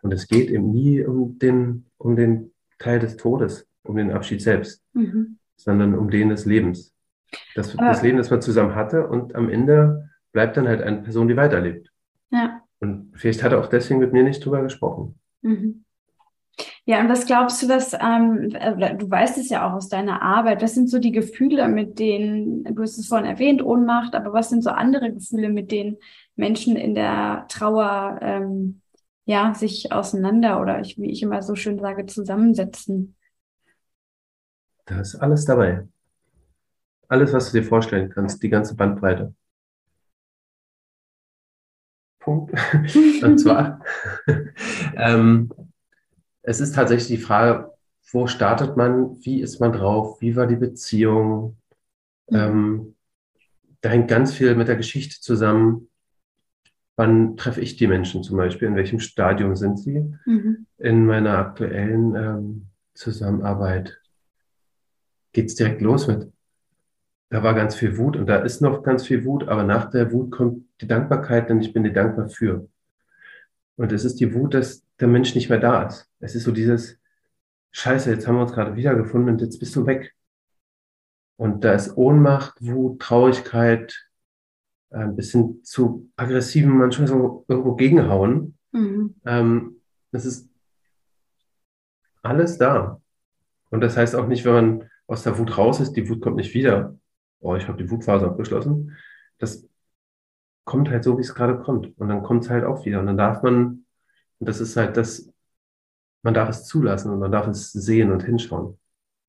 Und 0.00 0.12
es 0.12 0.28
geht 0.28 0.48
eben 0.48 0.70
nie 0.70 1.02
um 1.02 1.40
den, 1.40 1.86
um 1.98 2.14
den 2.14 2.52
Teil 2.78 3.00
des 3.00 3.16
Todes, 3.16 3.66
um 3.82 3.96
den 3.96 4.12
Abschied 4.12 4.40
selbst, 4.40 4.80
mhm. 4.92 5.39
Sondern 5.62 5.94
um 5.94 6.10
den 6.10 6.28
des 6.28 6.46
Lebens. 6.46 6.94
Das, 7.54 7.76
das 7.76 8.02
Leben, 8.02 8.18
das 8.18 8.30
man 8.30 8.42
zusammen 8.42 8.74
hatte 8.74 9.06
und 9.06 9.34
am 9.34 9.48
Ende 9.48 10.10
bleibt 10.32 10.56
dann 10.56 10.68
halt 10.68 10.82
eine 10.82 11.02
Person, 11.02 11.28
die 11.28 11.36
weiterlebt. 11.36 11.90
Ja. 12.30 12.62
Und 12.80 13.12
vielleicht 13.14 13.42
hat 13.42 13.52
er 13.52 13.60
auch 13.60 13.68
deswegen 13.68 14.00
mit 14.00 14.12
mir 14.12 14.22
nicht 14.22 14.44
drüber 14.44 14.62
gesprochen. 14.62 15.18
Mhm. 15.42 15.84
Ja, 16.84 17.00
und 17.00 17.08
was 17.08 17.26
glaubst 17.26 17.62
du, 17.62 17.68
was, 17.68 17.94
ähm, 17.94 18.50
du 18.98 19.10
weißt 19.10 19.38
es 19.38 19.48
ja 19.48 19.66
auch 19.66 19.74
aus 19.74 19.88
deiner 19.88 20.22
Arbeit, 20.22 20.62
was 20.62 20.74
sind 20.74 20.88
so 20.88 20.98
die 20.98 21.12
Gefühle, 21.12 21.68
mit 21.68 21.98
denen, 21.98 22.64
du 22.64 22.82
hast 22.82 22.98
es 22.98 23.06
vorhin 23.06 23.28
erwähnt, 23.28 23.62
Ohnmacht, 23.62 24.14
aber 24.14 24.32
was 24.32 24.50
sind 24.50 24.62
so 24.62 24.70
andere 24.70 25.12
Gefühle, 25.12 25.48
mit 25.48 25.70
denen 25.70 25.96
Menschen 26.36 26.76
in 26.76 26.94
der 26.94 27.46
Trauer 27.48 28.18
ähm, 28.22 28.80
ja 29.24 29.54
sich 29.54 29.92
auseinander 29.92 30.60
oder 30.60 30.80
ich, 30.80 30.98
wie 30.98 31.10
ich 31.10 31.22
immer 31.22 31.42
so 31.42 31.54
schön 31.54 31.78
sage, 31.78 32.06
zusammensetzen? 32.06 33.14
Da 34.86 35.00
ist 35.00 35.16
alles 35.16 35.44
dabei. 35.44 35.86
Alles, 37.08 37.32
was 37.32 37.50
du 37.50 37.60
dir 37.60 37.66
vorstellen 37.66 38.10
kannst, 38.10 38.42
die 38.42 38.48
ganze 38.48 38.76
Bandbreite. 38.76 39.34
Punkt. 42.20 42.52
Und 43.22 43.38
zwar, 43.38 43.80
ähm, 44.96 45.50
es 46.42 46.60
ist 46.60 46.74
tatsächlich 46.74 47.08
die 47.18 47.24
Frage, 47.24 47.72
wo 48.12 48.26
startet 48.26 48.76
man, 48.76 49.16
wie 49.24 49.40
ist 49.40 49.60
man 49.60 49.72
drauf, 49.72 50.20
wie 50.20 50.36
war 50.36 50.46
die 50.46 50.56
Beziehung. 50.56 51.56
Mhm. 52.28 52.36
Ähm, 52.36 52.96
da 53.80 53.88
hängt 53.88 54.08
ganz 54.08 54.32
viel 54.34 54.54
mit 54.54 54.68
der 54.68 54.76
Geschichte 54.76 55.20
zusammen. 55.20 55.88
Wann 56.96 57.36
treffe 57.36 57.60
ich 57.60 57.76
die 57.76 57.86
Menschen 57.86 58.22
zum 58.22 58.36
Beispiel? 58.36 58.68
In 58.68 58.76
welchem 58.76 59.00
Stadium 59.00 59.56
sind 59.56 59.78
sie 59.78 60.14
mhm. 60.26 60.66
in 60.76 61.06
meiner 61.06 61.38
aktuellen 61.38 62.14
ähm, 62.14 62.66
Zusammenarbeit? 62.94 63.99
Geht 65.32 65.46
es 65.46 65.54
direkt 65.54 65.80
los 65.80 66.06
mit? 66.06 66.30
Da 67.28 67.42
war 67.42 67.54
ganz 67.54 67.76
viel 67.76 67.96
Wut 67.96 68.16
und 68.16 68.26
da 68.26 68.36
ist 68.36 68.60
noch 68.60 68.82
ganz 68.82 69.06
viel 69.06 69.24
Wut, 69.24 69.48
aber 69.48 69.62
nach 69.62 69.90
der 69.90 70.12
Wut 70.12 70.32
kommt 70.32 70.64
die 70.80 70.88
Dankbarkeit, 70.88 71.48
denn 71.48 71.60
ich 71.60 71.72
bin 71.72 71.84
dir 71.84 71.92
dankbar 71.92 72.28
für. 72.28 72.68
Und 73.76 73.92
es 73.92 74.04
ist 74.04 74.16
die 74.16 74.34
Wut, 74.34 74.54
dass 74.54 74.84
der 74.98 75.08
Mensch 75.08 75.34
nicht 75.34 75.48
mehr 75.48 75.60
da 75.60 75.84
ist. 75.84 76.10
Es 76.18 76.34
ist 76.34 76.44
so 76.44 76.50
dieses, 76.50 77.00
Scheiße, 77.72 78.10
jetzt 78.10 78.26
haben 78.26 78.36
wir 78.36 78.42
uns 78.42 78.52
gerade 78.52 78.76
wiedergefunden 78.76 79.34
und 79.34 79.40
jetzt 79.40 79.58
bist 79.58 79.74
du 79.76 79.86
weg. 79.86 80.14
Und 81.36 81.64
da 81.64 81.72
ist 81.72 81.96
Ohnmacht, 81.96 82.60
Wut, 82.60 83.00
Traurigkeit, 83.00 84.08
äh, 84.90 84.98
ein 84.98 85.16
bisschen 85.16 85.62
zu 85.64 86.10
aggressiven, 86.16 86.76
manchmal 86.76 87.08
so 87.08 87.44
irgendwo 87.48 87.76
gegenhauen. 87.76 88.58
Mhm. 88.72 89.14
Ähm, 89.24 89.76
das 90.10 90.26
ist 90.26 90.48
alles 92.22 92.58
da. 92.58 93.00
Und 93.70 93.80
das 93.80 93.96
heißt 93.96 94.16
auch 94.16 94.26
nicht, 94.26 94.44
wenn 94.44 94.52
man 94.52 94.89
aus 95.10 95.24
der 95.24 95.36
Wut 95.38 95.58
raus 95.58 95.80
ist, 95.80 95.94
die 95.94 96.08
Wut 96.08 96.22
kommt 96.22 96.36
nicht 96.36 96.54
wieder. 96.54 96.96
Oh, 97.40 97.56
ich 97.56 97.66
habe 97.66 97.82
die 97.82 97.90
Wutphase 97.90 98.26
abgeschlossen. 98.26 98.96
Das 99.38 99.66
kommt 100.64 100.88
halt 100.88 101.02
so, 101.02 101.18
wie 101.18 101.22
es 101.22 101.34
gerade 101.34 101.58
kommt. 101.58 101.98
Und 101.98 102.08
dann 102.08 102.22
kommt 102.22 102.44
es 102.44 102.50
halt 102.50 102.64
auch 102.64 102.84
wieder. 102.86 103.00
Und 103.00 103.06
dann 103.06 103.16
darf 103.16 103.42
man, 103.42 103.84
und 104.38 104.48
das 104.48 104.60
ist 104.60 104.76
halt 104.76 104.96
das, 104.96 105.32
man 106.22 106.32
darf 106.32 106.48
es 106.48 106.64
zulassen 106.64 107.10
und 107.10 107.18
man 107.18 107.32
darf 107.32 107.48
es 107.48 107.72
sehen 107.72 108.12
und 108.12 108.22
hinschauen. 108.22 108.78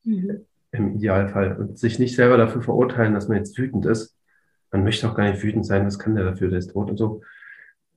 Mhm. 0.04 0.46
Im 0.72 0.96
Idealfall. 0.98 1.58
Und 1.58 1.80
sich 1.80 1.98
nicht 1.98 2.16
selber 2.16 2.38
dafür 2.38 2.62
verurteilen, 2.62 3.16
dass 3.16 3.28
man 3.28 3.38
jetzt 3.38 3.58
wütend 3.58 3.88
ist. 3.88 4.16
Man 4.72 4.84
möchte 4.84 5.10
auch 5.10 5.16
gar 5.16 5.32
nicht 5.32 5.42
wütend 5.42 5.66
sein, 5.66 5.88
was 5.88 5.98
kann 5.98 6.14
der 6.14 6.26
dafür, 6.26 6.50
der 6.50 6.60
ist 6.60 6.72
tot 6.72 6.92
und 6.92 6.98
so. 6.98 7.24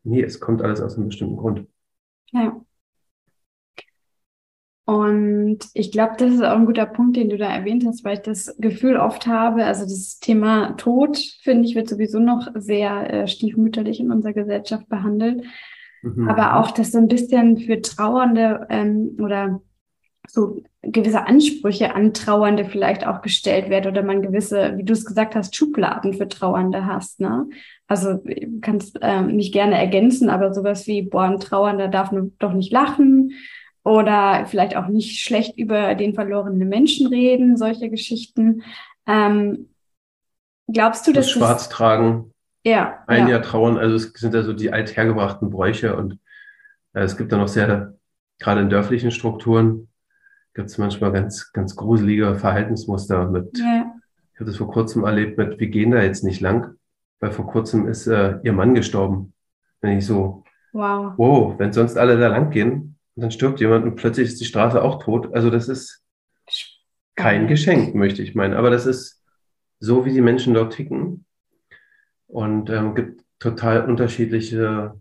Nee, 0.05 0.23
es 0.23 0.41
kommt 0.41 0.63
alles 0.63 0.81
aus 0.81 0.97
einem 0.97 1.09
bestimmten 1.09 1.37
Grund. 1.37 1.69
Ja. 2.33 2.61
Und 4.87 5.61
ich 5.73 5.93
glaube, 5.93 6.15
das 6.19 6.35
ist 6.35 6.43
auch 6.43 6.57
ein 6.57 6.67
guter 6.67 6.85
Punkt, 6.85 7.17
den 7.17 7.31
du 7.31 7.39
da 7.39 7.47
erwähnt 7.47 7.87
hast, 7.87 8.05
weil 8.05 8.15
ich 8.15 8.23
das 8.23 8.55
Gefühl 8.59 8.97
oft 8.97 9.27
habe, 9.27 9.65
also 9.65 9.85
das 9.85 10.19
Thema 10.19 10.73
Tod, 10.77 11.19
finde 11.43 11.67
ich, 11.67 11.75
wird 11.75 11.89
sowieso 11.89 12.19
noch 12.19 12.49
sehr 12.55 13.13
äh, 13.13 13.27
stiefmütterlich 13.27 14.01
in 14.01 14.13
unserer 14.13 14.35
Gesellschaft 14.35 14.87
behandelt. 14.91 15.43
Mhm. 16.03 16.29
Aber 16.29 16.61
auch, 16.61 16.71
dass 16.71 16.93
so 16.93 16.99
ein 16.99 17.09
bisschen 17.09 17.57
für 17.57 17.81
Trauernde 17.81 18.67
ähm, 18.69 19.17
oder 19.19 19.63
so 20.29 20.63
gewisse 20.83 21.27
Ansprüche 21.27 21.95
an 21.95 22.13
Trauernde 22.13 22.67
vielleicht 22.67 23.07
auch 23.07 23.23
gestellt 23.23 23.71
werden 23.71 23.91
oder 23.91 24.03
man 24.03 24.21
gewisse, 24.21 24.75
wie 24.77 24.85
du 24.85 24.93
es 24.93 25.07
gesagt 25.07 25.35
hast, 25.35 25.57
Schubladen 25.57 26.13
für 26.13 26.29
Trauernde 26.29 26.85
hast. 26.85 27.21
Ne? 27.21 27.47
Also 27.87 28.23
kannst 28.61 28.99
ähm, 29.01 29.37
mich 29.37 29.51
gerne 29.53 29.79
ergänzen, 29.79 30.29
aber 30.29 30.53
sowas 30.53 30.87
wie, 30.87 31.03
boah, 31.03 31.25
ein 31.25 31.41
Trauernder 31.41 31.89
darf 31.89 32.11
doch 32.39 32.53
nicht 32.53 32.73
lachen 32.73 33.33
oder 33.85 34.47
vielleicht 34.47 34.77
auch 34.77 34.89
nicht 34.89 35.21
schlecht 35.21 35.59
über 35.59 35.95
den 35.95 36.15
verlorenen 36.15 36.69
Menschen 36.69 37.07
reden, 37.07 37.57
solche 37.57 37.91
Geschichten. 37.91 38.63
Ähm, 39.07 39.69
glaubst 40.73 41.07
du, 41.07 41.13
dass 41.13 41.27
das 41.27 41.33
Schwarz 41.33 41.69
tragen? 41.69 42.33
Ja. 42.65 43.05
Ein 43.07 43.29
ja. 43.29 43.35
Jahr 43.35 43.43
trauern, 43.43 43.77
also 43.77 43.95
es 43.95 44.13
sind 44.15 44.35
ja 44.35 44.43
so 44.43 44.55
die 44.55 44.73
althergebrachten 44.73 45.51
Bräuche 45.51 45.97
und 45.97 46.19
äh, 46.95 47.03
es 47.03 47.19
gibt 47.19 47.31
da 47.31 47.37
noch 47.37 47.49
sehr, 47.49 47.95
gerade 48.39 48.63
in 48.63 48.71
dörflichen 48.71 49.11
Strukturen, 49.11 49.89
gibt 50.55 50.71
es 50.71 50.79
manchmal 50.79 51.13
ganz, 51.13 51.53
ganz 51.53 51.77
gruselige 51.77 52.37
Verhaltensmuster 52.37 53.29
mit. 53.29 53.59
Ja. 53.59 53.95
Ich 54.33 54.41
habe 54.41 54.51
das 54.51 54.57
vor 54.57 54.71
kurzem 54.71 55.05
erlebt 55.05 55.37
mit, 55.37 55.61
wir 55.61 55.69
gehen 55.69 55.91
da 55.91 56.03
jetzt 56.03 56.25
nicht 56.25 56.41
lang, 56.41 56.75
weil 57.21 57.33
vor 57.33 57.47
kurzem 57.47 57.87
ist 57.87 58.07
äh, 58.07 58.39
ihr 58.43 58.53
Mann 58.55 58.75
gestorben. 58.75 59.35
Wenn 59.81 59.99
ich 59.99 60.07
so, 60.07 60.43
wow, 60.73 61.13
wow 61.19 61.59
wenn 61.59 61.73
sonst 61.73 61.99
alle 61.99 62.19
da 62.19 62.29
lang 62.29 62.51
gehen, 62.51 62.94
dann 63.17 63.31
stirbt 63.31 63.61
jemand 63.61 63.85
und 63.85 63.97
plötzlich 63.97 64.29
ist 64.29 64.41
die 64.41 64.45
Straße 64.45 64.83
auch 64.83 65.03
tot. 65.03 65.35
Also 65.35 65.51
das 65.51 65.69
ist 65.69 66.05
kein 67.15 67.47
Geschenk, 67.47 67.95
möchte 67.95 68.23
ich 68.23 68.35
meinen. 68.35 68.55
Aber 68.55 68.71
das 68.71 68.87
ist 68.87 69.23
so, 69.79 70.05
wie 70.05 70.13
die 70.13 70.21
Menschen 70.21 70.55
dort 70.55 70.73
ticken 70.73 71.25
und 72.27 72.71
ähm, 72.71 72.95
gibt 72.95 73.23
total 73.39 73.89
unterschiedliche 73.89 74.99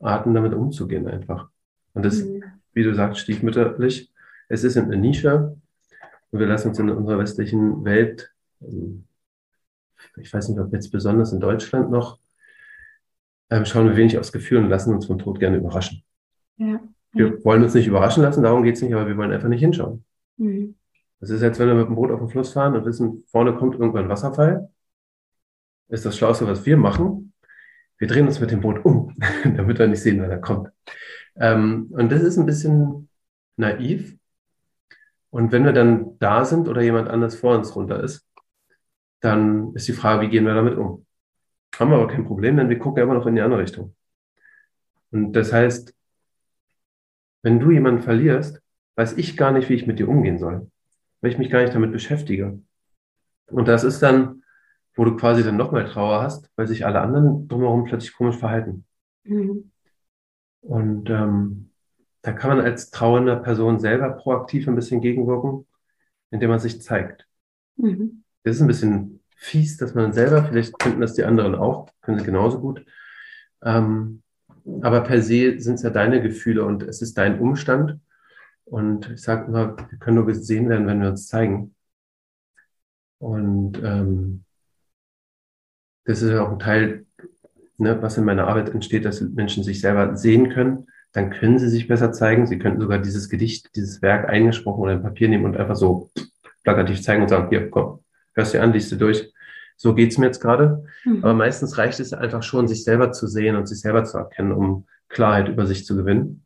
Arten, 0.00 0.34
damit 0.34 0.52
umzugehen 0.52 1.08
einfach. 1.08 1.48
Und 1.94 2.04
das, 2.04 2.22
mhm. 2.22 2.42
wie 2.72 2.82
du 2.82 2.94
sagst, 2.94 3.20
stiefmütterlich. 3.20 4.12
Es 4.48 4.64
ist 4.64 4.76
eine 4.76 4.96
Nische 4.96 5.56
und 6.30 6.38
wir 6.38 6.46
lassen 6.46 6.68
uns 6.68 6.78
in 6.78 6.90
unserer 6.90 7.18
westlichen 7.18 7.84
Welt, 7.84 8.32
ähm, 8.60 9.06
ich 10.16 10.32
weiß 10.32 10.48
nicht, 10.48 10.58
ob 10.58 10.72
jetzt 10.72 10.90
besonders 10.90 11.32
in 11.32 11.40
Deutschland 11.40 11.90
noch, 11.90 12.18
ähm, 13.50 13.64
schauen 13.64 13.88
wir 13.88 13.96
wenig 13.96 14.18
aufs 14.18 14.32
Gefühl 14.32 14.58
und 14.58 14.68
lassen 14.68 14.92
uns 14.92 15.06
vom 15.06 15.18
Tod 15.18 15.38
gerne 15.38 15.58
überraschen. 15.58 16.02
Ja. 16.56 16.80
Wir 17.12 17.44
wollen 17.44 17.62
uns 17.62 17.74
nicht 17.74 17.86
überraschen 17.86 18.22
lassen, 18.22 18.42
darum 18.42 18.62
geht 18.62 18.76
es 18.76 18.82
nicht, 18.82 18.94
aber 18.94 19.06
wir 19.06 19.16
wollen 19.16 19.32
einfach 19.32 19.48
nicht 19.48 19.60
hinschauen. 19.60 20.04
Mhm. 20.38 20.76
Das 21.20 21.30
ist 21.30 21.42
jetzt, 21.42 21.58
wenn 21.58 21.68
wir 21.68 21.74
mit 21.74 21.86
dem 21.86 21.94
Boot 21.94 22.10
auf 22.10 22.20
dem 22.20 22.28
Fluss 22.28 22.52
fahren 22.52 22.74
und 22.74 22.84
wissen, 22.84 23.24
vorne 23.28 23.54
kommt 23.54 23.74
irgendwann 23.74 24.04
ein 24.04 24.08
Wasserfall 24.08 24.70
ist 25.92 26.06
das 26.06 26.16
Schlauste, 26.16 26.46
was 26.46 26.64
wir 26.64 26.76
machen. 26.76 27.34
Wir 27.98 28.08
drehen 28.08 28.26
uns 28.26 28.40
mit 28.40 28.50
dem 28.50 28.60
Boot 28.60 28.84
um, 28.84 29.14
damit 29.44 29.78
wir 29.78 29.86
nicht 29.86 30.02
sehen, 30.02 30.20
wer 30.20 30.28
da 30.28 30.38
kommt. 30.38 30.70
Ähm, 31.36 31.88
und 31.90 32.10
das 32.10 32.22
ist 32.22 32.38
ein 32.38 32.46
bisschen 32.46 33.08
naiv. 33.56 34.16
Und 35.30 35.52
wenn 35.52 35.64
wir 35.64 35.72
dann 35.72 36.18
da 36.18 36.44
sind 36.44 36.68
oder 36.68 36.82
jemand 36.82 37.08
anders 37.08 37.36
vor 37.36 37.56
uns 37.56 37.76
runter 37.76 38.02
ist, 38.02 38.26
dann 39.20 39.74
ist 39.74 39.86
die 39.86 39.92
Frage, 39.92 40.22
wie 40.22 40.30
gehen 40.30 40.46
wir 40.46 40.54
damit 40.54 40.76
um? 40.76 41.06
Haben 41.78 41.90
wir 41.90 41.98
aber 41.98 42.08
kein 42.08 42.24
Problem, 42.24 42.56
denn 42.56 42.68
wir 42.68 42.78
gucken 42.78 43.02
immer 43.02 43.14
noch 43.14 43.26
in 43.26 43.34
die 43.34 43.40
andere 43.40 43.60
Richtung. 43.60 43.94
Und 45.10 45.32
das 45.34 45.52
heißt, 45.52 45.94
wenn 47.42 47.60
du 47.60 47.70
jemanden 47.70 48.02
verlierst, 48.02 48.60
weiß 48.96 49.16
ich 49.18 49.36
gar 49.36 49.52
nicht, 49.52 49.68
wie 49.68 49.74
ich 49.74 49.86
mit 49.86 49.98
dir 49.98 50.08
umgehen 50.08 50.38
soll, 50.38 50.70
weil 51.20 51.30
ich 51.30 51.38
mich 51.38 51.50
gar 51.50 51.62
nicht 51.62 51.74
damit 51.74 51.92
beschäftige. 51.92 52.60
Und 53.46 53.68
das 53.68 53.84
ist 53.84 54.02
dann 54.02 54.42
wo 54.94 55.04
du 55.04 55.16
quasi 55.16 55.42
dann 55.42 55.56
nochmal 55.56 55.86
Trauer 55.86 56.22
hast, 56.22 56.50
weil 56.56 56.66
sich 56.66 56.84
alle 56.84 57.00
anderen 57.00 57.48
drumherum 57.48 57.84
plötzlich 57.84 58.14
komisch 58.14 58.36
verhalten. 58.36 58.84
Mhm. 59.24 59.70
Und 60.60 61.10
ähm, 61.10 61.70
da 62.22 62.32
kann 62.32 62.56
man 62.56 62.64
als 62.64 62.90
trauernde 62.90 63.36
Person 63.36 63.80
selber 63.80 64.10
proaktiv 64.10 64.68
ein 64.68 64.76
bisschen 64.76 65.00
gegenwirken, 65.00 65.66
indem 66.30 66.50
man 66.50 66.60
sich 66.60 66.80
zeigt. 66.82 67.26
Mhm. 67.76 68.22
Das 68.44 68.56
ist 68.56 68.62
ein 68.62 68.68
bisschen 68.68 69.20
fies, 69.36 69.76
dass 69.76 69.94
man 69.94 70.12
selber, 70.12 70.44
vielleicht 70.44 70.78
könnten 70.78 71.00
das 71.00 71.14
die 71.14 71.24
anderen 71.24 71.54
auch, 71.54 71.88
können 72.00 72.18
sie 72.18 72.24
genauso 72.24 72.60
gut. 72.60 72.84
Ähm, 73.62 74.21
aber 74.82 75.02
per 75.02 75.22
se 75.22 75.58
sind 75.60 75.74
es 75.74 75.82
ja 75.82 75.90
deine 75.90 76.22
Gefühle 76.22 76.64
und 76.64 76.82
es 76.82 77.02
ist 77.02 77.18
dein 77.18 77.40
Umstand. 77.40 77.98
Und 78.64 79.10
ich 79.10 79.22
sage 79.22 79.46
immer, 79.46 79.76
wir 79.76 79.98
können 79.98 80.16
nur 80.16 80.26
gesehen 80.26 80.68
werden, 80.68 80.86
wenn 80.86 81.00
wir 81.00 81.10
uns 81.10 81.26
zeigen. 81.26 81.74
Und 83.18 83.80
ähm, 83.82 84.44
das 86.04 86.22
ist 86.22 86.30
ja 86.30 86.42
auch 86.46 86.52
ein 86.52 86.58
Teil, 86.58 87.06
ne, 87.78 88.00
was 88.02 88.18
in 88.18 88.24
meiner 88.24 88.48
Arbeit 88.48 88.70
entsteht, 88.70 89.04
dass 89.04 89.20
Menschen 89.20 89.62
sich 89.62 89.80
selber 89.80 90.16
sehen 90.16 90.48
können. 90.50 90.86
Dann 91.12 91.30
können 91.30 91.58
sie 91.58 91.68
sich 91.68 91.88
besser 91.88 92.12
zeigen. 92.12 92.46
Sie 92.46 92.58
könnten 92.58 92.80
sogar 92.80 92.98
dieses 92.98 93.28
Gedicht, 93.28 93.76
dieses 93.76 94.00
Werk 94.02 94.28
eingesprochen 94.28 94.80
oder 94.80 94.92
ein 94.92 95.02
Papier 95.02 95.28
nehmen 95.28 95.44
und 95.44 95.56
einfach 95.56 95.76
so 95.76 96.10
plakativ 96.64 97.02
zeigen 97.02 97.22
und 97.22 97.28
sagen, 97.28 97.48
hier, 97.50 97.70
komm, 97.70 98.00
hörst 98.34 98.54
dir 98.54 98.62
an, 98.62 98.72
liest 98.72 98.90
du 98.92 98.96
durch. 98.96 99.32
So 99.76 99.94
geht's 99.94 100.18
mir 100.18 100.26
jetzt 100.26 100.40
gerade. 100.40 100.84
Mhm. 101.04 101.24
Aber 101.24 101.34
meistens 101.34 101.78
reicht 101.78 102.00
es 102.00 102.12
einfach 102.12 102.42
schon, 102.42 102.68
sich 102.68 102.84
selber 102.84 103.12
zu 103.12 103.26
sehen 103.26 103.56
und 103.56 103.66
sich 103.66 103.80
selber 103.80 104.04
zu 104.04 104.18
erkennen, 104.18 104.52
um 104.52 104.86
Klarheit 105.08 105.48
über 105.48 105.66
sich 105.66 105.84
zu 105.84 105.96
gewinnen 105.96 106.44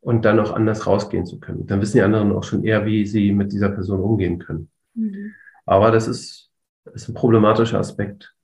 und 0.00 0.24
dann 0.24 0.40
auch 0.40 0.52
anders 0.52 0.86
rausgehen 0.86 1.26
zu 1.26 1.40
können. 1.40 1.66
Dann 1.66 1.80
wissen 1.80 1.96
die 1.96 2.02
anderen 2.02 2.32
auch 2.32 2.44
schon 2.44 2.64
eher, 2.64 2.86
wie 2.86 3.06
sie 3.06 3.32
mit 3.32 3.52
dieser 3.52 3.70
Person 3.70 4.00
umgehen 4.00 4.38
können. 4.38 4.70
Mhm. 4.94 5.34
Aber 5.66 5.90
das 5.90 6.08
ist, 6.08 6.50
ist 6.94 7.08
ein 7.08 7.14
problematischer 7.14 7.78
Aspekt. 7.78 8.34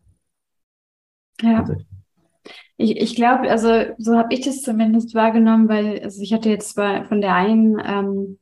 Ja. 1.41 1.65
Ich, 2.77 2.97
ich 2.97 3.15
glaube, 3.15 3.51
also 3.51 3.69
so 3.99 4.17
habe 4.17 4.35
ich 4.35 4.41
das 4.41 4.63
zumindest 4.63 5.15
wahrgenommen, 5.15 5.69
weil 5.69 6.01
also 6.03 6.21
ich 6.21 6.33
hatte 6.33 6.51
jetzt 6.51 6.71
zwar 6.71 7.05
von 7.05 7.21
der 7.21 7.35
einen 7.35 7.81
ähm, 7.85 8.39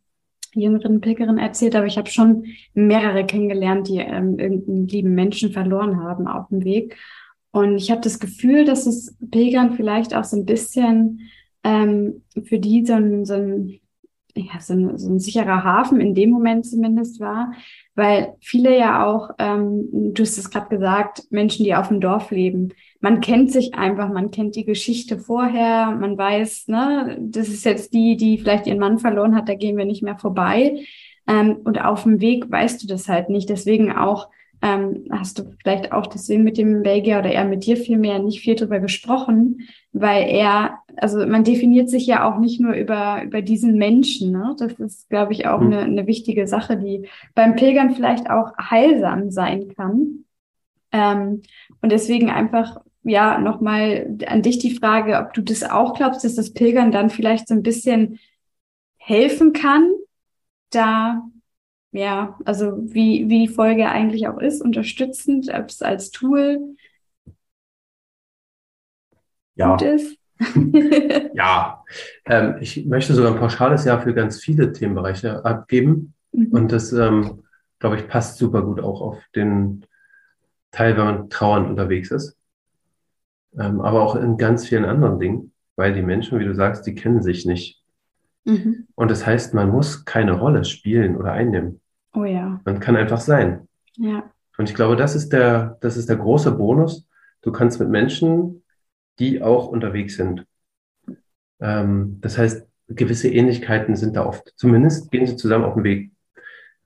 jüngeren 0.54 1.00
Pickerin 1.00 1.38
erzählt, 1.38 1.74
aber 1.74 1.86
ich 1.86 1.98
habe 1.98 2.10
schon 2.10 2.46
mehrere 2.74 3.26
kennengelernt, 3.26 3.88
die 3.88 3.98
ähm, 3.98 4.38
irgendeinen 4.38 4.88
lieben 4.88 5.14
Menschen 5.14 5.52
verloren 5.52 6.00
haben 6.02 6.26
auf 6.26 6.48
dem 6.48 6.64
Weg. 6.64 6.96
Und 7.50 7.76
ich 7.76 7.90
habe 7.90 8.00
das 8.00 8.18
Gefühl, 8.18 8.64
dass 8.64 8.86
es 8.86 9.16
Pilgern 9.30 9.74
vielleicht 9.74 10.14
auch 10.14 10.24
so 10.24 10.36
ein 10.36 10.46
bisschen 10.46 11.20
ähm, 11.64 12.22
für 12.44 12.58
die 12.58 12.84
so 12.84 12.94
ein, 12.94 13.24
so 13.24 13.34
ein 13.34 13.80
ja, 14.34 14.60
so 14.60 14.72
ein, 14.72 14.98
so 14.98 15.10
ein 15.10 15.18
sicherer 15.18 15.62
Hafen 15.64 16.00
in 16.00 16.14
dem 16.14 16.30
Moment 16.30 16.66
zumindest 16.66 17.20
war, 17.20 17.52
weil 17.94 18.34
viele 18.40 18.76
ja 18.76 19.06
auch, 19.06 19.30
ähm, 19.38 19.88
du 19.92 20.22
hast 20.22 20.38
es 20.38 20.50
gerade 20.50 20.68
gesagt, 20.68 21.24
Menschen, 21.30 21.64
die 21.64 21.74
auf 21.74 21.88
dem 21.88 22.00
Dorf 22.00 22.30
leben, 22.30 22.70
man 23.00 23.20
kennt 23.20 23.52
sich 23.52 23.74
einfach, 23.74 24.08
man 24.08 24.30
kennt 24.30 24.56
die 24.56 24.64
Geschichte 24.64 25.18
vorher, 25.18 25.90
man 25.90 26.16
weiß, 26.16 26.68
ne, 26.68 27.18
das 27.20 27.48
ist 27.48 27.64
jetzt 27.64 27.92
die, 27.92 28.16
die 28.16 28.38
vielleicht 28.38 28.66
ihren 28.66 28.78
Mann 28.78 28.98
verloren 28.98 29.34
hat, 29.34 29.48
da 29.48 29.54
gehen 29.54 29.76
wir 29.76 29.84
nicht 29.84 30.02
mehr 30.02 30.18
vorbei. 30.18 30.84
Ähm, 31.26 31.58
und 31.64 31.80
auf 31.84 32.04
dem 32.04 32.20
Weg 32.20 32.50
weißt 32.50 32.82
du 32.82 32.86
das 32.86 33.08
halt 33.08 33.28
nicht. 33.28 33.48
Deswegen 33.48 33.92
auch 33.92 34.28
ähm, 34.62 35.06
hast 35.10 35.38
du 35.38 35.54
vielleicht 35.62 35.92
auch 35.92 36.06
deswegen 36.06 36.44
mit 36.44 36.56
dem 36.56 36.82
Belgier 36.82 37.18
oder 37.18 37.30
er 37.30 37.44
mit 37.44 37.66
dir 37.66 37.76
vielmehr 37.76 38.18
nicht 38.18 38.40
viel 38.40 38.54
drüber 38.54 38.78
gesprochen, 38.78 39.68
weil 39.92 40.28
er, 40.28 40.78
also 40.96 41.26
man 41.26 41.44
definiert 41.44 41.90
sich 41.90 42.06
ja 42.06 42.28
auch 42.28 42.38
nicht 42.38 42.60
nur 42.60 42.72
über, 42.74 43.22
über 43.24 43.42
diesen 43.42 43.76
Menschen. 43.76 44.32
Ne? 44.32 44.56
Das 44.58 44.72
ist, 44.74 45.08
glaube 45.10 45.32
ich, 45.32 45.46
auch 45.46 45.60
mhm. 45.60 45.66
eine, 45.66 45.78
eine 45.80 46.06
wichtige 46.06 46.46
Sache, 46.46 46.76
die 46.76 47.08
beim 47.34 47.56
Pilgern 47.56 47.94
vielleicht 47.94 48.30
auch 48.30 48.52
heilsam 48.58 49.30
sein 49.30 49.68
kann. 49.74 50.24
Ähm, 50.92 51.42
und 51.80 51.92
deswegen 51.92 52.30
einfach, 52.30 52.80
ja, 53.02 53.38
nochmal 53.38 54.16
an 54.26 54.42
dich 54.42 54.58
die 54.58 54.74
Frage, 54.74 55.18
ob 55.18 55.34
du 55.34 55.42
das 55.42 55.62
auch 55.62 55.94
glaubst, 55.94 56.24
dass 56.24 56.36
das 56.36 56.52
Pilgern 56.52 56.90
dann 56.90 57.10
vielleicht 57.10 57.48
so 57.48 57.54
ein 57.54 57.62
bisschen 57.62 58.18
helfen 58.96 59.52
kann, 59.52 59.90
da 60.70 61.22
ja, 61.92 62.38
also 62.46 62.72
wie, 62.78 63.28
wie 63.28 63.46
die 63.46 63.52
Folge 63.52 63.88
eigentlich 63.88 64.26
auch 64.26 64.38
ist, 64.38 64.62
unterstützend, 64.62 65.52
ob 65.52 65.68
es 65.68 65.82
als 65.82 66.10
Tool 66.10 66.76
ja. 69.54 69.70
gut 69.70 69.82
ist. 69.82 70.16
ja, 71.34 71.84
ähm, 72.26 72.56
ich 72.60 72.84
möchte 72.86 73.14
sogar 73.14 73.32
ein 73.32 73.38
pauschales 73.38 73.84
Jahr 73.84 74.00
für 74.00 74.14
ganz 74.14 74.40
viele 74.40 74.72
Themenbereiche 74.72 75.44
abgeben. 75.44 76.14
Mhm. 76.32 76.48
Und 76.48 76.72
das, 76.72 76.92
ähm, 76.92 77.42
glaube 77.78 77.96
ich, 77.96 78.08
passt 78.08 78.38
super 78.38 78.62
gut 78.62 78.80
auch 78.80 79.00
auf 79.00 79.18
den 79.34 79.86
Teil, 80.70 80.96
wenn 80.96 81.04
man 81.04 81.30
trauernd 81.30 81.68
unterwegs 81.68 82.10
ist. 82.10 82.36
Ähm, 83.58 83.80
aber 83.80 84.02
auch 84.02 84.16
in 84.16 84.38
ganz 84.38 84.66
vielen 84.66 84.84
anderen 84.84 85.18
Dingen, 85.18 85.52
weil 85.76 85.92
die 85.92 86.02
Menschen, 86.02 86.38
wie 86.38 86.44
du 86.44 86.54
sagst, 86.54 86.86
die 86.86 86.94
kennen 86.94 87.22
sich 87.22 87.44
nicht. 87.44 87.82
Mhm. 88.44 88.86
Und 88.94 89.10
das 89.10 89.26
heißt, 89.26 89.54
man 89.54 89.70
muss 89.70 90.04
keine 90.04 90.32
Rolle 90.32 90.64
spielen 90.64 91.16
oder 91.16 91.32
einnehmen. 91.32 91.80
Oh 92.14 92.24
ja. 92.24 92.60
Man 92.64 92.80
kann 92.80 92.96
einfach 92.96 93.20
sein. 93.20 93.68
Ja. 93.96 94.30
Und 94.58 94.68
ich 94.68 94.74
glaube, 94.74 94.96
das 94.96 95.14
ist 95.14 95.32
der, 95.32 95.78
das 95.80 95.96
ist 95.96 96.08
der 96.08 96.16
große 96.16 96.52
Bonus. 96.52 97.06
Du 97.42 97.52
kannst 97.52 97.80
mit 97.80 97.88
Menschen, 97.88 98.61
die 99.18 99.42
auch 99.42 99.68
unterwegs 99.68 100.16
sind. 100.16 100.46
Ähm, 101.60 102.18
das 102.20 102.38
heißt, 102.38 102.66
gewisse 102.88 103.28
Ähnlichkeiten 103.28 103.96
sind 103.96 104.16
da 104.16 104.26
oft. 104.26 104.52
Zumindest 104.56 105.10
gehen 105.10 105.26
sie 105.26 105.36
zusammen 105.36 105.64
auf 105.64 105.74
den 105.74 105.84
Weg. 105.84 106.10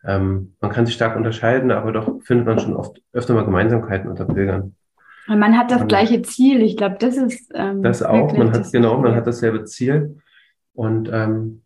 Ähm, 0.04 0.54
man 0.60 0.70
kann 0.70 0.86
sich 0.86 0.94
stark 0.94 1.16
unterscheiden, 1.16 1.70
aber 1.70 1.92
doch 1.92 2.22
findet 2.22 2.46
man 2.46 2.58
schon 2.58 2.76
oft 2.76 3.02
öfter 3.12 3.34
mal 3.34 3.44
Gemeinsamkeiten 3.44 4.08
unter 4.08 4.24
Pilgern. 4.24 4.76
Und 5.28 5.38
man 5.38 5.58
hat 5.58 5.70
das 5.70 5.82
und 5.82 5.88
gleiche 5.88 6.22
Ziel. 6.22 6.62
Ich 6.62 6.76
glaube, 6.76 6.96
das 7.00 7.16
ist 7.16 7.50
ähm, 7.54 7.82
das 7.82 8.02
auch. 8.02 8.32
Man 8.36 8.52
hat 8.52 8.70
genau, 8.70 9.00
man 9.00 9.16
hat 9.16 9.26
dasselbe 9.26 9.64
Ziel. 9.64 10.18
Und 10.74 11.10
ähm, 11.12 11.62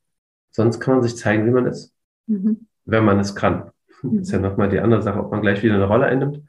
sonst 0.51 0.81
kann 0.81 0.95
man 0.95 1.03
sich 1.03 1.17
zeigen, 1.17 1.47
wie 1.47 1.51
man 1.51 1.67
ist. 1.67 1.93
Mhm 2.27 2.67
wenn 2.91 3.05
man 3.05 3.19
es 3.21 3.35
kann. 3.35 3.71
Das 4.03 4.23
ist 4.23 4.33
ja 4.33 4.39
mhm. 4.39 4.45
nochmal 4.45 4.69
die 4.69 4.81
andere 4.81 5.03
Sache, 5.03 5.21
ob 5.21 5.31
man 5.31 5.43
gleich 5.43 5.63
wieder 5.63 5.75
eine 5.75 5.85
Rolle 5.85 6.07
einnimmt 6.07 6.43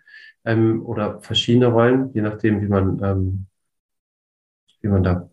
ähm, 0.46 0.86
oder 0.86 1.22
verschiedene 1.22 1.68
Rollen, 1.68 2.12
je 2.14 2.22
nachdem, 2.22 2.62
wie 2.62 2.68
man, 2.68 3.02
ähm, 3.04 3.46
wie 4.82 4.88
man 4.88 5.04
da 5.04 5.30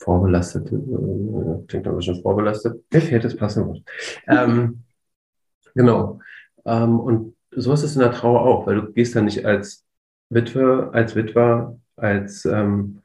vorbelastet, 0.00 0.72
äh, 0.72 1.66
klingt 1.66 1.86
aber 1.86 2.00
schon 2.00 2.22
vorbelastet. 2.22 2.82
Mir 2.92 3.00
fehlt 3.00 3.24
das 3.24 3.36
passende 3.36 3.68
Wort. 3.68 3.82
Ähm, 4.26 4.82
genau. 5.74 6.20
Ähm, 6.64 6.98
und 6.98 7.36
so 7.50 7.72
ist 7.72 7.82
es 7.82 7.94
in 7.94 8.00
der 8.00 8.12
Trauer 8.12 8.40
auch, 8.42 8.66
weil 8.66 8.76
du 8.76 8.92
gehst 8.92 9.14
dann 9.14 9.26
nicht 9.26 9.44
als 9.44 9.84
Witwe, 10.30 10.90
als 10.92 11.16
Witwer, 11.16 11.78
als 11.96 12.44
ähm, 12.44 13.02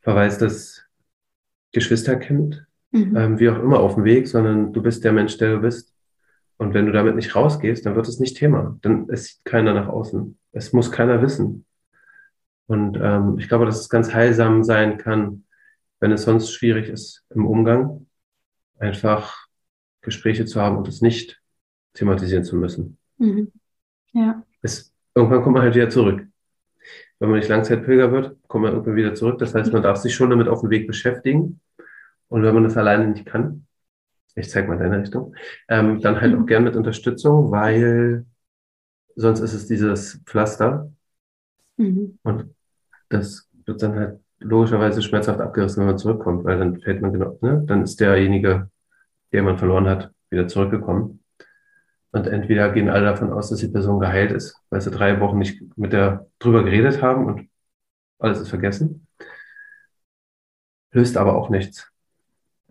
verwaistes 0.00 0.84
Geschwisterkind, 1.72 2.66
mhm. 2.90 3.16
ähm, 3.16 3.38
wie 3.38 3.48
auch 3.48 3.58
immer, 3.58 3.80
auf 3.80 3.94
dem 3.94 4.04
Weg, 4.04 4.28
sondern 4.28 4.72
du 4.72 4.82
bist 4.82 5.04
der 5.04 5.12
Mensch, 5.12 5.38
der 5.38 5.54
du 5.54 5.60
bist. 5.60 5.94
Und 6.56 6.74
wenn 6.74 6.86
du 6.86 6.92
damit 6.92 7.16
nicht 7.16 7.34
rausgehst, 7.34 7.84
dann 7.84 7.96
wird 7.96 8.06
es 8.06 8.20
nicht 8.20 8.36
Thema. 8.36 8.78
Dann 8.82 9.08
es 9.08 9.24
sieht 9.26 9.44
keiner 9.44 9.74
nach 9.74 9.88
außen. 9.88 10.38
Es 10.52 10.72
muss 10.72 10.92
keiner 10.92 11.20
wissen. 11.20 11.64
Und 12.66 12.98
ähm, 13.00 13.38
ich 13.38 13.48
glaube, 13.48 13.66
dass 13.66 13.80
es 13.80 13.88
ganz 13.88 14.12
heilsam 14.12 14.64
sein 14.64 14.98
kann, 14.98 15.44
wenn 16.00 16.12
es 16.12 16.22
sonst 16.22 16.52
schwierig 16.52 16.88
ist 16.88 17.24
im 17.30 17.46
Umgang, 17.46 18.06
einfach 18.78 19.46
Gespräche 20.00 20.44
zu 20.44 20.60
haben 20.60 20.76
und 20.76 20.88
es 20.88 21.00
nicht 21.00 21.40
thematisieren 21.94 22.44
zu 22.44 22.56
müssen. 22.56 22.98
Mhm. 23.18 23.52
Ja. 24.12 24.42
Es, 24.62 24.92
irgendwann 25.14 25.42
kommt 25.42 25.54
man 25.54 25.62
halt 25.62 25.74
wieder 25.74 25.90
zurück. 25.90 26.26
Wenn 27.18 27.30
man 27.30 27.38
nicht 27.38 27.48
Langzeitpilger 27.48 28.12
wird, 28.12 28.36
kommt 28.48 28.64
man 28.64 28.72
irgendwann 28.72 28.96
wieder 28.96 29.14
zurück. 29.14 29.38
Das 29.38 29.54
heißt, 29.54 29.72
man 29.72 29.82
darf 29.82 29.98
sich 29.98 30.14
schon 30.14 30.30
damit 30.30 30.48
auf 30.48 30.60
dem 30.60 30.70
Weg 30.70 30.86
beschäftigen. 30.86 31.60
Und 32.28 32.42
wenn 32.42 32.54
man 32.54 32.64
das 32.64 32.76
alleine 32.76 33.08
nicht 33.08 33.26
kann, 33.26 33.66
ich 34.34 34.50
zeige 34.50 34.68
mal 34.68 34.78
deine 34.78 35.00
Richtung, 35.00 35.34
ähm, 35.68 36.00
dann 36.00 36.20
halt 36.20 36.34
auch 36.34 36.46
gern 36.46 36.64
mit 36.64 36.76
Unterstützung, 36.76 37.50
weil 37.50 38.26
sonst 39.14 39.40
ist 39.40 39.52
es 39.54 39.66
dieses 39.66 40.20
Pflaster. 40.26 40.92
Mhm. 41.76 42.18
Und 42.22 42.54
das 43.08 43.48
wird 43.66 43.82
dann 43.82 43.94
halt 43.94 44.20
logischerweise 44.40 45.02
schmerzhaft 45.02 45.40
abgerissen, 45.40 45.80
wenn 45.80 45.88
man 45.88 45.98
zurückkommt, 45.98 46.44
weil 46.44 46.58
dann 46.58 46.80
fällt 46.80 47.00
man 47.00 47.12
genau, 47.12 47.38
ne? 47.40 47.64
dann 47.66 47.82
ist 47.82 48.00
derjenige, 48.00 48.70
der 49.32 49.42
man 49.42 49.58
verloren 49.58 49.88
hat, 49.88 50.12
wieder 50.30 50.48
zurückgekommen. 50.48 51.20
Und 52.12 52.28
entweder 52.28 52.70
gehen 52.70 52.88
alle 52.88 53.06
davon 53.06 53.32
aus, 53.32 53.50
dass 53.50 53.58
die 53.58 53.68
Person 53.68 53.98
geheilt 53.98 54.30
ist, 54.30 54.56
weil 54.70 54.80
sie 54.80 54.90
drei 54.90 55.18
Wochen 55.20 55.38
nicht 55.38 55.60
mit 55.76 55.92
der 55.92 56.26
drüber 56.38 56.62
geredet 56.62 57.02
haben 57.02 57.26
und 57.26 57.48
alles 58.18 58.40
ist 58.40 58.50
vergessen. 58.50 59.08
Löst 60.92 61.16
aber 61.16 61.36
auch 61.36 61.50
nichts. 61.50 61.90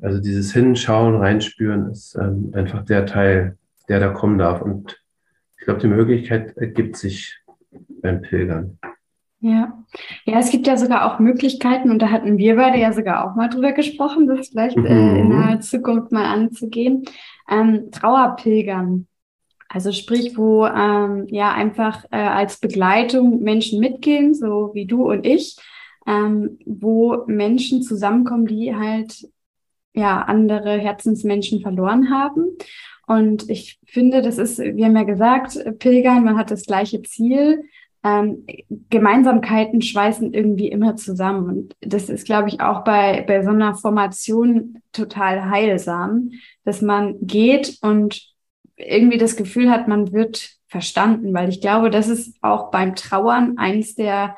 Also 0.02 0.22
dieses 0.22 0.54
Hinschauen, 0.54 1.16
Reinspüren 1.16 1.92
ist 1.92 2.16
ähm, 2.16 2.52
einfach 2.54 2.86
der 2.86 3.06
Teil, 3.06 3.58
der 3.90 4.00
da 4.00 4.10
kommen 4.10 4.38
darf. 4.38 4.62
Und 4.62 5.02
ich 5.58 5.66
glaube, 5.66 5.82
die 5.82 5.88
Möglichkeit 5.88 6.56
ergibt 6.58 6.96
sich 6.96 7.42
beim 8.02 8.22
Pilgern. 8.22 8.80
Ja. 9.44 9.78
ja, 10.24 10.40
es 10.40 10.52
gibt 10.52 10.68
ja 10.68 10.78
sogar 10.78 11.06
auch 11.06 11.20
Möglichkeiten, 11.20 11.92
und 11.92 12.02
da 12.02 12.12
hatten 12.12 12.38
wir 12.38 12.56
beide 12.56 12.80
ja 12.80 12.94
sogar 12.94 13.30
auch 13.30 13.36
mal 13.36 13.50
drüber 13.50 13.74
gesprochen, 13.74 14.26
das 14.26 14.48
vielleicht 14.48 14.78
mhm. 14.78 14.86
äh, 14.86 15.20
in 15.20 15.28
naher 15.28 15.60
Zukunft 15.60 16.14
mal 16.14 16.24
anzugehen. 16.24 17.04
Ähm, 17.50 17.92
Trauerpilgern. 17.92 19.06
Also 19.68 19.92
sprich, 19.92 20.38
wo 20.38 20.66
ähm, 20.66 21.28
ja 21.28 21.52
einfach 21.52 22.06
äh, 22.12 22.16
als 22.16 22.62
Begleitung 22.62 23.42
Menschen 23.42 23.82
mitgehen, 23.82 24.34
so 24.34 24.72
wie 24.74 24.86
du 24.86 25.12
und 25.12 25.26
ich, 25.26 25.58
ähm, 26.08 26.58
wo 26.66 27.26
Menschen 27.28 27.82
zusammenkommen, 27.82 28.46
die 28.46 28.74
halt 28.74 29.28
ja 29.94 30.22
andere 30.22 30.78
Herzensmenschen 30.78 31.60
verloren 31.60 32.10
haben. 32.10 32.46
Und 33.08 33.50
ich 33.50 33.78
finde, 33.86 34.22
das 34.22 34.38
ist, 34.38 34.60
wir 34.60 34.86
haben 34.86 34.96
ja 34.96 35.04
gesagt, 35.04 35.58
Pilgern, 35.80 36.24
man 36.24 36.38
hat 36.38 36.50
das 36.50 36.66
gleiche 36.66 37.02
Ziel. 37.02 37.66
Ähm, 38.04 38.46
Gemeinsamkeiten 38.90 39.82
schweißen 39.82 40.34
irgendwie 40.34 40.68
immer 40.68 40.96
zusammen. 40.96 41.50
Und 41.50 41.76
das 41.82 42.10
ist, 42.10 42.26
glaube 42.26 42.50
ich, 42.50 42.60
auch 42.60 42.84
bei, 42.84 43.24
bei 43.26 43.44
so 43.44 43.50
einer 43.50 43.76
Formation 43.76 44.80
total 44.92 45.50
heilsam, 45.50 46.32
dass 46.66 46.82
man 46.82 47.16
geht 47.22 47.78
und 47.82 48.34
irgendwie 48.76 49.18
das 49.18 49.36
Gefühl 49.36 49.70
hat, 49.70 49.88
man 49.88 50.12
wird 50.12 50.58
verstanden, 50.68 51.34
weil 51.34 51.50
ich 51.50 51.62
glaube, 51.62 51.90
das 51.90 52.08
ist 52.10 52.36
auch 52.42 52.72
beim 52.72 52.96
Trauern 52.96 53.58
eins 53.58 53.96
der 53.96 54.36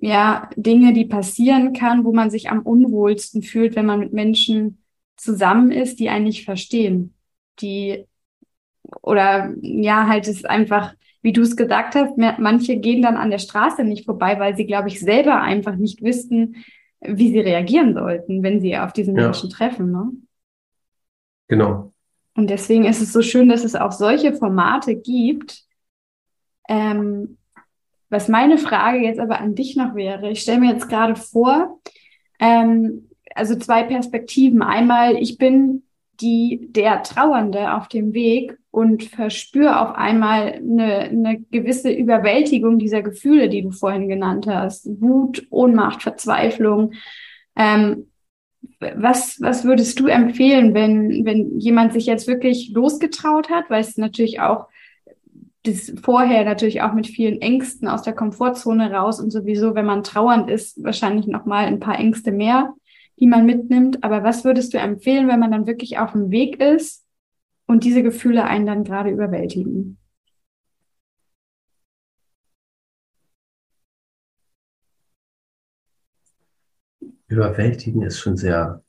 ja, 0.00 0.48
Dinge, 0.56 0.92
die 0.92 1.06
passieren 1.06 1.72
kann, 1.72 2.04
wo 2.04 2.12
man 2.12 2.30
sich 2.30 2.50
am 2.50 2.60
unwohlsten 2.60 3.42
fühlt, 3.42 3.76
wenn 3.76 3.86
man 3.86 4.00
mit 4.00 4.12
Menschen 4.12 4.82
zusammen 5.16 5.72
ist, 5.72 5.98
die 5.98 6.08
einen 6.08 6.24
nicht 6.24 6.44
verstehen, 6.44 7.14
die 7.60 8.04
oder 9.02 9.54
ja, 9.62 10.06
halt 10.06 10.28
es 10.28 10.44
einfach, 10.44 10.94
wie 11.26 11.32
du 11.32 11.42
es 11.42 11.56
gesagt 11.56 11.96
hast, 11.96 12.16
manche 12.16 12.76
gehen 12.76 13.02
dann 13.02 13.16
an 13.16 13.32
der 13.32 13.40
Straße 13.40 13.82
nicht 13.82 14.04
vorbei, 14.04 14.38
weil 14.38 14.56
sie, 14.56 14.64
glaube 14.64 14.86
ich, 14.86 15.00
selber 15.00 15.40
einfach 15.40 15.74
nicht 15.74 16.00
wüssten, 16.00 16.64
wie 17.00 17.32
sie 17.32 17.40
reagieren 17.40 17.94
sollten, 17.94 18.44
wenn 18.44 18.60
sie 18.60 18.78
auf 18.78 18.92
diesen 18.92 19.16
ja. 19.16 19.24
Menschen 19.24 19.50
treffen. 19.50 19.90
Ne? 19.90 20.12
Genau. 21.48 21.92
Und 22.36 22.48
deswegen 22.48 22.84
ist 22.84 23.02
es 23.02 23.12
so 23.12 23.22
schön, 23.22 23.48
dass 23.48 23.64
es 23.64 23.74
auch 23.74 23.90
solche 23.90 24.34
Formate 24.34 24.94
gibt, 24.94 25.64
ähm, 26.68 27.38
was 28.08 28.28
meine 28.28 28.56
Frage 28.56 28.98
jetzt 28.98 29.18
aber 29.18 29.40
an 29.40 29.56
dich 29.56 29.74
noch 29.74 29.96
wäre, 29.96 30.30
ich 30.30 30.42
stelle 30.42 30.60
mir 30.60 30.74
jetzt 30.74 30.88
gerade 30.88 31.16
vor, 31.16 31.80
ähm, 32.38 33.10
also 33.34 33.56
zwei 33.56 33.82
Perspektiven. 33.82 34.62
Einmal, 34.62 35.16
ich 35.16 35.38
bin 35.38 35.82
die 36.20 36.68
der 36.70 37.02
Trauernde 37.02 37.74
auf 37.74 37.88
dem 37.88 38.12
Weg 38.14 38.56
und 38.70 39.04
verspüre 39.04 39.80
auf 39.80 39.94
einmal 39.94 40.54
eine, 40.54 40.98
eine 41.00 41.40
gewisse 41.50 41.90
Überwältigung 41.90 42.78
dieser 42.78 43.02
Gefühle, 43.02 43.48
die 43.48 43.62
du 43.62 43.70
vorhin 43.70 44.08
genannt 44.08 44.46
hast. 44.46 44.86
Wut, 45.00 45.46
Ohnmacht, 45.50 46.02
Verzweiflung. 46.02 46.92
Ähm, 47.56 48.08
was, 48.78 49.40
was 49.40 49.64
würdest 49.64 49.98
du 50.00 50.06
empfehlen, 50.06 50.74
wenn, 50.74 51.24
wenn 51.24 51.58
jemand 51.58 51.92
sich 51.92 52.06
jetzt 52.06 52.26
wirklich 52.26 52.70
losgetraut 52.74 53.48
hat, 53.48 53.70
weil 53.70 53.80
es 53.80 53.96
natürlich 53.96 54.40
auch 54.40 54.66
das 55.62 55.92
vorher 56.00 56.44
natürlich 56.44 56.82
auch 56.82 56.92
mit 56.92 57.06
vielen 57.06 57.40
Ängsten 57.40 57.88
aus 57.88 58.02
der 58.02 58.12
Komfortzone 58.14 58.92
raus 58.92 59.20
und 59.20 59.30
sowieso, 59.30 59.74
wenn 59.74 59.86
man 59.86 60.04
trauernd 60.04 60.48
ist, 60.48 60.82
wahrscheinlich 60.82 61.26
noch 61.26 61.44
mal 61.44 61.66
ein 61.66 61.80
paar 61.80 61.98
Ängste 61.98 62.30
mehr, 62.30 62.74
die 63.18 63.26
man 63.26 63.46
mitnimmt. 63.46 64.04
Aber 64.04 64.22
was 64.22 64.44
würdest 64.44 64.74
du 64.74 64.78
empfehlen, 64.78 65.28
wenn 65.28 65.40
man 65.40 65.50
dann 65.50 65.66
wirklich 65.66 65.98
auf 65.98 66.12
dem 66.12 66.30
Weg 66.30 66.60
ist 66.60 67.04
und 67.66 67.84
diese 67.84 68.02
Gefühle 68.02 68.44
einen 68.44 68.66
dann 68.66 68.84
gerade 68.84 69.10
überwältigen? 69.10 69.98
Überwältigen 77.28 78.02
ist 78.02 78.20
schon 78.20 78.36
sehr, 78.36 78.82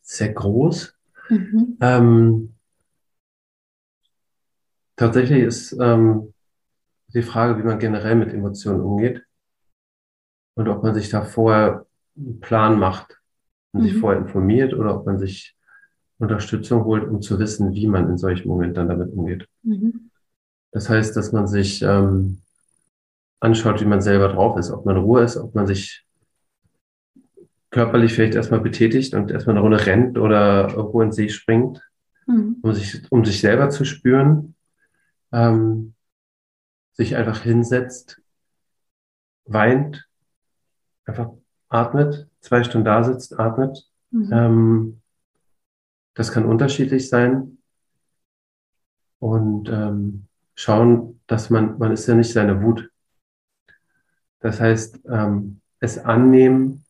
sehr 0.00 0.32
groß. 0.32 0.96
Mhm. 1.28 1.76
Ähm, 1.80 2.54
tatsächlich 4.96 5.42
ist 5.42 5.72
ähm, 5.80 6.32
die 7.14 7.22
Frage, 7.22 7.58
wie 7.58 7.66
man 7.66 7.78
generell 7.78 8.16
mit 8.16 8.32
Emotionen 8.32 8.80
umgeht 8.80 9.24
und 10.54 10.68
ob 10.68 10.82
man 10.82 10.94
sich 10.94 11.08
da 11.08 11.22
vorher 11.22 11.86
einen 12.16 12.40
Plan 12.40 12.78
macht 12.78 13.17
und 13.78 13.84
mhm. 13.84 13.88
sich 13.90 13.98
vorher 13.98 14.20
informiert 14.20 14.74
oder 14.74 14.96
ob 14.96 15.06
man 15.06 15.18
sich 15.18 15.56
Unterstützung 16.18 16.84
holt, 16.84 17.08
um 17.08 17.22
zu 17.22 17.38
wissen, 17.38 17.74
wie 17.74 17.86
man 17.86 18.10
in 18.10 18.18
solchen 18.18 18.48
Momenten 18.48 18.74
dann 18.74 18.88
damit 18.88 19.12
umgeht. 19.12 19.48
Mhm. 19.62 20.10
Das 20.72 20.88
heißt, 20.88 21.16
dass 21.16 21.32
man 21.32 21.46
sich 21.46 21.80
ähm, 21.82 22.40
anschaut, 23.40 23.80
wie 23.80 23.86
man 23.86 24.00
selber 24.00 24.28
drauf 24.28 24.58
ist, 24.58 24.70
ob 24.70 24.84
man 24.84 24.96
Ruhe 24.96 25.22
ist, 25.22 25.36
ob 25.36 25.54
man 25.54 25.66
sich 25.66 26.04
körperlich 27.70 28.14
vielleicht 28.14 28.34
erstmal 28.34 28.60
betätigt 28.60 29.14
und 29.14 29.30
erstmal 29.30 29.54
eine 29.54 29.62
Runde 29.62 29.86
rennt 29.86 30.18
oder 30.18 30.70
irgendwo 30.70 31.02
ins 31.02 31.14
See 31.14 31.28
springt, 31.28 31.80
mhm. 32.26 32.56
um, 32.62 32.72
sich, 32.72 33.00
um 33.12 33.24
sich 33.24 33.40
selber 33.40 33.70
zu 33.70 33.84
spüren, 33.84 34.56
ähm, 35.32 35.94
sich 36.94 37.14
einfach 37.14 37.42
hinsetzt, 37.42 38.20
weint, 39.44 40.08
einfach 41.04 41.30
atmet, 41.68 42.28
zwei 42.40 42.64
Stunden 42.64 42.84
da 42.84 43.04
sitzt, 43.04 43.38
atmet. 43.38 43.88
Mhm. 44.10 44.32
Ähm, 44.32 45.02
das 46.14 46.32
kann 46.32 46.44
unterschiedlich 46.44 47.08
sein. 47.08 47.58
Und 49.20 49.68
ähm, 49.68 50.26
schauen, 50.54 51.20
dass 51.26 51.50
man, 51.50 51.78
man 51.78 51.92
ist 51.92 52.06
ja 52.06 52.14
nicht 52.14 52.32
seine 52.32 52.62
Wut. 52.62 52.90
Das 54.40 54.60
heißt, 54.60 55.00
ähm, 55.08 55.60
es 55.80 55.98
annehmen, 55.98 56.84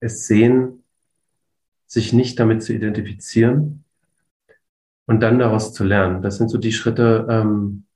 es 0.00 0.26
sehen, 0.26 0.84
sich 1.86 2.12
nicht 2.12 2.38
damit 2.38 2.62
zu 2.62 2.72
identifizieren 2.72 3.84
und 5.06 5.20
dann 5.20 5.38
daraus 5.38 5.72
zu 5.72 5.84
lernen. 5.84 6.22
Das 6.22 6.36
sind 6.36 6.48
so 6.48 6.58
die 6.58 6.72
Schritte, 6.72 7.26
ähm, 7.30 7.86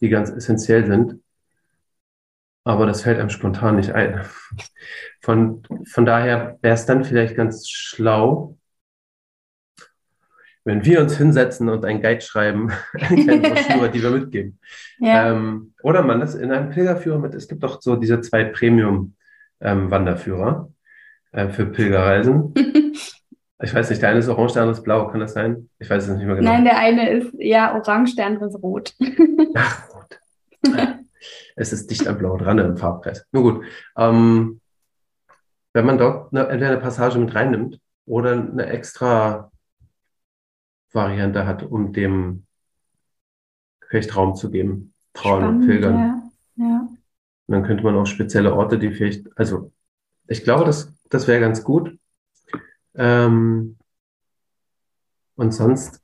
die 0.00 0.08
ganz 0.08 0.30
essentiell 0.30 0.86
sind. 0.86 1.20
Aber 2.68 2.84
das 2.84 3.00
fällt 3.00 3.18
einem 3.18 3.30
spontan 3.30 3.76
nicht 3.76 3.92
ein. 3.92 4.20
Von, 5.22 5.62
von 5.86 6.04
daher 6.04 6.58
wäre 6.60 6.74
es 6.74 6.84
dann 6.84 7.02
vielleicht 7.02 7.34
ganz 7.34 7.66
schlau, 7.66 8.58
wenn 10.64 10.84
wir 10.84 11.00
uns 11.00 11.16
hinsetzen 11.16 11.70
und 11.70 11.86
einen 11.86 12.02
Guide 12.02 12.20
schreiben, 12.20 12.70
eine 12.92 13.24
kleine 13.24 13.48
Broschüre, 13.48 13.90
die 13.90 14.02
wir 14.02 14.10
mitgeben. 14.10 14.60
Ja. 15.00 15.30
Ähm, 15.30 15.74
oder 15.82 16.02
man 16.02 16.18
das 16.18 16.34
in 16.34 16.50
einem 16.50 16.70
Pilgerführer 16.70 17.20
mit, 17.20 17.32
es 17.32 17.46
gibt 17.46 17.62
doch 17.62 17.80
so 17.80 17.94
diese 17.94 18.20
zwei 18.20 18.42
Premium-Wanderführer 18.44 20.68
ähm, 21.32 21.48
äh, 21.48 21.52
für 21.52 21.66
Pilgerreisen. 21.66 22.52
ich 23.62 23.74
weiß 23.74 23.90
nicht, 23.90 24.02
der 24.02 24.08
eine 24.10 24.18
ist 24.18 24.28
orange, 24.28 24.54
der 24.54 24.62
andere 24.62 24.76
ist 24.76 24.82
blau, 24.82 25.06
kann 25.06 25.20
das 25.20 25.34
sein? 25.34 25.70
Ich 25.78 25.88
weiß 25.88 26.08
es 26.08 26.16
nicht 26.16 26.26
mehr 26.26 26.34
genau. 26.34 26.50
Nein, 26.50 26.64
der 26.64 26.78
eine 26.78 27.10
ist 27.10 27.32
ja 27.38 27.76
orange, 27.76 28.16
der 28.16 28.26
andere 28.26 28.48
ist 28.48 28.60
rot. 28.60 28.92
Ach, 29.54 29.88
rot. 29.94 30.18
Es 31.56 31.72
ist 31.72 31.90
dicht 31.90 32.06
am 32.06 32.18
Blau 32.18 32.36
dran 32.36 32.58
im 32.58 32.76
Farbkreis. 32.76 33.26
Nur 33.32 33.42
gut. 33.42 33.64
Ähm, 33.96 34.60
wenn 35.72 35.86
man 35.86 35.98
dort 35.98 36.32
eine, 36.32 36.48
entweder 36.48 36.72
eine 36.72 36.80
Passage 36.80 37.18
mit 37.18 37.34
reinnimmt 37.34 37.80
oder 38.06 38.32
eine 38.32 38.66
extra 38.66 39.50
Variante 40.92 41.46
hat, 41.46 41.62
um 41.62 41.92
dem 41.92 42.46
vielleicht 43.88 44.16
Raum 44.16 44.34
zu 44.34 44.50
geben. 44.50 44.94
Trauen 45.14 45.44
und 45.44 45.66
Pilgern. 45.66 46.32
Ja. 46.56 46.64
ja. 46.64 46.88
Und 47.46 47.52
dann 47.52 47.62
könnte 47.64 47.82
man 47.82 47.96
auch 47.96 48.06
spezielle 48.06 48.54
Orte, 48.54 48.78
die 48.78 48.90
vielleicht, 48.90 49.26
also 49.36 49.72
ich 50.26 50.44
glaube, 50.44 50.64
das, 50.64 50.92
das 51.08 51.26
wäre 51.26 51.40
ganz 51.40 51.64
gut. 51.64 51.98
Ähm, 52.94 53.78
und 55.36 55.52
sonst 55.52 56.02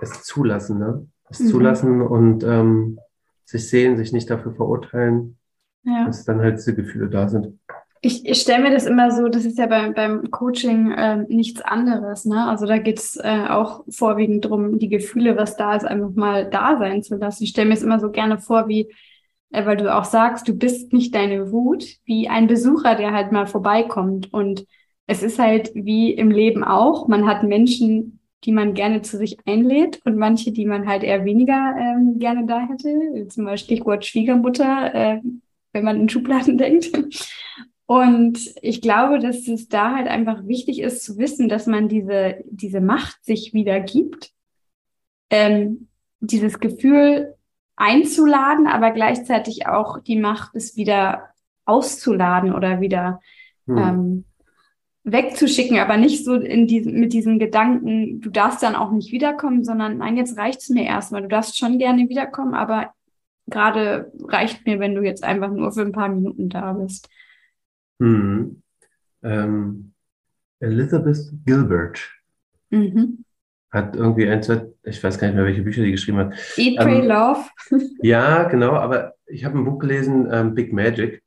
es 0.00 0.22
zulassen, 0.24 0.78
ne? 0.78 1.06
Es 1.28 1.40
mhm. 1.40 1.48
zulassen 1.48 2.02
und 2.02 2.44
ähm, 2.44 2.98
sich 3.46 3.70
sehen, 3.70 3.96
sich 3.96 4.12
nicht 4.12 4.28
dafür 4.28 4.52
verurteilen, 4.54 5.38
ja. 5.84 6.04
dass 6.04 6.24
dann 6.24 6.40
halt 6.40 6.58
diese 6.58 6.74
Gefühle 6.74 7.08
da 7.08 7.28
sind. 7.28 7.58
Ich, 8.02 8.26
ich 8.26 8.40
stelle 8.40 8.64
mir 8.64 8.70
das 8.70 8.86
immer 8.86 9.10
so, 9.10 9.28
das 9.28 9.44
ist 9.44 9.58
ja 9.58 9.66
beim, 9.66 9.94
beim 9.94 10.30
Coaching 10.30 10.92
äh, 10.92 11.24
nichts 11.28 11.62
anderes. 11.62 12.24
Ne? 12.24 12.46
Also 12.46 12.66
da 12.66 12.78
geht's 12.78 13.16
äh, 13.16 13.46
auch 13.48 13.84
vorwiegend 13.88 14.44
drum, 14.44 14.78
die 14.78 14.88
Gefühle, 14.88 15.36
was 15.36 15.56
da 15.56 15.74
ist, 15.74 15.84
einfach 15.84 16.10
mal 16.14 16.48
da 16.50 16.76
sein 16.78 17.02
zu 17.02 17.16
lassen. 17.16 17.44
Ich 17.44 17.50
stelle 17.50 17.68
mir 17.68 17.74
es 17.74 17.82
immer 17.82 17.98
so 17.98 18.10
gerne 18.10 18.38
vor, 18.38 18.68
wie, 18.68 18.92
äh, 19.50 19.64
weil 19.64 19.76
du 19.76 19.92
auch 19.94 20.04
sagst, 20.04 20.46
du 20.46 20.54
bist 20.54 20.92
nicht 20.92 21.14
deine 21.14 21.50
Wut, 21.52 21.84
wie 22.04 22.28
ein 22.28 22.46
Besucher, 22.46 22.96
der 22.96 23.12
halt 23.12 23.32
mal 23.32 23.46
vorbeikommt. 23.46 24.32
Und 24.32 24.66
es 25.06 25.22
ist 25.22 25.38
halt 25.38 25.70
wie 25.74 26.12
im 26.12 26.30
Leben 26.30 26.64
auch, 26.64 27.08
man 27.08 27.26
hat 27.26 27.44
Menschen, 27.44 28.15
die 28.44 28.52
man 28.52 28.74
gerne 28.74 29.02
zu 29.02 29.16
sich 29.16 29.38
einlädt 29.46 30.00
und 30.04 30.16
manche, 30.16 30.52
die 30.52 30.66
man 30.66 30.86
halt 30.86 31.02
eher 31.02 31.24
weniger 31.24 31.74
ähm, 31.78 32.18
gerne 32.18 32.46
da 32.46 32.60
hätte. 32.60 33.28
Zum 33.28 33.44
Beispiel 33.44 33.76
Stichwort 33.76 34.04
Schwiegermutter, 34.04 34.94
äh, 34.94 35.20
wenn 35.72 35.84
man 35.84 36.00
in 36.00 36.08
Schubladen 36.08 36.58
denkt. 36.58 36.92
Und 37.86 38.38
ich 38.62 38.82
glaube, 38.82 39.20
dass 39.20 39.46
es 39.46 39.68
da 39.68 39.94
halt 39.94 40.08
einfach 40.08 40.46
wichtig 40.46 40.80
ist 40.80 41.04
zu 41.04 41.18
wissen, 41.18 41.48
dass 41.48 41.66
man 41.66 41.88
diese, 41.88 42.42
diese 42.44 42.80
Macht 42.80 43.24
sich 43.24 43.54
wieder 43.54 43.80
gibt, 43.80 44.32
ähm, 45.30 45.88
dieses 46.20 46.58
Gefühl 46.58 47.34
einzuladen, 47.76 48.66
aber 48.66 48.90
gleichzeitig 48.90 49.66
auch 49.68 50.00
die 50.00 50.18
Macht, 50.18 50.54
es 50.54 50.76
wieder 50.76 51.30
auszuladen 51.64 52.54
oder 52.54 52.80
wieder 52.80 53.20
hm. 53.66 53.78
ähm, 53.78 54.24
wegzuschicken, 55.06 55.78
aber 55.78 55.96
nicht 55.96 56.24
so 56.24 56.34
in 56.34 56.66
diesem, 56.66 56.98
mit 56.98 57.12
diesem 57.12 57.38
Gedanken, 57.38 58.20
du 58.20 58.28
darfst 58.28 58.62
dann 58.62 58.74
auch 58.74 58.90
nicht 58.90 59.12
wiederkommen, 59.12 59.64
sondern 59.64 59.98
nein, 59.98 60.16
jetzt 60.16 60.36
reicht's 60.36 60.68
mir 60.68 60.84
erstmal. 60.84 61.22
Du 61.22 61.28
darfst 61.28 61.56
schon 61.56 61.78
gerne 61.78 62.08
wiederkommen, 62.08 62.54
aber 62.54 62.92
gerade 63.46 64.12
reicht 64.24 64.66
mir, 64.66 64.80
wenn 64.80 64.96
du 64.96 65.02
jetzt 65.02 65.22
einfach 65.22 65.50
nur 65.50 65.72
für 65.72 65.82
ein 65.82 65.92
paar 65.92 66.08
Minuten 66.08 66.48
da 66.48 66.72
bist. 66.72 67.08
Mhm. 67.98 68.62
Ähm, 69.22 69.92
Elizabeth 70.58 71.32
Gilbert 71.44 72.10
mhm. 72.70 73.24
hat 73.70 73.94
irgendwie 73.94 74.28
ein, 74.28 74.42
zwei, 74.42 74.66
ich 74.82 75.02
weiß 75.02 75.18
gar 75.18 75.28
nicht 75.28 75.36
mehr, 75.36 75.44
welche 75.44 75.62
Bücher 75.62 75.84
die 75.84 75.92
geschrieben 75.92 76.18
hat. 76.18 76.34
Eat, 76.56 76.78
Pray, 76.78 76.98
ähm, 76.98 77.06
Love. 77.06 77.48
ja, 78.02 78.42
genau, 78.44 78.72
aber 78.72 79.14
ich 79.26 79.44
habe 79.44 79.56
ein 79.56 79.64
Buch 79.64 79.78
gelesen, 79.78 80.28
ähm, 80.32 80.54
Big 80.54 80.72
Magic. 80.72 81.22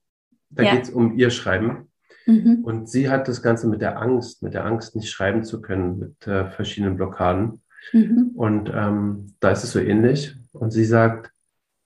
Da 0.50 0.64
ja. 0.64 0.76
geht 0.76 0.84
es 0.84 0.90
um 0.90 1.18
ihr 1.18 1.30
Schreiben. 1.30 1.89
Mhm. 2.26 2.64
Und 2.64 2.90
sie 2.90 3.10
hat 3.10 3.28
das 3.28 3.42
Ganze 3.42 3.68
mit 3.68 3.82
der 3.82 4.00
Angst, 4.00 4.44
mit 4.44 4.54
der 4.54 4.66
Angst 4.66 4.96
nicht 4.96 5.10
schreiben 5.10 5.44
zu 5.44 5.62
können, 5.62 6.00
mit 6.00 6.28
äh, 6.28 6.50
verschiedenen 6.50 6.96
Blockaden. 6.96 7.62
Mhm. 7.94 8.32
Und 8.36 8.72
ähm, 8.74 9.34
da 9.40 9.52
ist 9.52 9.64
es 9.64 9.72
so 9.72 9.80
ähnlich. 9.80 10.36
Und 10.52 10.72
sie 10.72 10.86
sagt, 10.86 11.32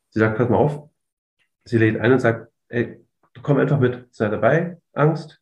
sie 0.09 0.19
sagt, 0.19 0.37
pass 0.37 0.49
mal 0.49 0.57
auf, 0.57 0.89
sie 1.65 1.77
lädt 1.77 1.99
ein 1.99 2.11
und 2.11 2.19
sagt, 2.19 2.51
ey, 2.69 3.03
komm 3.41 3.57
einfach 3.57 3.79
mit, 3.79 4.07
sei 4.11 4.29
dabei, 4.29 4.77
Angst, 4.93 5.41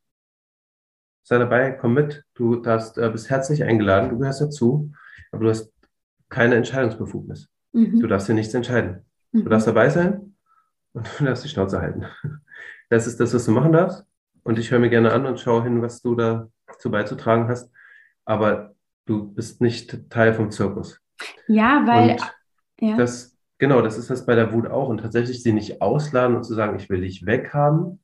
sei 1.24 1.38
dabei, 1.38 1.72
komm 1.72 1.94
mit, 1.94 2.24
du 2.34 2.58
darfst, 2.58 2.98
äh, 2.98 3.10
bist 3.10 3.30
herzlich 3.30 3.64
eingeladen, 3.64 4.10
du 4.10 4.18
gehörst 4.18 4.42
dazu, 4.42 4.92
aber 5.32 5.46
du 5.46 5.50
hast 5.50 5.72
keine 6.30 6.56
Entscheidungsbefugnis. 6.56 7.50
Mhm. 7.74 8.00
Du 8.00 8.08
darfst 8.08 8.28
dir 8.28 8.34
nichts 8.34 8.54
entscheiden. 8.54 9.06
Mhm. 9.32 9.44
Du 9.44 9.50
darfst 9.50 9.68
dabei 9.68 9.90
sein 9.90 10.36
und 10.94 11.08
du 11.20 11.26
darfst 11.26 11.44
die 11.44 11.50
Schnauze 11.50 11.82
halten. 11.82 12.06
Das 12.90 13.08
ist 13.08 13.20
das, 13.20 13.34
was 13.34 13.46
du 13.46 13.52
machen 13.52 13.72
darfst. 13.72 14.06
Und 14.44 14.60
ich 14.60 14.72
höre 14.72 14.80
mir 14.80 14.90
gerne 14.90 15.12
an 15.14 15.26
und 15.26 15.40
schaue 15.40 15.64
hin, 15.64 15.82
was 15.82 16.02
du 16.02 16.16
dazu 16.16 16.90
beizutragen 16.90 17.48
hast. 17.48 17.72
Aber 18.26 18.76
du 19.06 19.32
bist 19.34 19.62
nicht 19.62 20.10
Teil 20.10 20.34
vom 20.34 20.52
Zirkus. 20.52 21.00
Ja, 21.48 21.84
weil. 21.86 22.18
Ja. 22.80 22.98
Das, 22.98 23.32
Genau, 23.62 23.84
das 23.84 24.00
ist 24.00 24.10
das 24.10 24.26
bei 24.26 24.34
der 24.34 24.54
Wut 24.54 24.66
auch. 24.66 24.90
Und 24.90 25.02
tatsächlich 25.02 25.44
sie 25.44 25.54
nicht 25.54 25.84
ausladen 25.84 26.36
und 26.36 26.44
zu 26.44 26.56
sagen, 26.56 26.78
ich 26.78 26.90
will 26.90 27.02
dich 27.02 27.28
weghaben, 27.28 28.04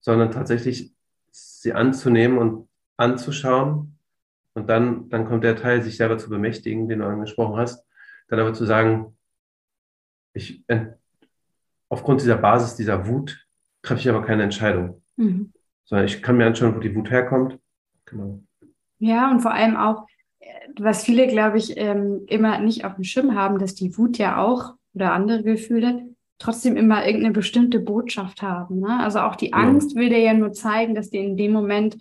sondern 0.00 0.30
tatsächlich 0.30 0.94
sie 1.30 1.72
anzunehmen 1.72 2.36
und 2.36 2.68
anzuschauen 2.98 3.98
Und 4.52 4.68
dann, 4.68 5.08
dann 5.08 5.26
kommt 5.26 5.42
der 5.42 5.56
Teil, 5.56 5.82
sich 5.82 5.96
selber 5.96 6.18
zu 6.18 6.28
bemächtigen, 6.28 6.86
den 6.86 6.98
du 6.98 7.06
angesprochen 7.06 7.56
hast, 7.56 7.86
dann 8.28 8.38
aber 8.38 8.52
zu 8.52 8.66
sagen, 8.66 9.16
ich, 10.34 10.66
aufgrund 11.88 12.20
dieser 12.20 12.36
Basis, 12.36 12.76
dieser 12.76 13.06
Wut, 13.06 13.42
treffe 13.80 14.00
ich 14.00 14.08
aber 14.10 14.22
keine 14.22 14.42
Entscheidung. 14.42 15.02
Mhm. 15.16 15.52
Sondern 15.84 16.06
ich 16.06 16.22
kann 16.22 16.36
mir 16.36 16.46
anschauen, 16.46 16.74
wo 16.74 16.80
die 16.80 16.94
Wut 16.94 17.10
herkommt. 17.10 17.58
Genau. 18.04 18.40
Ja, 18.98 19.30
und 19.30 19.40
vor 19.40 19.52
allem 19.52 19.76
auch, 19.76 20.06
was 20.78 21.04
viele, 21.04 21.26
glaube 21.26 21.58
ich, 21.58 21.76
ähm, 21.76 22.22
immer 22.26 22.58
nicht 22.58 22.84
auf 22.84 22.94
dem 22.94 23.04
Schirm 23.04 23.34
haben, 23.34 23.58
dass 23.58 23.74
die 23.74 23.96
Wut 23.96 24.18
ja 24.18 24.42
auch 24.42 24.74
oder 24.94 25.12
andere 25.12 25.42
Gefühle 25.42 26.06
trotzdem 26.38 26.76
immer 26.76 27.06
irgendeine 27.06 27.32
bestimmte 27.32 27.80
Botschaft 27.80 28.42
haben. 28.42 28.80
Ne? 28.80 29.00
Also 29.00 29.20
auch 29.20 29.36
die 29.36 29.52
Angst 29.52 29.92
ja. 29.92 30.00
will 30.00 30.08
dir 30.08 30.20
ja 30.20 30.34
nur 30.34 30.52
zeigen, 30.52 30.94
dass 30.94 31.10
dir 31.10 31.22
in 31.22 31.36
dem 31.36 31.52
Moment 31.52 31.96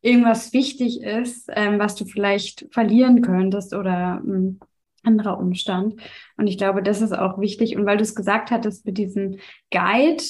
irgendwas 0.00 0.52
wichtig 0.52 1.02
ist, 1.02 1.50
ähm, 1.54 1.78
was 1.78 1.94
du 1.94 2.04
vielleicht 2.04 2.66
verlieren 2.70 3.22
könntest 3.22 3.74
oder 3.74 4.20
ein 4.24 4.24
hm, 4.24 4.60
anderer 5.02 5.38
Umstand. 5.38 5.96
Und 6.36 6.46
ich 6.46 6.58
glaube, 6.58 6.82
das 6.82 7.00
ist 7.00 7.12
auch 7.12 7.40
wichtig. 7.40 7.76
Und 7.76 7.86
weil 7.86 7.96
du 7.96 8.02
es 8.02 8.14
gesagt 8.14 8.50
hattest 8.50 8.86
mit 8.86 8.98
diesem 8.98 9.38
Guide, 9.70 10.22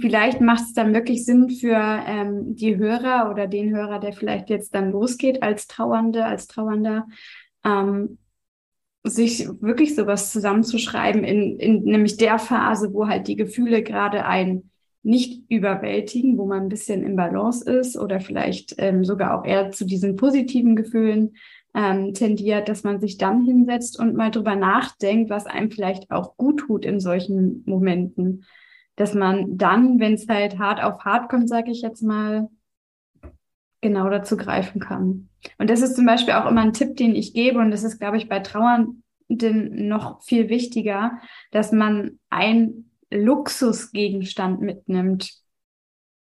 vielleicht 0.00 0.40
macht 0.40 0.62
es 0.62 0.72
dann 0.72 0.94
wirklich 0.94 1.24
Sinn 1.24 1.50
für 1.50 1.76
ähm, 1.76 2.54
die 2.56 2.76
Hörer 2.76 3.30
oder 3.30 3.46
den 3.46 3.74
Hörer, 3.74 3.98
der 3.98 4.12
vielleicht 4.12 4.50
jetzt 4.50 4.74
dann 4.74 4.92
losgeht 4.92 5.42
als 5.42 5.66
Trauernde, 5.66 6.24
als 6.24 6.46
Trauernder, 6.46 7.06
ähm, 7.64 8.18
sich 9.02 9.48
wirklich 9.60 9.94
sowas 9.94 10.30
zusammenzuschreiben 10.30 11.24
in, 11.24 11.58
in 11.58 11.84
nämlich 11.84 12.16
der 12.18 12.38
Phase, 12.38 12.92
wo 12.92 13.08
halt 13.08 13.28
die 13.28 13.36
Gefühle 13.36 13.82
gerade 13.82 14.26
einen 14.26 14.70
nicht 15.02 15.50
überwältigen, 15.50 16.36
wo 16.36 16.46
man 16.46 16.64
ein 16.64 16.68
bisschen 16.68 17.02
im 17.02 17.16
Balance 17.16 17.68
ist 17.70 17.96
oder 17.96 18.20
vielleicht 18.20 18.74
ähm, 18.76 19.04
sogar 19.04 19.38
auch 19.38 19.46
eher 19.46 19.70
zu 19.70 19.86
diesen 19.86 20.16
positiven 20.16 20.76
Gefühlen 20.76 21.36
ähm, 21.74 22.12
tendiert, 22.12 22.68
dass 22.68 22.84
man 22.84 23.00
sich 23.00 23.16
dann 23.16 23.44
hinsetzt 23.44 23.98
und 23.98 24.14
mal 24.14 24.30
drüber 24.30 24.56
nachdenkt, 24.56 25.30
was 25.30 25.46
einem 25.46 25.70
vielleicht 25.70 26.10
auch 26.10 26.36
gut 26.36 26.60
tut 26.60 26.84
in 26.84 27.00
solchen 27.00 27.62
Momenten 27.64 28.44
dass 28.96 29.14
man 29.14 29.56
dann, 29.56 29.98
wenn 29.98 30.14
es 30.14 30.28
halt 30.28 30.58
hart 30.58 30.82
auf 30.82 31.04
hart 31.04 31.30
kommt, 31.30 31.48
sage 31.48 31.70
ich 31.70 31.82
jetzt 31.82 32.02
mal, 32.02 32.48
genau 33.80 34.10
dazu 34.10 34.36
greifen 34.36 34.80
kann. 34.80 35.28
Und 35.58 35.70
das 35.70 35.80
ist 35.80 35.96
zum 35.96 36.06
Beispiel 36.06 36.34
auch 36.34 36.46
immer 36.46 36.60
ein 36.60 36.72
Tipp, 36.72 36.96
den 36.96 37.14
ich 37.14 37.32
gebe, 37.32 37.58
und 37.58 37.70
das 37.70 37.82
ist, 37.82 37.98
glaube 37.98 38.18
ich, 38.18 38.28
bei 38.28 38.40
Trauernden 38.40 39.02
noch 39.88 40.22
viel 40.22 40.48
wichtiger, 40.48 41.12
dass 41.50 41.72
man 41.72 42.18
ein 42.28 42.90
Luxusgegenstand 43.10 44.60
mitnimmt, 44.60 45.32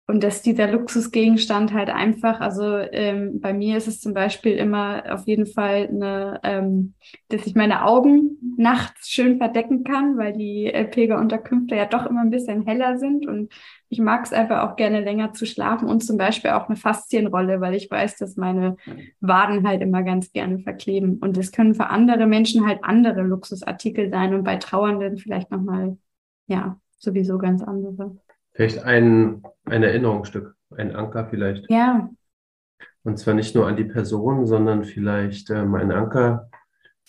und 0.05 0.21
dass 0.21 0.41
dieser 0.41 0.69
Luxusgegenstand 0.69 1.71
halt 1.71 1.89
einfach, 1.89 2.41
also 2.41 2.75
ähm, 2.77 3.39
bei 3.39 3.53
mir 3.53 3.77
ist 3.77 3.87
es 3.87 4.01
zum 4.01 4.13
Beispiel 4.13 4.53
immer 4.53 5.03
auf 5.09 5.25
jeden 5.27 5.45
Fall 5.45 5.87
eine, 5.87 6.41
ähm, 6.43 6.95
dass 7.29 7.47
ich 7.47 7.55
meine 7.55 7.85
Augen 7.85 8.37
nachts 8.57 9.09
schön 9.09 9.37
verdecken 9.37 9.85
kann, 9.85 10.17
weil 10.17 10.33
die 10.33 10.65
äh, 10.65 10.83
Pilgerunterkünfte 10.83 11.75
ja 11.75 11.85
doch 11.85 12.05
immer 12.05 12.19
ein 12.19 12.31
bisschen 12.31 12.65
heller 12.65 12.97
sind 12.97 13.25
und 13.27 13.53
ich 13.87 13.99
mag 13.99 14.25
es 14.25 14.33
einfach 14.33 14.69
auch 14.69 14.75
gerne 14.75 14.99
länger 14.99 15.31
zu 15.31 15.45
schlafen 15.45 15.87
und 15.87 16.03
zum 16.03 16.17
Beispiel 16.17 16.51
auch 16.51 16.67
eine 16.67 16.75
Faszienrolle, 16.75 17.61
weil 17.61 17.73
ich 17.73 17.89
weiß, 17.89 18.17
dass 18.17 18.35
meine 18.35 18.75
Waden 19.21 19.65
halt 19.65 19.81
immer 19.81 20.03
ganz 20.03 20.33
gerne 20.33 20.59
verkleben 20.59 21.19
und 21.19 21.37
das 21.37 21.53
können 21.53 21.75
für 21.75 21.87
andere 21.87 22.27
Menschen 22.27 22.67
halt 22.67 22.83
andere 22.83 23.21
Luxusartikel 23.21 24.09
sein 24.09 24.33
und 24.33 24.43
bei 24.43 24.57
Trauernden 24.57 25.17
vielleicht 25.17 25.49
nochmal, 25.49 25.97
ja, 26.47 26.77
sowieso 26.97 27.37
ganz 27.37 27.63
andere. 27.63 28.17
Vielleicht 28.53 28.83
ein, 28.83 29.43
ein 29.65 29.83
Erinnerungsstück, 29.83 30.55
ein 30.75 30.95
Anker 30.95 31.27
vielleicht. 31.27 31.69
Ja. 31.69 32.09
Und 33.03 33.17
zwar 33.17 33.33
nicht 33.33 33.55
nur 33.55 33.67
an 33.67 33.75
die 33.75 33.83
Person, 33.83 34.45
sondern 34.45 34.83
vielleicht 34.83 35.49
ähm, 35.49 35.75
ein 35.75 35.91
Anker, 35.91 36.49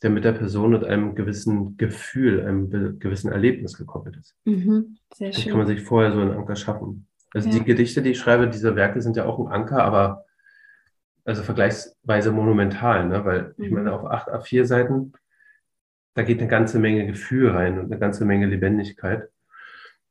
der 0.03 0.11
mit 0.11 0.25
der 0.25 0.33
Person 0.33 0.73
mit 0.73 0.85
einem 0.85 1.15
gewissen 1.15 1.77
Gefühl, 1.77 2.45
einem 2.45 2.99
gewissen 2.99 3.31
Erlebnis 3.31 3.77
gekoppelt 3.77 4.17
ist. 4.17 4.37
Mhm, 4.45 4.99
sehr 5.15 5.33
schön. 5.33 5.45
Dann 5.45 5.51
kann 5.51 5.59
man 5.59 5.67
sich 5.69 5.83
vorher 5.83 6.13
so 6.13 6.21
einen 6.21 6.33
Anker 6.33 6.57
schaffen. 6.57 7.07
Also 7.33 7.49
ja. 7.49 7.59
die 7.59 7.65
Gedichte, 7.65 8.03
die 8.03 8.11
ich 8.11 8.19
schreibe, 8.19 8.49
diese 8.49 8.77
Werke 8.77 9.01
sind 9.01 9.17
ja 9.17 9.25
auch 9.25 9.39
ein 9.39 9.53
Anker, 9.53 9.83
aber 9.83 10.25
also 11.25 11.43
vergleichsweise 11.43 12.33
monumental, 12.33 13.09
ne? 13.09 13.25
weil 13.25 13.55
mhm. 13.57 13.65
ich 13.65 13.71
meine, 13.71 13.93
auf 13.93 14.05
acht 14.05 14.29
A4 14.29 14.65
Seiten, 14.65 15.13
da 16.15 16.23
geht 16.23 16.39
eine 16.39 16.49
ganze 16.49 16.79
Menge 16.79 17.07
Gefühl 17.07 17.51
rein 17.51 17.79
und 17.79 17.87
eine 17.87 17.99
ganze 17.99 18.25
Menge 18.25 18.47
Lebendigkeit. 18.47 19.29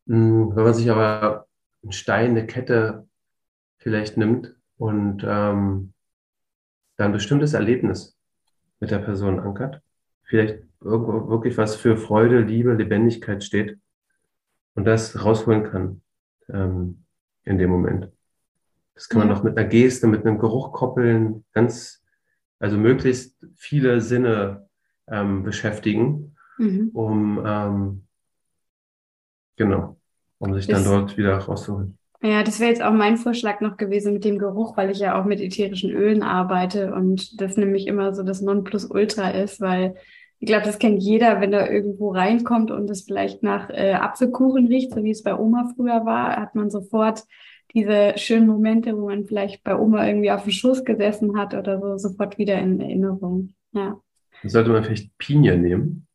Hm, 0.07 0.55
wenn 0.55 0.63
man 0.63 0.73
sich 0.73 0.89
aber 0.91 1.47
einen 1.81 1.91
Stein, 1.91 2.31
eine 2.31 2.45
Kette 2.45 3.07
vielleicht 3.77 4.17
nimmt 4.17 4.55
und 4.77 5.23
ähm, 5.25 5.93
da 6.97 7.05
ein 7.05 7.11
bestimmtes 7.11 7.53
Erlebnis 7.53 8.17
mit 8.79 8.91
der 8.91 8.99
Person 8.99 9.39
ankert, 9.39 9.81
vielleicht 10.23 10.63
wirklich 10.79 11.57
was 11.57 11.75
für 11.75 11.97
Freude, 11.97 12.39
Liebe, 12.39 12.73
Lebendigkeit 12.73 13.43
steht 13.43 13.79
und 14.75 14.85
das 14.85 15.23
rausholen 15.23 15.63
kann 15.63 16.01
ähm, 16.49 17.03
in 17.43 17.57
dem 17.57 17.69
Moment. 17.69 18.09
Das 18.95 19.09
kann 19.09 19.19
man 19.19 19.29
ja. 19.29 19.33
noch 19.33 19.43
mit 19.43 19.57
einer 19.57 19.67
Geste, 19.67 20.07
mit 20.07 20.25
einem 20.25 20.37
Geruch 20.37 20.71
koppeln, 20.71 21.45
ganz, 21.53 22.03
also 22.59 22.77
möglichst 22.77 23.45
viele 23.55 24.01
Sinne 24.01 24.67
ähm, 25.07 25.43
beschäftigen, 25.43 26.35
mhm. 26.57 26.89
um 26.93 27.43
ähm, 27.45 28.03
Genau, 29.55 29.97
um 30.39 30.53
sich 30.53 30.67
dann 30.67 30.83
dort 30.83 31.17
wieder 31.17 31.37
rauszuholen. 31.37 31.97
Ja, 32.21 32.41
das 32.41 32.61
wäre 32.61 32.69
jetzt 32.69 32.81
auch 32.81 32.93
mein 32.93 33.17
Vorschlag 33.17 33.59
noch 33.59 33.75
gewesen 33.75 34.13
mit 34.13 34.23
dem 34.23 34.37
Geruch, 34.39 34.77
weil 34.77 34.89
ich 34.89 34.99
ja 34.99 35.19
auch 35.19 35.25
mit 35.25 35.41
ätherischen 35.41 35.91
Ölen 35.91 36.23
arbeite 36.23 36.93
und 36.93 37.41
das 37.41 37.57
nämlich 37.57 37.85
immer 37.85 38.13
so 38.13 38.23
das 38.23 38.41
Nonplusultra 38.41 39.31
ist, 39.31 39.59
weil 39.59 39.95
ich 40.39 40.47
glaube, 40.47 40.65
das 40.65 40.79
kennt 40.79 41.03
jeder, 41.03 41.41
wenn 41.41 41.51
er 41.51 41.69
irgendwo 41.69 42.11
reinkommt 42.11 42.71
und 42.71 42.89
es 42.89 43.03
vielleicht 43.03 43.43
nach 43.43 43.69
äh, 43.69 43.93
Apfelkuchen 43.93 44.67
riecht, 44.67 44.93
so 44.93 45.03
wie 45.03 45.11
es 45.11 45.23
bei 45.23 45.37
Oma 45.37 45.71
früher 45.75 46.05
war, 46.05 46.37
hat 46.37 46.55
man 46.55 46.69
sofort 46.69 47.23
diese 47.73 48.13
schönen 48.17 48.47
Momente, 48.47 48.95
wo 48.97 49.07
man 49.07 49.25
vielleicht 49.25 49.63
bei 49.63 49.77
Oma 49.77 50.07
irgendwie 50.07 50.31
auf 50.31 50.43
dem 50.43 50.51
Schoß 50.51 50.85
gesessen 50.85 51.37
hat 51.37 51.53
oder 51.53 51.79
so, 51.79 51.97
sofort 51.97 52.37
wieder 52.37 52.57
in 52.59 52.79
Erinnerung. 52.79 53.53
Ja. 53.73 53.99
Sollte 54.43 54.69
man 54.71 54.83
vielleicht 54.83 55.17
Pinie 55.17 55.57
nehmen? 55.57 56.07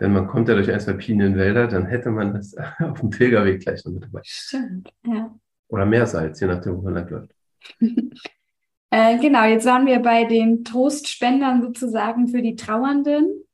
Denn 0.00 0.12
man 0.12 0.26
kommt 0.26 0.48
ja 0.48 0.54
durch 0.54 0.70
ein, 0.70 0.80
zwei 0.80 0.94
Pinienwälder, 0.94 1.68
dann 1.68 1.86
hätte 1.86 2.10
man 2.10 2.34
das 2.34 2.54
auf 2.78 3.00
dem 3.00 3.10
Pilgerweg 3.10 3.60
gleich 3.60 3.84
noch 3.84 3.92
mit 3.92 4.04
dabei. 4.04 4.20
Stimmt, 4.24 4.92
ja. 5.06 5.34
Oder 5.68 5.86
Meersalz, 5.86 6.40
je 6.40 6.46
nachdem, 6.46 6.76
wo 6.76 6.82
man 6.82 6.94
lang 6.94 7.08
läuft. 7.08 7.34
äh, 8.90 9.18
genau, 9.18 9.44
jetzt 9.44 9.66
waren 9.66 9.86
wir 9.86 10.00
bei 10.00 10.24
den 10.24 10.64
Trostspendern 10.64 11.62
sozusagen 11.62 12.28
für 12.28 12.42
die 12.42 12.56
Trauernden. 12.56 13.44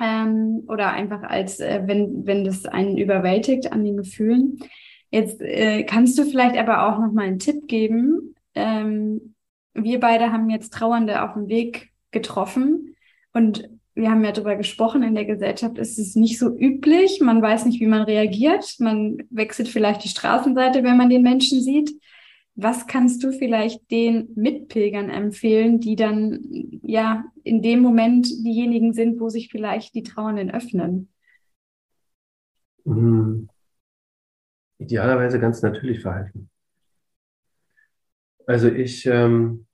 Ähm, 0.00 0.64
oder 0.66 0.92
einfach 0.92 1.22
als, 1.22 1.60
äh, 1.60 1.82
wenn, 1.86 2.26
wenn 2.26 2.44
das 2.44 2.66
einen 2.66 2.98
überwältigt 2.98 3.72
an 3.72 3.84
den 3.84 3.96
Gefühlen. 3.96 4.58
Jetzt 5.10 5.40
äh, 5.40 5.84
kannst 5.84 6.18
du 6.18 6.24
vielleicht 6.24 6.56
aber 6.56 6.88
auch 6.88 6.98
noch 6.98 7.12
mal 7.12 7.26
einen 7.26 7.38
Tipp 7.38 7.68
geben. 7.68 8.34
Ähm, 8.54 9.34
wir 9.72 10.00
beide 10.00 10.32
haben 10.32 10.50
jetzt 10.50 10.72
Trauernde 10.72 11.22
auf 11.22 11.34
dem 11.34 11.48
Weg 11.48 11.92
getroffen 12.10 12.96
und 13.32 13.68
wir 13.94 14.10
haben 14.10 14.24
ja 14.24 14.32
darüber 14.32 14.56
gesprochen, 14.56 15.02
in 15.02 15.14
der 15.14 15.24
Gesellschaft 15.24 15.78
ist 15.78 15.98
es 15.98 16.16
nicht 16.16 16.38
so 16.38 16.56
üblich. 16.56 17.20
Man 17.20 17.40
weiß 17.40 17.64
nicht, 17.66 17.80
wie 17.80 17.86
man 17.86 18.02
reagiert. 18.02 18.74
Man 18.80 19.18
wechselt 19.30 19.68
vielleicht 19.68 20.02
die 20.04 20.08
Straßenseite, 20.08 20.82
wenn 20.82 20.96
man 20.96 21.10
den 21.10 21.22
Menschen 21.22 21.62
sieht. 21.62 21.92
Was 22.56 22.86
kannst 22.86 23.22
du 23.22 23.32
vielleicht 23.32 23.90
den 23.90 24.30
Mitpilgern 24.34 25.10
empfehlen, 25.10 25.80
die 25.80 25.96
dann 25.96 26.40
ja 26.82 27.24
in 27.44 27.62
dem 27.62 27.80
Moment 27.80 28.28
diejenigen 28.28 28.92
sind, 28.92 29.20
wo 29.20 29.28
sich 29.28 29.48
vielleicht 29.50 29.94
die 29.94 30.02
Trauernden 30.02 30.50
öffnen? 30.50 31.08
Mhm. 32.84 33.48
Idealerweise 34.78 35.38
ganz 35.38 35.62
natürlich 35.62 36.00
verhalten. 36.00 36.50
Also 38.46 38.68
ich, 38.68 39.06
ähm, 39.06 39.66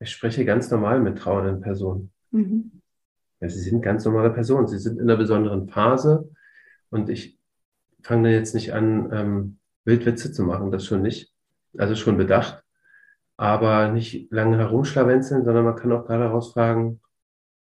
ich 0.00 0.10
spreche 0.10 0.44
ganz 0.44 0.70
normal 0.70 1.00
mit 1.00 1.18
trauernden 1.18 1.60
Personen. 1.60 2.10
Mhm. 2.30 2.82
Ja, 3.44 3.50
sie 3.50 3.60
sind 3.60 3.82
ganz 3.82 4.06
normale 4.06 4.30
Personen. 4.30 4.66
Sie 4.68 4.78
sind 4.78 4.98
in 4.98 5.02
einer 5.02 5.18
besonderen 5.18 5.68
Phase 5.68 6.30
und 6.88 7.10
ich 7.10 7.38
fange 8.02 8.30
da 8.30 8.34
jetzt 8.34 8.54
nicht 8.54 8.72
an, 8.72 9.10
ähm, 9.12 9.58
Wildwitze 9.84 10.32
zu 10.32 10.44
machen, 10.44 10.72
das 10.72 10.86
schon 10.86 11.02
nicht. 11.02 11.30
Also 11.76 11.94
schon 11.94 12.16
bedacht, 12.16 12.64
aber 13.36 13.88
nicht 13.88 14.32
lange 14.32 14.56
herumschlawenzeln, 14.56 15.44
sondern 15.44 15.66
man 15.66 15.76
kann 15.76 15.92
auch 15.92 16.06
gerade 16.06 16.24
herausfragen, 16.24 17.02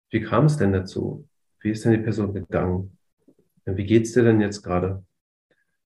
wie 0.09 0.21
kam 0.21 0.45
es 0.45 0.55
denn 0.55 0.71
dazu? 0.71 1.27
Wie 1.59 1.71
ist 1.71 1.83
denn 1.83 1.91
die 1.91 1.97
Person 1.97 2.33
gegangen? 2.33 2.97
Wie 3.65 3.85
geht's 3.85 4.13
dir 4.13 4.23
denn 4.23 4.39
jetzt 4.39 4.63
gerade? 4.63 5.03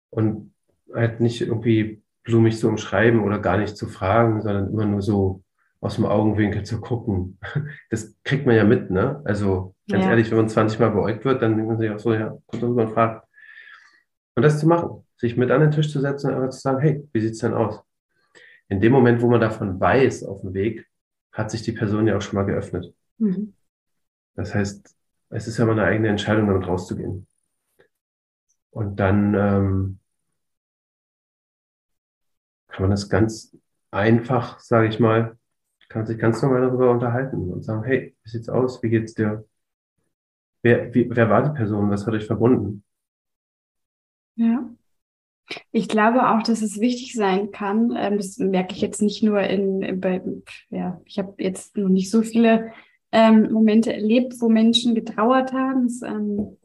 Und 0.10 0.56
halt 0.92 1.20
nicht 1.20 1.42
irgendwie 1.42 2.02
blumig 2.24 2.58
zu 2.58 2.68
umschreiben 2.68 3.20
oder 3.20 3.38
gar 3.38 3.60
nicht 3.60 3.78
zu 3.78 3.86
fragen, 3.86 4.42
sondern 4.42 4.72
immer 4.72 4.86
nur 4.88 5.04
so 5.04 5.44
aus 5.88 5.96
dem 5.96 6.06
Augenwinkel 6.06 6.64
zu 6.64 6.80
gucken. 6.80 7.40
Das 7.90 8.16
kriegt 8.24 8.46
man 8.46 8.56
ja 8.56 8.66
mit, 8.66 8.92
ne? 8.92 9.22
Also 9.24 9.74
ganz 9.90 10.04
ja. 10.04 10.10
ehrlich, 10.12 10.30
wenn 10.30 10.38
man 10.38 10.50
20 10.50 10.80
Mal 10.80 10.92
beäugt 10.92 11.24
wird, 11.24 11.42
dann 11.42 11.56
denkt 11.56 11.70
man 11.70 11.80
sich 11.80 11.90
auch 11.90 12.00
so, 12.00 12.14
ja, 12.14 12.38
kommt 12.46 12.62
rüber 12.62 12.84
und 12.84 12.94
fragt. 12.94 13.26
Und 14.36 14.44
das 14.44 14.60
zu 14.60 14.68
machen, 14.68 15.06
sich 15.16 15.38
mit 15.38 15.50
an 15.50 15.62
den 15.62 15.72
Tisch 15.72 15.90
zu 15.90 16.02
setzen 16.02 16.28
und 16.28 16.36
einfach 16.36 16.50
zu 16.50 16.60
sagen, 16.60 16.80
hey, 16.80 17.08
wie 17.14 17.22
sieht's 17.22 17.40
denn 17.40 17.54
aus? 17.54 17.82
In 18.68 18.82
dem 18.82 18.92
Moment, 18.92 19.22
wo 19.22 19.30
man 19.30 19.40
davon 19.40 19.80
weiß 19.80 20.26
auf 20.26 20.42
dem 20.42 20.54
Weg, 20.54 20.86
hat 21.32 21.50
sich 21.50 21.62
die 21.62 21.72
Person 21.72 22.06
ja 22.06 22.18
auch 22.18 22.22
schon 22.22 22.36
mal 22.36 22.46
geöffnet. 22.46 22.94
Mhm. 23.18 23.54
Das 24.36 24.54
heißt, 24.54 24.94
es 25.30 25.48
ist 25.48 25.58
ja 25.58 25.66
mal 25.66 25.72
eine 25.72 25.84
eigene 25.84 26.10
Entscheidung, 26.10 26.48
damit 26.48 26.68
rauszugehen. 26.68 27.28
Und 28.72 28.98
dann 28.98 29.34
ähm, 29.34 30.00
kann 32.68 32.84
man 32.84 32.92
das 32.92 33.10
ganz 33.10 33.58
einfach, 33.90 34.60
sage 34.60 34.90
ich 34.90 35.00
mal, 35.00 35.37
kann 35.90 36.06
sich 36.06 36.18
ganz 36.18 36.42
normal 36.42 36.62
darüber 36.62 36.92
unterhalten 36.92 37.52
und 37.52 37.64
sagen, 37.64 37.84
hey, 37.84 38.16
wie 38.24 38.30
sieht's 38.30 38.50
aus? 38.50 38.82
Wie 38.84 38.90
geht's 38.90 39.14
dir? 39.14 39.46
Wer, 40.62 40.94
wie, 40.94 41.10
wer 41.10 41.30
war 41.30 41.44
die 41.44 41.56
Person? 41.56 41.90
Was 41.90 42.06
hat 42.06 42.14
euch 42.14 42.26
verbunden? 42.26 42.84
Ja. 44.36 44.70
Ich 45.72 45.88
glaube 45.88 46.30
auch, 46.30 46.44
dass 46.44 46.62
es 46.62 46.80
wichtig 46.80 47.14
sein 47.14 47.52
kann. 47.52 47.96
Ähm, 47.98 48.18
das 48.18 48.38
merke 48.38 48.74
ich 48.74 48.82
jetzt 48.82 49.02
nicht 49.02 49.24
nur 49.24 49.40
in, 49.42 50.02
bei, 50.02 50.22
ja, 50.70 51.00
ich 51.06 51.18
habe 51.20 51.36
jetzt 51.38 51.78
noch 51.78 51.90
nicht 51.90 52.12
so 52.12 52.22
viele 52.22 52.74
ähm, 53.12 53.52
Momente 53.52 53.94
erlebt, 53.94 54.36
wo 54.40 54.50
Menschen 54.50 54.94
getrauert 54.94 55.54
haben. 55.54 55.84
Das, 55.88 56.02
ähm, 56.02 56.58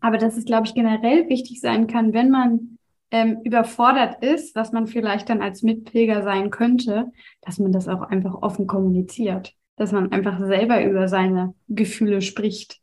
aber 0.00 0.18
dass 0.18 0.36
es, 0.36 0.44
glaube 0.44 0.66
ich, 0.66 0.74
generell 0.74 1.28
wichtig 1.28 1.60
sein 1.60 1.86
kann, 1.86 2.12
wenn 2.12 2.30
man 2.30 2.75
ähm, 3.10 3.40
überfordert 3.44 4.22
ist, 4.22 4.56
was 4.56 4.72
man 4.72 4.86
vielleicht 4.86 5.28
dann 5.28 5.42
als 5.42 5.62
Mitpilger 5.62 6.22
sein 6.22 6.50
könnte, 6.50 7.12
dass 7.42 7.58
man 7.58 7.72
das 7.72 7.88
auch 7.88 8.02
einfach 8.02 8.34
offen 8.42 8.66
kommuniziert, 8.66 9.54
dass 9.76 9.92
man 9.92 10.12
einfach 10.12 10.38
selber 10.44 10.82
über 10.84 11.08
seine 11.08 11.54
Gefühle 11.68 12.20
spricht. 12.20 12.80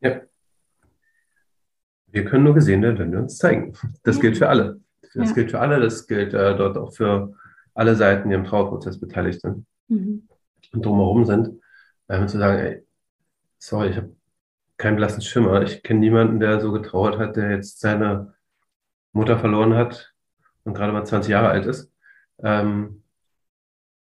Ja. 0.00 0.20
Wir 2.08 2.24
können 2.24 2.44
nur 2.44 2.54
gesehen 2.54 2.82
werden, 2.82 2.98
wenn 2.98 3.12
wir 3.12 3.20
uns 3.20 3.38
zeigen. 3.38 3.74
Das 4.02 4.16
ja. 4.16 4.22
gilt 4.22 4.38
für 4.38 4.48
alle. 4.48 4.80
Das 5.14 5.30
ja. 5.30 5.34
gilt 5.34 5.50
für 5.50 5.60
alle, 5.60 5.80
das 5.80 6.06
gilt 6.06 6.34
äh, 6.34 6.56
dort 6.56 6.76
auch 6.76 6.92
für 6.92 7.34
alle 7.74 7.94
Seiten, 7.96 8.28
die 8.28 8.34
im 8.34 8.44
Trauerprozess 8.44 8.98
beteiligt 8.98 9.40
sind 9.40 9.66
mhm. 9.88 10.28
und 10.72 10.84
drumherum 10.84 11.24
sind. 11.24 11.60
Ähm, 12.08 12.28
zu 12.28 12.38
sagen, 12.38 12.58
ey, 12.58 12.86
sorry, 13.58 13.90
ich 13.90 13.96
habe 13.96 14.14
keinen 14.76 14.96
blassen 14.96 15.22
Schimmer. 15.22 15.62
Ich 15.62 15.82
kenne 15.82 16.00
niemanden, 16.00 16.40
der 16.40 16.60
so 16.60 16.72
getrauert 16.72 17.18
hat, 17.18 17.36
der 17.36 17.52
jetzt 17.52 17.80
seine 17.80 18.34
Mutter 19.12 19.38
verloren 19.38 19.74
hat 19.74 20.12
und 20.64 20.74
gerade 20.74 20.92
mal 20.92 21.04
20 21.04 21.30
Jahre 21.30 21.48
alt 21.48 21.66
ist. 21.66 21.92
Ähm, 22.42 23.02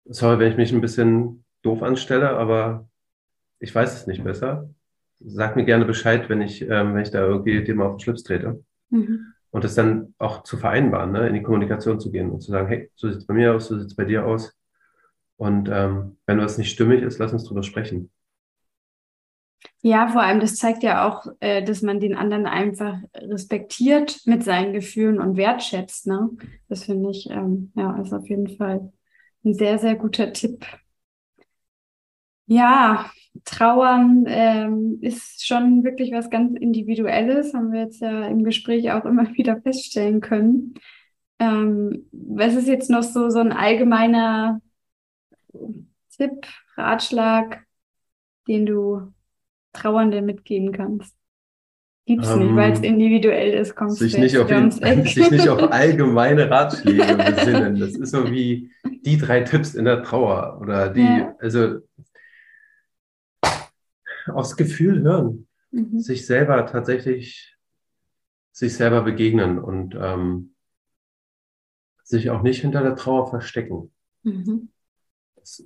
sorry, 0.05 0.39
wenn 0.39 0.51
ich 0.51 0.58
mich 0.58 0.74
ein 0.74 0.82
bisschen 0.82 1.43
doof 1.62 1.82
anstelle, 1.82 2.32
aber 2.32 2.88
ich 3.60 3.74
weiß 3.74 3.93
es 3.93 4.08
nicht 4.08 4.24
besser. 4.24 4.70
Sag 5.20 5.55
mir 5.55 5.66
gerne 5.66 5.86
Bescheid, 5.86 6.30
wenn 6.30 6.41
ich, 6.41 6.62
ähm, 6.62 6.93
wenn 6.93 7.01
ich 7.01 7.12
da 7.12 7.26
irgendwie 7.26 7.64
dem 7.64 7.82
auf 7.82 7.95
den 7.95 7.99
Schlips 7.99 8.24
trete. 8.24 8.64
Mhm. 8.89 9.34
Und 9.49 9.64
das 9.64 9.76
dann 9.76 10.14
auch 10.18 10.43
zu 10.43 10.58
vereinbaren, 10.58 11.12
ne? 11.12 11.28
in 11.28 11.34
die 11.34 11.41
Kommunikation 11.41 11.99
zu 11.99 12.12
gehen 12.12 12.30
und 12.30 12.41
zu 12.41 12.51
sagen, 12.51 12.68
hey, 12.68 12.91
so 12.95 13.10
sieht 13.10 13.20
es 13.20 13.26
bei 13.26 13.34
mir 13.34 13.55
aus, 13.55 13.68
so 13.68 13.78
sieht 13.78 13.88
es 13.88 13.95
bei 13.95 14.05
dir 14.05 14.26
aus. 14.26 14.55
Und 15.38 15.70
ähm, 15.72 16.18
wenn 16.26 16.39
was 16.39 16.58
nicht 16.58 16.72
stimmig 16.72 17.01
ist, 17.01 17.18
lass 17.18 17.34
uns 17.34 17.45
drüber 17.45 17.64
sprechen. 17.64 18.12
Ja, 19.84 20.07
vor 20.07 20.21
allem, 20.23 20.39
das 20.39 20.55
zeigt 20.55 20.84
ja 20.84 21.07
auch, 21.07 21.28
äh, 21.39 21.63
dass 21.63 21.82
man 21.82 21.99
den 21.99 22.15
anderen 22.15 22.45
einfach 22.47 22.97
respektiert 23.15 24.19
mit 24.25 24.43
seinen 24.43 24.73
Gefühlen 24.73 25.19
und 25.19 25.38
wertschätzt. 25.38 26.07
Ne? 26.07 26.30
Das 26.67 26.86
finde 26.86 27.11
ich, 27.11 27.30
ähm, 27.30 27.71
ja, 27.75 27.95
ist 28.01 28.13
auf 28.13 28.28
jeden 28.28 28.49
Fall 28.57 28.91
ein 29.45 29.53
sehr, 29.53 29.78
sehr 29.80 29.95
guter 29.95 30.34
Tipp. 30.34 30.65
Ja, 32.47 33.11
Trauern 33.45 34.25
ähm, 34.28 34.99
ist 35.01 35.45
schon 35.45 35.84
wirklich 35.84 36.11
was 36.11 36.30
ganz 36.30 36.57
Individuelles, 36.57 37.53
haben 37.53 37.71
wir 37.71 37.82
jetzt 37.82 38.01
ja 38.01 38.25
im 38.28 38.43
Gespräch 38.43 38.91
auch 38.91 39.05
immer 39.05 39.30
wieder 39.36 39.61
feststellen 39.61 40.21
können. 40.21 40.73
Ähm, 41.39 42.07
was 42.11 42.55
ist 42.55 42.67
jetzt 42.67 42.89
noch 42.89 43.03
so, 43.03 43.30
so 43.30 43.39
ein 43.39 43.51
allgemeiner 43.51 44.59
Tipp, 46.09 46.47
Ratschlag, 46.75 47.65
den 48.47 48.65
du 48.65 49.13
Trauernde 49.78 50.21
mitgeben 50.21 50.71
kannst? 50.71 51.15
Gibt's 52.07 52.30
ähm, 52.30 52.39
nicht, 52.39 52.55
weil 52.55 52.71
es 52.71 52.80
individuell 52.80 53.53
ist. 53.53 53.75
Kommst 53.75 53.97
sich, 53.99 54.17
nicht 54.17 54.38
auf 54.38 54.49
ihn, 54.49 54.71
sich 54.71 55.30
nicht 55.30 55.49
auf 55.49 55.71
allgemeine 55.71 56.49
Ratschläge 56.49 57.17
besinnen. 57.17 57.80
Das 57.80 57.95
ist 57.95 58.11
so 58.11 58.32
wie 58.32 58.71
die 59.01 59.17
drei 59.17 59.41
Tipps 59.41 59.75
in 59.75 59.86
der 59.86 60.03
Trauer 60.03 60.57
oder 60.61 60.89
die, 60.89 61.01
ja. 61.01 61.36
also 61.39 61.80
aufs 64.28 64.55
Gefühl 64.55 65.01
hören, 65.01 65.47
mhm. 65.71 65.99
sich 65.99 66.25
selber 66.25 66.65
tatsächlich, 66.65 67.57
sich 68.51 68.73
selber 68.75 69.01
begegnen 69.01 69.59
und 69.59 69.95
ähm, 69.99 70.55
sich 72.03 72.30
auch 72.30 72.41
nicht 72.41 72.61
hinter 72.61 72.84
der 72.84 72.95
Trauer 72.95 73.30
verstecken. 73.30 73.91
Mhm. 74.23 74.69
Das, 75.36 75.63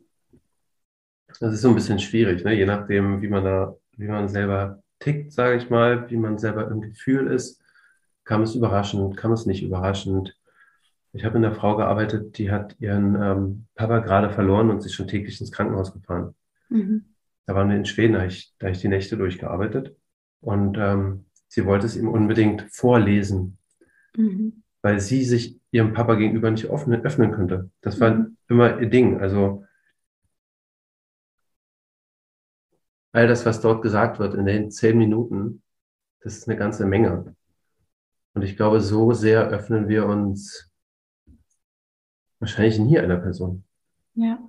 das, 1.39 1.53
ist 1.53 1.61
so 1.61 1.69
ein 1.69 1.75
bisschen 1.75 1.99
schwierig, 1.99 2.43
ne? 2.43 2.53
je 2.53 2.65
nachdem, 2.65 3.21
wie 3.21 3.29
man 3.29 3.43
da 3.43 3.77
wie 3.97 4.07
man 4.07 4.27
selber 4.27 4.81
tickt, 4.99 5.33
sage 5.33 5.57
ich 5.57 5.69
mal, 5.69 6.09
wie 6.09 6.17
man 6.17 6.37
selber 6.37 6.69
im 6.69 6.81
Gefühl 6.81 7.27
ist. 7.27 7.61
Kam 8.23 8.43
es 8.43 8.55
überraschend, 8.55 9.17
kam 9.17 9.31
es 9.31 9.45
nicht 9.45 9.63
überraschend. 9.63 10.37
Ich 11.13 11.25
habe 11.25 11.37
in 11.37 11.43
einer 11.43 11.55
Frau 11.55 11.75
gearbeitet, 11.75 12.37
die 12.37 12.51
hat 12.51 12.75
ihren 12.79 13.15
ähm, 13.21 13.65
Papa 13.75 13.99
gerade 13.99 14.29
verloren 14.29 14.69
und 14.69 14.81
sich 14.81 14.93
schon 14.93 15.07
täglich 15.07 15.41
ins 15.41 15.51
Krankenhaus 15.51 15.91
gefahren. 15.91 16.35
Mhm. 16.69 17.05
Da 17.45 17.55
waren 17.55 17.69
wir 17.69 17.75
in 17.75 17.85
Schweden, 17.85 18.13
da 18.13 18.19
habe 18.19 18.29
ich, 18.29 18.53
da 18.59 18.69
ich 18.69 18.79
die 18.79 18.87
Nächte 18.87 19.17
durchgearbeitet. 19.17 19.95
Und 20.39 20.77
ähm, 20.79 21.25
sie 21.47 21.65
wollte 21.65 21.85
es 21.85 21.97
ihm 21.97 22.07
unbedingt 22.07 22.65
vorlesen, 22.71 23.57
mhm. 24.15 24.63
weil 24.81 25.01
sie 25.01 25.25
sich 25.25 25.59
ihrem 25.71 25.93
Papa 25.93 26.15
gegenüber 26.15 26.49
nicht 26.49 26.69
offen, 26.69 26.93
öffnen 26.93 27.31
könnte. 27.31 27.69
Das 27.81 27.99
war 27.99 28.11
mhm. 28.11 28.37
immer 28.47 28.79
ihr 28.79 28.89
Ding. 28.89 29.19
Also 29.19 29.65
all 33.11 33.27
das, 33.27 33.45
was 33.45 33.61
dort 33.61 33.81
gesagt 33.81 34.19
wird 34.19 34.33
in 34.33 34.45
den 34.45 34.71
zehn 34.71 34.97
Minuten, 34.97 35.61
das 36.21 36.37
ist 36.37 36.47
eine 36.47 36.57
ganze 36.57 36.85
Menge. 36.85 37.35
Und 38.33 38.43
ich 38.43 38.55
glaube, 38.55 38.79
so 38.79 39.13
sehr 39.13 39.49
öffnen 39.49 39.89
wir 39.89 40.05
uns 40.05 40.71
wahrscheinlich 42.39 42.79
nie 42.79 42.99
einer 42.99 43.17
Person. 43.17 43.63
Ja. 44.15 44.39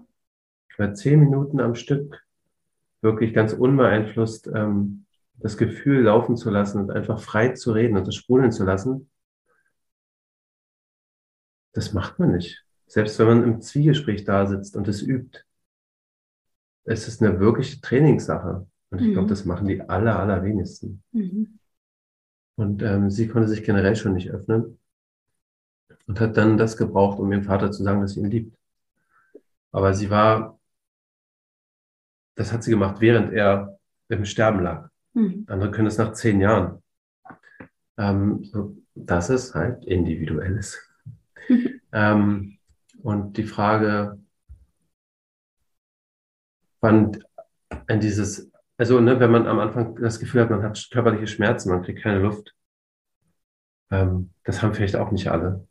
Bei 0.79 0.93
zehn 0.93 1.21
Minuten 1.21 1.61
am 1.61 1.75
Stück 1.75 2.25
wirklich 3.01 3.35
ganz 3.35 3.53
unbeeinflusst 3.53 4.47
ähm, 4.55 5.07
das 5.35 5.57
Gefühl 5.57 6.03
laufen 6.03 6.37
zu 6.37 6.51
lassen 6.51 6.81
und 6.81 6.91
einfach 6.91 7.21
frei 7.21 7.51
zu 7.51 7.73
reden 7.73 7.97
und 7.97 8.07
das 8.07 8.15
sprudeln 8.15 8.53
zu 8.53 8.65
lassen, 8.65 9.11
das 11.73 11.93
macht 11.93 12.19
man 12.19 12.33
nicht. 12.33 12.65
Selbst 12.87 13.19
wenn 13.19 13.27
man 13.27 13.45
im 13.45 13.61
Zwiegespräch 13.61 14.25
da 14.25 14.47
sitzt 14.47 14.77
und 14.77 14.87
es 14.89 15.03
übt 15.03 15.45
es 16.85 17.09
ist 17.09 17.23
eine 17.23 17.39
wirkliche 17.41 17.81
Trainingssache. 17.81 18.67
Und 18.91 19.01
ich 19.01 19.09
mhm. 19.09 19.13
glaube, 19.13 19.29
das 19.29 19.45
machen 19.45 19.67
die 19.69 19.81
aller, 19.81 20.19
allerwenigsten. 20.19 21.03
Mhm. 21.13 21.59
Und 22.57 22.83
ähm, 22.83 23.11
sie 23.11 23.29
konnte 23.29 23.49
sich 23.49 23.65
generell 23.65 23.97
schon 23.97 24.13
nicht 24.13 24.31
öffnen 24.31 24.79
und 26.07 26.21
hat 26.21 26.37
dann 26.37 26.59
das 26.59 26.77
gebraucht, 26.77 27.19
um 27.19 27.33
ihrem 27.33 27.45
Vater 27.45 27.73
zu 27.73 27.83
sagen, 27.83 28.01
dass 28.01 28.13
sie 28.13 28.21
ihn 28.21 28.31
liebt. 28.31 28.57
Aber 29.71 29.95
sie 29.95 30.11
war, 30.11 30.59
das 32.35 32.53
hat 32.53 32.63
sie 32.63 32.71
gemacht, 32.71 33.01
während 33.01 33.33
er 33.33 33.79
im 34.09 34.27
Sterben 34.27 34.61
lag. 34.61 34.91
Mhm. 35.15 35.47
Andere 35.49 35.71
können 35.71 35.89
es 35.89 35.99
nach 35.99 36.13
zehn 36.13 36.41
Jahren. 36.41 36.83
Ähm, 37.97 38.45
so, 38.45 38.77
das 38.95 39.31
ist 39.31 39.55
halt 39.55 39.85
individuelles. 39.85 40.79
ähm, 41.93 42.59
und 43.03 43.37
die 43.37 43.45
Frage, 43.45 44.22
wann 46.83 47.25
an 47.87 48.01
dieses, 48.01 48.51
also 48.77 49.01
ne, 49.01 49.19
wenn 49.19 49.31
man 49.31 49.47
am 49.47 49.61
Anfang 49.61 49.97
das 49.97 50.21
Gefühl 50.21 50.43
hat, 50.43 50.51
man 50.51 50.63
hat 50.63 50.89
körperliche 50.91 51.27
Schmerzen, 51.27 51.71
man 51.71 51.83
kriegt 51.83 52.03
keine 52.03 52.19
Luft, 52.19 52.55
ähm, 53.91 54.31
das 54.45 54.63
haben 54.63 54.75
vielleicht 54.75 54.97
auch 54.97 55.11
nicht 55.11 55.29
alle. 55.29 55.67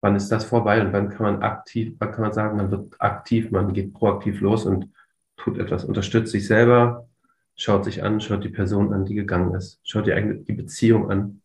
Wann 0.00 0.16
ist 0.16 0.30
das 0.30 0.44
vorbei 0.44 0.80
und 0.80 0.94
wann 0.94 1.10
kann 1.10 1.22
man 1.34 1.42
aktiv, 1.42 1.94
wann 1.98 2.12
kann 2.12 2.22
man 2.22 2.32
sagen, 2.32 2.56
man 2.56 2.70
wird 2.70 2.94
aktiv, 3.00 3.50
man 3.50 3.74
geht 3.74 3.92
proaktiv 3.92 4.40
los 4.40 4.64
und 4.64 4.90
tut 5.36 5.58
etwas, 5.58 5.84
unterstützt 5.84 6.32
sich 6.32 6.46
selber, 6.46 7.08
schaut 7.56 7.84
sich 7.84 8.02
an, 8.02 8.20
schaut 8.20 8.44
die 8.44 8.48
Person 8.48 8.94
an, 8.94 9.04
die 9.04 9.14
gegangen 9.14 9.54
ist, 9.54 9.80
schaut 9.82 10.06
die 10.06 10.14
eigene 10.14 10.36
die 10.36 10.52
Beziehung 10.52 11.10
an. 11.10 11.42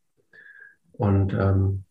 Und 0.93 1.33
ähm, 1.33 1.83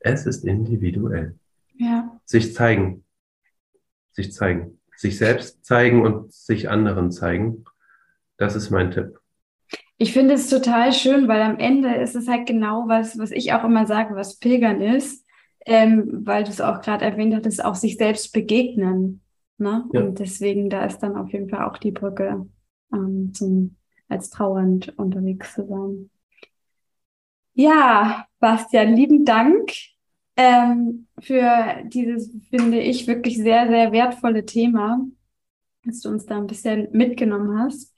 es 0.00 0.26
ist 0.26 0.44
individuell. 0.44 1.38
Ja. 1.76 2.20
Sich 2.26 2.52
zeigen. 2.52 3.04
Sich 4.12 4.34
zeigen 4.34 4.79
sich 5.00 5.16
selbst 5.16 5.64
zeigen 5.64 6.02
und 6.04 6.30
sich 6.30 6.68
anderen 6.68 7.10
zeigen. 7.10 7.64
Das 8.36 8.54
ist 8.54 8.68
mein 8.68 8.90
Tipp. 8.90 9.18
Ich 9.96 10.12
finde 10.12 10.34
es 10.34 10.50
total 10.50 10.92
schön, 10.92 11.26
weil 11.26 11.40
am 11.40 11.58
Ende 11.58 11.94
ist 11.94 12.14
es 12.14 12.28
halt 12.28 12.46
genau 12.46 12.84
was, 12.86 13.18
was 13.18 13.30
ich 13.30 13.54
auch 13.54 13.64
immer 13.64 13.86
sage, 13.86 14.14
was 14.14 14.38
Pilgern 14.38 14.82
ist, 14.82 15.24
ähm, 15.64 16.20
weil 16.26 16.44
du 16.44 16.50
es 16.50 16.60
auch 16.60 16.82
gerade 16.82 17.06
erwähnt 17.06 17.34
hattest, 17.34 17.64
auch 17.64 17.74
sich 17.74 17.96
selbst 17.96 18.34
begegnen. 18.34 19.22
Ne? 19.56 19.86
Ja. 19.92 20.02
Und 20.02 20.18
deswegen, 20.18 20.68
da 20.68 20.84
ist 20.84 20.98
dann 20.98 21.16
auf 21.16 21.32
jeden 21.32 21.48
Fall 21.48 21.64
auch 21.64 21.78
die 21.78 21.92
Brücke 21.92 22.46
ähm, 22.92 23.32
zum, 23.32 23.76
als 24.08 24.28
trauernd 24.28 24.92
unterwegs 24.98 25.54
zu 25.54 25.66
sein. 25.66 26.10
Ja, 27.54 28.26
Bastian, 28.38 28.94
lieben 28.94 29.24
Dank 29.24 29.72
ähm, 30.36 31.06
für 31.20 31.82
dieses, 31.84 32.30
finde 32.50 32.80
ich, 32.80 33.06
wirklich 33.06 33.36
sehr, 33.36 33.68
sehr 33.68 33.92
wertvolle 33.92 34.44
Thema. 34.46 35.00
dass 35.84 36.00
du 36.00 36.10
uns 36.10 36.26
da 36.26 36.36
ein 36.36 36.46
bisschen 36.46 36.88
mitgenommen 36.92 37.58
hast. 37.58 37.94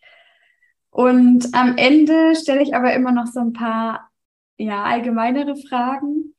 Und 0.90 1.48
am 1.54 1.76
Ende 1.76 2.36
stelle 2.36 2.62
ich 2.62 2.74
aber 2.74 2.94
immer 2.94 3.12
noch 3.12 3.26
so 3.26 3.40
ein 3.40 3.52
paar 3.52 4.10
ja, 4.56 4.84
allgemeinere 4.84 5.56
Fragen. 5.56 6.34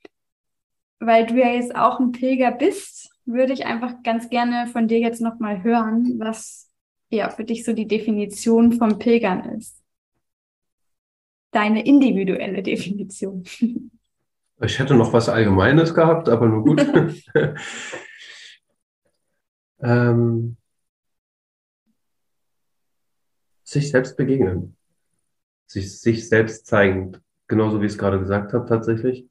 Weil 1.00 1.26
du 1.26 1.36
ja 1.36 1.50
jetzt 1.50 1.76
auch 1.76 2.00
ein 2.00 2.14
Pilger 2.14 2.52
bist, 2.52 3.10
würde 3.26 3.54
ich 3.54 3.66
einfach 3.66 4.04
ganz 4.04 4.30
gerne 4.30 4.68
von 4.68 4.88
dir 4.88 5.00
jetzt 5.00 5.22
nochmal 5.22 5.64
hören, 5.64 6.20
was 6.20 6.72
ja 7.10 7.30
für 7.30 7.44
dich 7.44 7.66
so 7.66 7.74
die 7.74 7.88
Definition 7.88 8.74
vom 8.74 9.00
Pilgern 9.00 9.58
ist. 9.58 9.82
Deine 11.52 11.86
individuelle 11.86 12.64
Definition. 12.64 13.44
Ich 14.64 14.80
hätte 14.80 14.96
noch 14.96 15.12
was 15.12 15.28
Allgemeines 15.28 15.94
gehabt, 15.94 16.30
aber 16.30 16.48
nur 16.48 16.64
gut. 16.64 16.86
ähm, 19.82 20.56
sich 23.64 23.92
selbst 23.92 24.16
begegnen. 24.16 24.78
Sich, 25.68 26.00
sich 26.00 26.30
selbst 26.30 26.66
zeigen. 26.66 27.18
Genauso 27.48 27.82
wie 27.82 27.88
ich 27.88 27.92
es 27.94 27.98
gerade 27.98 28.20
gesagt 28.20 28.54
habe, 28.54 28.66
tatsächlich. 28.66 29.28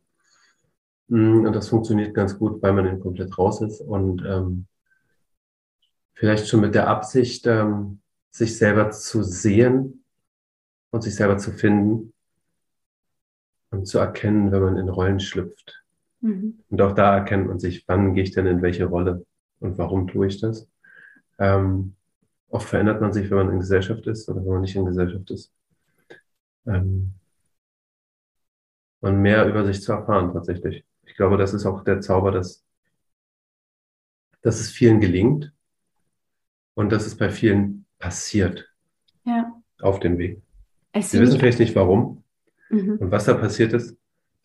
Mm, 1.08 1.46
und 1.46 1.52
das 1.54 1.68
funktioniert 1.68 2.14
ganz 2.14 2.38
gut, 2.38 2.60
weil 2.62 2.74
man 2.74 2.86
eben 2.86 3.00
komplett 3.00 3.38
raus 3.38 3.62
ist 3.62 3.80
und 3.80 4.22
ähm, 4.26 4.66
vielleicht 6.12 6.46
schon 6.46 6.60
mit 6.60 6.74
der 6.74 6.88
Absicht, 6.88 7.46
ähm, 7.46 8.02
sich 8.30 8.58
selber 8.58 8.90
zu 8.90 9.22
sehen 9.22 10.04
und 10.90 11.02
sich 11.02 11.14
selber 11.14 11.38
zu 11.38 11.52
finden 11.52 12.11
und 13.72 13.86
zu 13.86 13.98
erkennen, 13.98 14.52
wenn 14.52 14.62
man 14.62 14.76
in 14.76 14.88
Rollen 14.88 15.18
schlüpft. 15.18 15.82
Mhm. 16.20 16.60
Und 16.68 16.80
auch 16.80 16.92
da 16.92 17.16
erkennt 17.16 17.48
man 17.48 17.58
sich, 17.58 17.88
wann 17.88 18.14
gehe 18.14 18.22
ich 18.22 18.32
denn 18.32 18.46
in 18.46 18.62
welche 18.62 18.84
Rolle 18.84 19.24
und 19.60 19.78
warum 19.78 20.06
tue 20.06 20.26
ich 20.28 20.40
das. 20.40 20.68
Ähm, 21.38 21.94
oft 22.48 22.68
verändert 22.68 23.00
man 23.00 23.12
sich, 23.12 23.30
wenn 23.30 23.38
man 23.38 23.50
in 23.50 23.58
Gesellschaft 23.58 24.06
ist 24.06 24.28
oder 24.28 24.42
wenn 24.42 24.52
man 24.52 24.60
nicht 24.60 24.76
in 24.76 24.84
Gesellschaft 24.84 25.30
ist. 25.30 25.52
Ähm, 26.66 27.14
und 29.00 29.20
mehr 29.20 29.48
über 29.48 29.64
sich 29.64 29.82
zu 29.82 29.92
erfahren 29.92 30.32
tatsächlich. 30.32 30.84
Ich 31.04 31.16
glaube, 31.16 31.38
das 31.38 31.54
ist 31.54 31.66
auch 31.66 31.82
der 31.82 32.00
Zauber, 32.00 32.30
dass, 32.30 32.64
dass 34.42 34.60
es 34.60 34.70
vielen 34.70 35.00
gelingt 35.00 35.52
und 36.74 36.92
dass 36.92 37.06
es 37.06 37.16
bei 37.16 37.30
vielen 37.30 37.86
passiert. 37.98 38.70
Ja. 39.24 39.52
Auf 39.80 39.98
dem 39.98 40.18
Weg. 40.18 40.42
Sie 41.00 41.18
wissen 41.18 41.40
vielleicht 41.40 41.58
nicht 41.58 41.74
warum 41.74 42.21
mhm. 42.72 42.98
und 42.98 43.10
was 43.10 43.26
da 43.26 43.34
passiert 43.34 43.72
ist, 43.72 43.96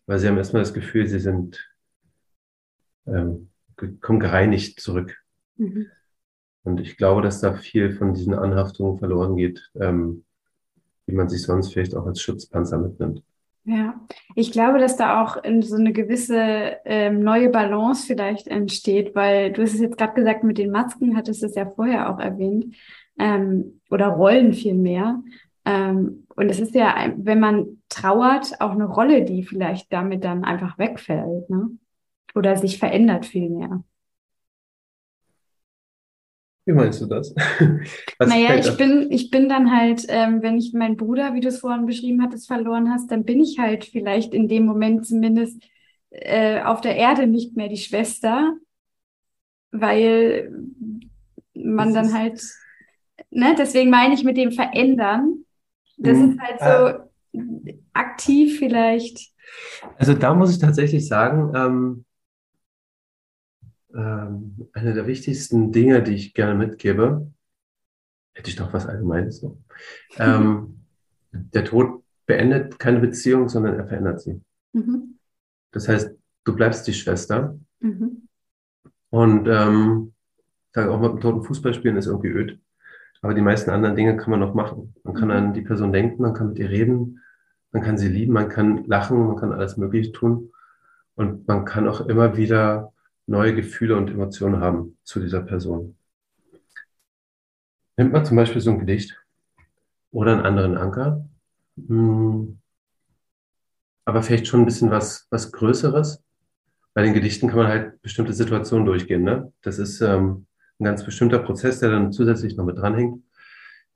weil 0.06 0.18
sie 0.18 0.28
haben 0.28 0.38
erstmal 0.38 0.62
das 0.62 0.74
Gefühl, 0.74 1.06
sie 1.06 1.18
sind, 1.18 1.68
ähm, 3.06 3.50
kommen 4.00 4.20
gereinigt 4.20 4.80
zurück. 4.80 5.18
Mhm. 5.56 5.86
Und 6.62 6.80
ich 6.80 6.96
glaube, 6.96 7.22
dass 7.22 7.40
da 7.40 7.54
viel 7.54 7.92
von 7.92 8.14
diesen 8.14 8.34
Anhaftungen 8.34 8.98
verloren 8.98 9.36
geht, 9.36 9.70
ähm, 9.80 10.24
die 11.06 11.12
man 11.12 11.28
sich 11.28 11.42
sonst 11.42 11.72
vielleicht 11.72 11.94
auch 11.94 12.06
als 12.06 12.20
Schutzpanzer 12.20 12.78
mitnimmt. 12.78 13.22
Ja, 13.64 14.00
ich 14.34 14.50
glaube, 14.50 14.78
dass 14.78 14.96
da 14.96 15.22
auch 15.22 15.42
so 15.60 15.76
eine 15.76 15.92
gewisse 15.92 16.76
ähm, 16.86 17.20
neue 17.20 17.50
Balance 17.50 18.06
vielleicht 18.06 18.46
entsteht, 18.46 19.14
weil 19.14 19.52
du 19.52 19.62
hast 19.62 19.74
es 19.74 19.80
jetzt 19.80 19.98
gerade 19.98 20.14
gesagt, 20.14 20.42
mit 20.42 20.56
den 20.56 20.70
Masken 20.70 21.16
hattest 21.16 21.42
du 21.42 21.46
es 21.46 21.54
ja 21.54 21.66
vorher 21.66 22.10
auch 22.10 22.18
erwähnt, 22.18 22.74
ähm, 23.18 23.80
oder 23.90 24.08
Rollen 24.08 24.54
vielmehr. 24.54 25.22
Ähm, 25.68 26.26
und 26.34 26.48
es 26.48 26.60
ist 26.60 26.74
ja, 26.74 27.12
wenn 27.16 27.40
man 27.40 27.82
trauert, 27.90 28.60
auch 28.60 28.70
eine 28.70 28.86
Rolle, 28.86 29.24
die 29.24 29.42
vielleicht 29.42 29.92
damit 29.92 30.24
dann 30.24 30.44
einfach 30.44 30.78
wegfällt, 30.78 31.50
ne? 31.50 31.70
Oder 32.34 32.56
sich 32.56 32.78
verändert 32.78 33.26
vielmehr. 33.26 33.82
Wie 36.64 36.72
meinst 36.72 37.00
du 37.00 37.06
das? 37.06 37.34
Was 38.18 38.28
naja, 38.28 38.54
ich 38.56 38.76
bin, 38.76 39.10
ich 39.10 39.30
bin 39.30 39.48
dann 39.48 39.74
halt, 39.74 40.04
ähm, 40.08 40.42
wenn 40.42 40.58
ich 40.58 40.72
meinen 40.74 40.96
Bruder, 40.96 41.34
wie 41.34 41.40
du 41.40 41.48
es 41.48 41.60
vorhin 41.60 41.86
beschrieben 41.86 42.22
hattest, 42.22 42.46
verloren 42.46 42.90
hast, 42.90 43.10
dann 43.10 43.24
bin 43.24 43.40
ich 43.40 43.58
halt 43.58 43.84
vielleicht 43.86 44.34
in 44.34 44.48
dem 44.48 44.66
Moment 44.66 45.06
zumindest 45.06 45.62
äh, 46.10 46.62
auf 46.62 46.80
der 46.80 46.96
Erde 46.96 47.26
nicht 47.26 47.56
mehr 47.56 47.68
die 47.68 47.76
Schwester, 47.78 48.54
weil 49.70 50.52
man 51.54 51.94
das 51.94 52.10
dann 52.10 52.18
halt, 52.18 52.42
ne, 53.30 53.54
deswegen 53.58 53.90
meine 53.90 54.14
ich 54.14 54.24
mit 54.24 54.36
dem 54.36 54.52
Verändern. 54.52 55.44
Das 55.98 56.16
mhm. 56.16 56.30
ist 56.30 56.40
halt 56.40 56.60
so 56.60 57.38
äh, 57.38 57.78
aktiv 57.92 58.58
vielleicht. 58.58 59.32
Also 59.96 60.14
da 60.14 60.34
muss 60.34 60.50
ich 60.50 60.58
tatsächlich 60.58 61.06
sagen, 61.06 61.52
ähm, 61.54 62.04
ähm, 63.94 64.68
eine 64.72 64.94
der 64.94 65.06
wichtigsten 65.06 65.72
Dinge, 65.72 66.02
die 66.02 66.14
ich 66.14 66.34
gerne 66.34 66.54
mitgebe, 66.54 67.30
hätte 68.34 68.50
ich 68.50 68.58
noch 68.58 68.72
was 68.72 68.86
Allgemeines 68.86 69.42
noch. 69.42 69.56
Ähm, 70.16 70.84
der 71.32 71.64
Tod 71.64 72.02
beendet 72.26 72.78
keine 72.78 73.00
Beziehung, 73.00 73.48
sondern 73.48 73.74
er 73.74 73.86
verändert 73.86 74.20
sie. 74.20 74.40
Mhm. 74.72 75.18
Das 75.72 75.88
heißt, 75.88 76.14
du 76.44 76.54
bleibst 76.54 76.86
die 76.86 76.92
Schwester. 76.92 77.58
Mhm. 77.80 78.28
Und 79.10 79.48
ähm, 79.48 80.12
ich 80.68 80.74
sage 80.74 80.90
auch 80.90 81.00
mit 81.00 81.12
dem 81.12 81.20
toten 81.20 81.42
Fußball 81.42 81.74
spielen 81.74 81.96
ist 81.96 82.06
irgendwie 82.06 82.28
öd. 82.28 82.60
Aber 83.20 83.34
die 83.34 83.40
meisten 83.40 83.70
anderen 83.70 83.96
Dinge 83.96 84.16
kann 84.16 84.30
man 84.30 84.40
noch 84.40 84.54
machen. 84.54 84.94
Man 85.02 85.14
kann 85.14 85.28
mhm. 85.28 85.34
an 85.34 85.52
die 85.54 85.62
Person 85.62 85.92
denken, 85.92 86.22
man 86.22 86.34
kann 86.34 86.48
mit 86.48 86.58
ihr 86.58 86.70
reden, 86.70 87.20
man 87.72 87.82
kann 87.82 87.98
sie 87.98 88.08
lieben, 88.08 88.32
man 88.32 88.48
kann 88.48 88.84
lachen, 88.86 89.26
man 89.26 89.36
kann 89.36 89.52
alles 89.52 89.76
Mögliche 89.76 90.12
tun. 90.12 90.52
Und 91.14 91.48
man 91.48 91.64
kann 91.64 91.88
auch 91.88 92.06
immer 92.06 92.36
wieder 92.36 92.92
neue 93.26 93.54
Gefühle 93.54 93.96
und 93.96 94.10
Emotionen 94.10 94.60
haben 94.60 94.96
zu 95.02 95.20
dieser 95.20 95.40
Person. 95.40 95.96
Nimmt 97.96 98.12
man 98.12 98.24
zum 98.24 98.36
Beispiel 98.36 98.60
so 98.60 98.70
ein 98.70 98.78
Gedicht 98.78 99.20
oder 100.12 100.32
einen 100.32 100.46
anderen 100.46 100.76
Anker, 100.76 101.28
hm, 101.76 102.58
aber 104.04 104.22
vielleicht 104.22 104.46
schon 104.46 104.60
ein 104.60 104.66
bisschen 104.66 104.90
was, 104.90 105.26
was 105.30 105.52
Größeres. 105.52 106.22
Bei 106.94 107.02
den 107.02 107.12
Gedichten 107.12 107.48
kann 107.48 107.58
man 107.58 107.66
halt 107.66 108.00
bestimmte 108.00 108.32
Situationen 108.32 108.86
durchgehen. 108.86 109.22
Ne? 109.22 109.52
Das 109.60 109.78
ist 109.78 110.00
ähm, 110.00 110.46
ein 110.78 110.84
ganz 110.84 111.04
bestimmter 111.04 111.38
Prozess, 111.40 111.80
der 111.80 111.90
dann 111.90 112.12
zusätzlich 112.12 112.56
noch 112.56 112.64
mit 112.64 112.78
dranhängt. 112.78 113.22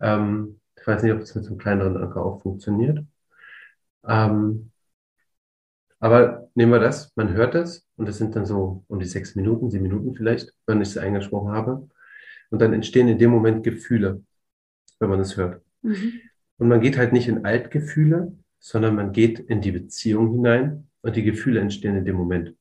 Ähm, 0.01 0.61
ich 0.79 0.87
weiß 0.87 1.03
nicht, 1.03 1.13
ob 1.13 1.21
es 1.21 1.35
mit 1.35 1.45
so 1.45 1.51
einem 1.51 1.59
kleineren 1.59 1.97
Anker 1.97 2.25
auch 2.25 2.43
funktioniert. 2.43 3.05
Ähm, 4.07 4.73
aber 6.01 6.49
nehmen 6.55 6.73
wir 6.73 6.81
das, 6.81 7.13
man 7.15 7.33
hört 7.33 7.55
das 7.55 7.87
und 7.97 8.09
das 8.09 8.19
sind 8.19 8.35
dann 8.35 8.45
so 8.45 8.85
um 8.89 8.99
die 8.99 9.07
sechs 9.07 9.37
Minuten, 9.37 9.71
sieben 9.71 9.85
Minuten 9.85 10.15
vielleicht, 10.15 10.53
wenn 10.67 10.81
ich 10.81 10.89
es 10.89 10.99
eingesprochen 10.99 11.53
habe. 11.53 11.89
Und 12.51 12.61
dann 12.61 12.73
entstehen 12.73 13.07
in 13.07 13.19
dem 13.19 13.31
Moment 13.31 13.63
Gefühle, 13.63 14.23
wenn 14.99 15.11
man 15.11 15.21
es 15.21 15.37
hört. 15.37 15.63
Mhm. 15.83 16.15
Und 16.59 16.69
man 16.69 16.81
geht 16.81 16.99
halt 16.99 17.13
nicht 17.13 17.29
in 17.29 17.45
Altgefühle, 17.45 18.37
sondern 18.59 18.97
man 18.97 19.13
geht 19.13 19.39
in 19.39 19.61
die 19.61 19.73
Beziehung 19.73 20.33
hinein 20.33 20.89
und 21.03 21.15
die 21.15 21.23
Gefühle 21.23 21.61
entstehen 21.61 21.97
in 21.97 22.05
dem 22.05 22.17
Moment. 22.17 22.55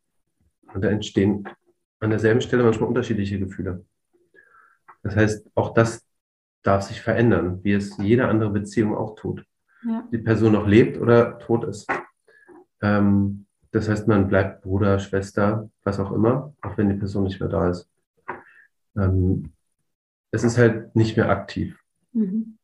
Und 0.73 0.83
da 0.83 0.89
entstehen 0.89 1.47
an 1.99 2.09
derselben 2.11 2.41
Stelle 2.41 2.63
manchmal 2.63 2.89
unterschiedliche 2.89 3.39
Gefühle. 3.39 3.85
Das 5.03 5.15
heißt, 5.15 5.47
auch 5.55 5.73
das 5.73 6.05
darf 6.63 6.83
sich 6.83 7.01
verändern, 7.01 7.59
wie 7.63 7.73
es 7.73 7.97
jede 7.97 8.27
andere 8.27 8.51
Beziehung 8.51 8.95
auch 8.95 9.15
tut. 9.15 9.45
Ja. 9.83 10.07
Die 10.11 10.19
Person 10.19 10.53
noch 10.53 10.67
lebt 10.67 10.97
oder 10.97 11.39
tot 11.39 11.63
ist. 11.63 11.87
Ähm, 12.81 13.45
das 13.71 13.89
heißt, 13.89 14.07
man 14.07 14.27
bleibt 14.27 14.61
Bruder, 14.61 14.99
Schwester, 14.99 15.69
was 15.83 15.99
auch 15.99 16.11
immer, 16.11 16.53
auch 16.61 16.77
wenn 16.77 16.89
die 16.89 16.95
Person 16.95 17.23
nicht 17.23 17.39
mehr 17.39 17.49
da 17.49 17.69
ist. 17.69 17.89
Ähm, 18.95 19.53
es 20.31 20.43
ist 20.43 20.57
halt 20.57 20.95
nicht 20.95 21.17
mehr 21.17 21.29
aktiv. 21.29 21.77
Mhm. 22.13 22.57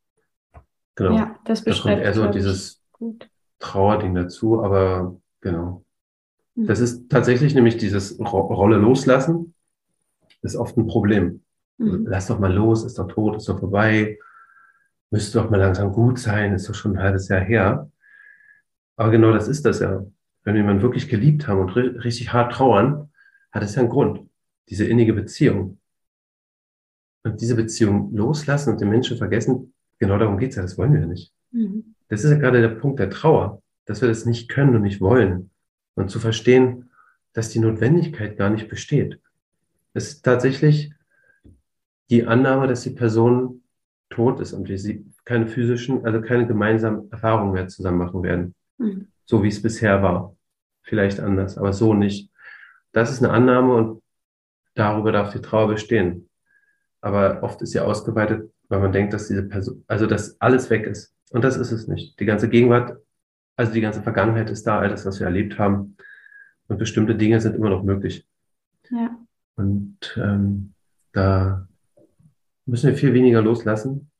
Genau. 0.95 1.15
Ja, 1.15 1.39
das 1.45 1.63
beschreibt 1.63 1.99
da 1.99 2.03
kommt 2.03 2.05
eher 2.05 2.13
so 2.13 2.31
dieses 2.31 2.81
gut. 2.91 3.29
Trauerding 3.59 4.15
dazu, 4.15 4.63
aber 4.63 5.19
genau. 5.41 5.83
Mhm. 6.55 6.67
Das 6.67 6.79
ist 6.79 7.09
tatsächlich 7.09 7.55
nämlich 7.55 7.77
dieses 7.77 8.19
Ro 8.19 8.41
Rolle 8.41 8.77
loslassen, 8.77 9.53
ist 10.41 10.55
oft 10.55 10.77
ein 10.77 10.87
Problem. 10.87 11.43
Mhm. 11.77 12.05
Lass 12.07 12.27
doch 12.27 12.39
mal 12.39 12.53
los, 12.53 12.83
ist 12.83 12.97
doch 12.97 13.07
tot, 13.07 13.37
ist 13.37 13.49
doch 13.49 13.59
vorbei, 13.59 14.19
müsste 15.11 15.39
doch 15.39 15.49
mal 15.49 15.57
langsam 15.57 15.91
gut 15.91 16.19
sein, 16.19 16.53
ist 16.53 16.67
doch 16.67 16.75
schon 16.75 16.97
ein 16.97 17.03
halbes 17.03 17.27
Jahr 17.27 17.41
her. 17.41 17.89
Aber 18.95 19.11
genau 19.11 19.31
das 19.31 19.47
ist 19.47 19.65
das 19.65 19.79
ja. 19.79 20.05
Wenn 20.43 20.53
wir 20.55 20.61
jemanden 20.61 20.81
wirklich 20.81 21.09
geliebt 21.09 21.47
haben 21.47 21.59
und 21.59 21.75
richtig 21.75 22.31
hart 22.33 22.53
trauern, 22.53 23.11
hat 23.51 23.63
es 23.63 23.75
ja 23.75 23.81
einen 23.81 23.89
Grund. 23.89 24.27
Diese 24.69 24.85
innige 24.85 25.13
Beziehung. 25.13 25.79
Und 27.23 27.41
diese 27.41 27.55
Beziehung 27.55 28.15
loslassen 28.15 28.71
und 28.71 28.81
den 28.81 28.89
Menschen 28.89 29.17
vergessen, 29.17 29.73
genau 29.99 30.17
darum 30.17 30.37
geht's 30.37 30.55
ja, 30.55 30.61
das 30.61 30.77
wollen 30.77 30.93
wir 30.93 31.01
ja 31.01 31.05
nicht. 31.05 31.33
Mhm. 31.51 31.95
Das 32.07 32.23
ist 32.23 32.31
ja 32.31 32.37
gerade 32.37 32.61
der 32.61 32.69
Punkt 32.69 32.99
der 32.99 33.09
Trauer, 33.09 33.61
dass 33.85 34.01
wir 34.01 34.07
das 34.07 34.25
nicht 34.25 34.49
können 34.49 34.75
und 34.75 34.81
nicht 34.81 35.01
wollen. 35.01 35.51
Und 35.95 36.09
zu 36.09 36.19
verstehen, 36.19 36.89
dass 37.33 37.49
die 37.49 37.59
Notwendigkeit 37.59 38.37
gar 38.37 38.49
nicht 38.49 38.69
besteht. 38.69 39.19
Es 39.93 40.09
ist 40.09 40.21
tatsächlich 40.23 40.93
die 42.09 42.25
Annahme, 42.25 42.67
dass 42.67 42.83
die 42.83 42.91
Person 42.91 43.63
tot 44.09 44.39
ist 44.39 44.53
und 44.53 44.69
wir 44.69 44.79
sie 44.79 45.05
keine 45.25 45.47
physischen, 45.47 46.05
also 46.05 46.21
keine 46.21 46.47
gemeinsamen 46.47 47.11
Erfahrungen 47.11 47.53
mehr 47.53 47.67
zusammen 47.67 47.97
machen 47.97 48.23
werden. 48.23 48.55
Mhm. 48.77 49.07
So 49.25 49.43
wie 49.43 49.49
es 49.49 49.61
bisher 49.61 50.01
war. 50.01 50.35
Vielleicht 50.83 51.19
anders, 51.19 51.57
aber 51.57 51.73
so 51.73 51.93
nicht. 51.93 52.31
Das 52.93 53.11
ist 53.11 53.21
eine 53.21 53.33
Annahme 53.33 53.73
und 53.75 54.01
darüber 54.73 55.11
darf 55.11 55.33
die 55.33 55.41
Trauer 55.41 55.67
bestehen. 55.67 56.29
aber 57.01 57.43
oft 57.43 57.61
ist 57.61 57.71
sie 57.71 57.79
ausgeweitet, 57.79 58.51
weil 58.69 58.79
man 58.79 58.91
denkt, 58.91 59.13
dass 59.13 59.27
diese 59.27 59.43
Person, 59.43 59.83
also 59.87 60.07
dass 60.07 60.39
alles 60.41 60.69
weg 60.69 60.85
ist. 60.87 61.13
Und 61.29 61.43
das 61.43 61.57
ist 61.57 61.71
es 61.71 61.87
nicht. 61.87 62.19
Die 62.19 62.25
ganze 62.25 62.49
Gegenwart, 62.49 62.97
also 63.55 63.71
die 63.71 63.81
ganze 63.81 64.01
Vergangenheit 64.01 64.49
ist 64.49 64.65
da, 64.65 64.79
all 64.79 64.89
das, 64.89 65.05
was 65.05 65.19
wir 65.19 65.27
erlebt 65.27 65.59
haben. 65.59 65.97
Und 66.67 66.79
bestimmte 66.79 67.15
Dinge 67.15 67.39
sind 67.39 67.55
immer 67.55 67.69
noch 67.69 67.83
möglich. 67.83 68.27
Ja. 68.89 69.17
Und 69.55 69.99
ähm, 70.17 70.73
da 71.11 71.67
müssen 72.67 72.91
wir 72.91 72.97
viel 72.97 73.13
weniger 73.13 73.41
loslassen 73.41 74.11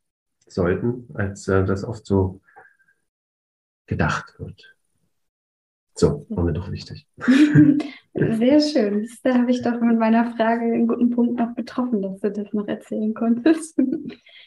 sollten, 0.47 1.07
als 1.13 1.47
äh, 1.47 1.65
das 1.65 1.83
oft 1.83 2.05
so 2.05 2.41
gedacht 3.85 4.33
wird. 4.39 4.77
So, 5.93 6.25
war 6.29 6.43
mir 6.43 6.53
doch 6.53 6.71
wichtig. 6.71 7.07
Sehr 8.13 8.59
schön. 8.59 9.09
Da 9.23 9.33
habe 9.33 9.49
ich 9.49 9.63
doch 9.63 9.79
mit 9.81 9.97
meiner 9.97 10.35
Frage 10.35 10.65
einen 10.65 10.87
guten 10.87 11.09
Punkt 11.09 11.39
noch 11.39 11.55
betroffen, 11.55 12.03
dass 12.03 12.19
du 12.19 12.31
das 12.31 12.53
noch 12.53 12.67
erzählen 12.67 13.13
konntest. 13.15 13.79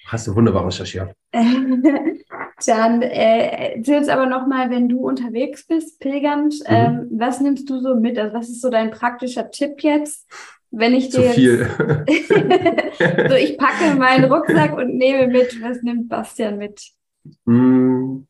Hast 0.06 0.28
du 0.28 0.34
wunderbar 0.36 0.66
recherchiert. 0.66 1.12
Dann 1.32 3.02
äh, 3.02 3.74
erzähl 3.74 3.98
uns 3.98 4.08
aber 4.08 4.26
nochmal, 4.26 4.70
wenn 4.70 4.88
du 4.88 5.00
unterwegs 5.00 5.66
bist, 5.66 5.98
pilgernd, 5.98 6.54
mhm. 6.60 6.66
ähm, 6.68 7.08
was 7.12 7.40
nimmst 7.40 7.68
du 7.68 7.80
so 7.80 7.96
mit? 7.96 8.16
Also 8.16 8.34
was 8.34 8.48
ist 8.48 8.60
so 8.60 8.70
dein 8.70 8.92
praktischer 8.92 9.50
Tipp 9.50 9.82
jetzt? 9.82 10.28
Wenn 10.70 10.94
ich 10.94 11.10
dir 11.10 11.30
viel. 11.30 11.66
so, 13.28 13.34
ich 13.34 13.58
packe 13.58 13.96
meinen 13.96 14.32
Rucksack 14.32 14.76
und 14.76 14.96
nehme 14.96 15.26
mit, 15.26 15.60
was 15.60 15.82
nimmt 15.82 16.08
Bastian 16.08 16.58
mit? 16.58 16.80
Mm. 17.44 18.20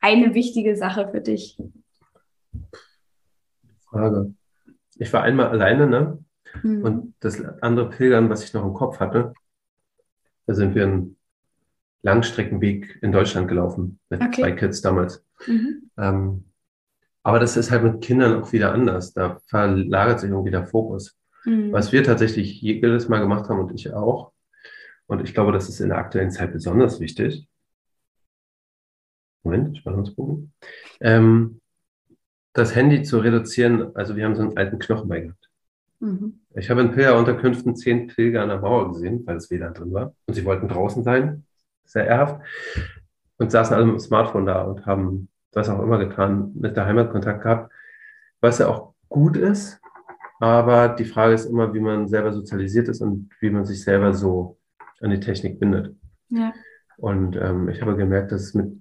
Eine 0.00 0.34
wichtige 0.34 0.76
Sache 0.76 1.08
für 1.10 1.20
dich. 1.20 1.58
Frage. 3.90 4.34
Ich 4.96 5.12
war 5.12 5.22
einmal 5.22 5.48
alleine, 5.48 5.86
ne? 5.86 6.18
Mhm. 6.62 6.82
Und 6.82 7.14
das 7.20 7.42
andere 7.62 7.90
Pilgern, 7.90 8.30
was 8.30 8.44
ich 8.44 8.52
noch 8.52 8.64
im 8.64 8.74
Kopf 8.74 9.00
hatte, 9.00 9.32
da 10.46 10.54
sind 10.54 10.74
wir 10.74 10.84
einen 10.84 11.16
Langstreckenweg 12.02 12.98
in 13.02 13.12
Deutschland 13.12 13.48
gelaufen 13.48 13.98
mit 14.08 14.20
okay. 14.20 14.42
zwei 14.42 14.52
Kids 14.52 14.80
damals. 14.80 15.24
Mhm. 15.46 15.90
Ähm, 15.96 16.44
aber 17.22 17.38
das 17.38 17.56
ist 17.56 17.70
halt 17.70 17.82
mit 17.82 18.02
Kindern 18.02 18.42
auch 18.42 18.52
wieder 18.52 18.72
anders. 18.72 19.12
Da 19.12 19.38
verlagert 19.46 20.20
sich 20.20 20.30
irgendwie 20.30 20.50
der 20.50 20.66
Fokus. 20.66 21.18
Mhm. 21.44 21.72
Was 21.72 21.92
wir 21.92 22.02
tatsächlich 22.04 22.60
jedes 22.60 23.08
Mal 23.08 23.20
gemacht 23.20 23.48
haben 23.48 23.60
und 23.60 23.72
ich 23.74 23.92
auch, 23.92 24.32
und 25.06 25.22
ich 25.22 25.32
glaube, 25.32 25.52
das 25.52 25.68
ist 25.68 25.80
in 25.80 25.88
der 25.88 25.98
aktuellen 25.98 26.30
Zeit 26.30 26.52
besonders 26.52 27.00
wichtig. 27.00 27.48
Moment, 29.42 29.78
Spannungsbogen. 29.78 30.52
Ähm, 31.00 31.60
das 32.52 32.74
Handy 32.74 33.02
zu 33.02 33.18
reduzieren, 33.18 33.94
also 33.94 34.16
wir 34.16 34.24
haben 34.24 34.34
so 34.34 34.42
einen 34.42 34.56
alten 34.56 34.78
Knochen 34.78 35.08
bei 35.08 35.20
gehabt. 35.20 35.48
Mhm. 36.00 36.40
Ich 36.54 36.70
habe 36.70 36.80
in 36.80 36.92
Pilgerunterkünften 36.92 37.76
zehn 37.76 38.08
Pilger 38.08 38.42
an 38.42 38.48
der 38.48 38.60
Mauer 38.60 38.92
gesehen, 38.92 39.26
weil 39.26 39.36
es 39.36 39.50
WLAN 39.50 39.74
drin 39.74 39.92
war. 39.92 40.14
Und 40.26 40.34
sie 40.34 40.44
wollten 40.44 40.68
draußen 40.68 41.02
sein, 41.02 41.44
sehr 41.84 42.06
ehrhaft, 42.06 42.40
und 43.38 43.50
saßen 43.50 43.74
alle 43.74 43.86
mit 43.86 43.94
dem 43.94 44.00
Smartphone 44.00 44.46
da 44.46 44.62
und 44.62 44.86
haben 44.86 45.28
was 45.52 45.68
auch 45.68 45.82
immer 45.82 45.98
getan, 45.98 46.52
mit 46.54 46.76
der 46.76 46.86
Heimat 46.86 47.10
Kontakt 47.10 47.42
gehabt, 47.42 47.72
was 48.40 48.58
ja 48.58 48.68
auch 48.68 48.94
gut 49.08 49.36
ist. 49.36 49.80
Aber 50.40 50.88
die 50.90 51.04
Frage 51.04 51.34
ist 51.34 51.46
immer, 51.46 51.74
wie 51.74 51.80
man 51.80 52.06
selber 52.06 52.32
sozialisiert 52.32 52.88
ist 52.88 53.00
und 53.00 53.30
wie 53.40 53.50
man 53.50 53.64
sich 53.64 53.82
selber 53.82 54.14
so 54.14 54.58
an 55.00 55.10
die 55.10 55.20
Technik 55.20 55.58
bindet. 55.58 55.96
Ja. 56.28 56.52
Und 56.96 57.36
ähm, 57.36 57.68
ich 57.68 57.80
habe 57.80 57.96
gemerkt, 57.96 58.32
dass 58.32 58.42
es 58.42 58.54
mit 58.54 58.72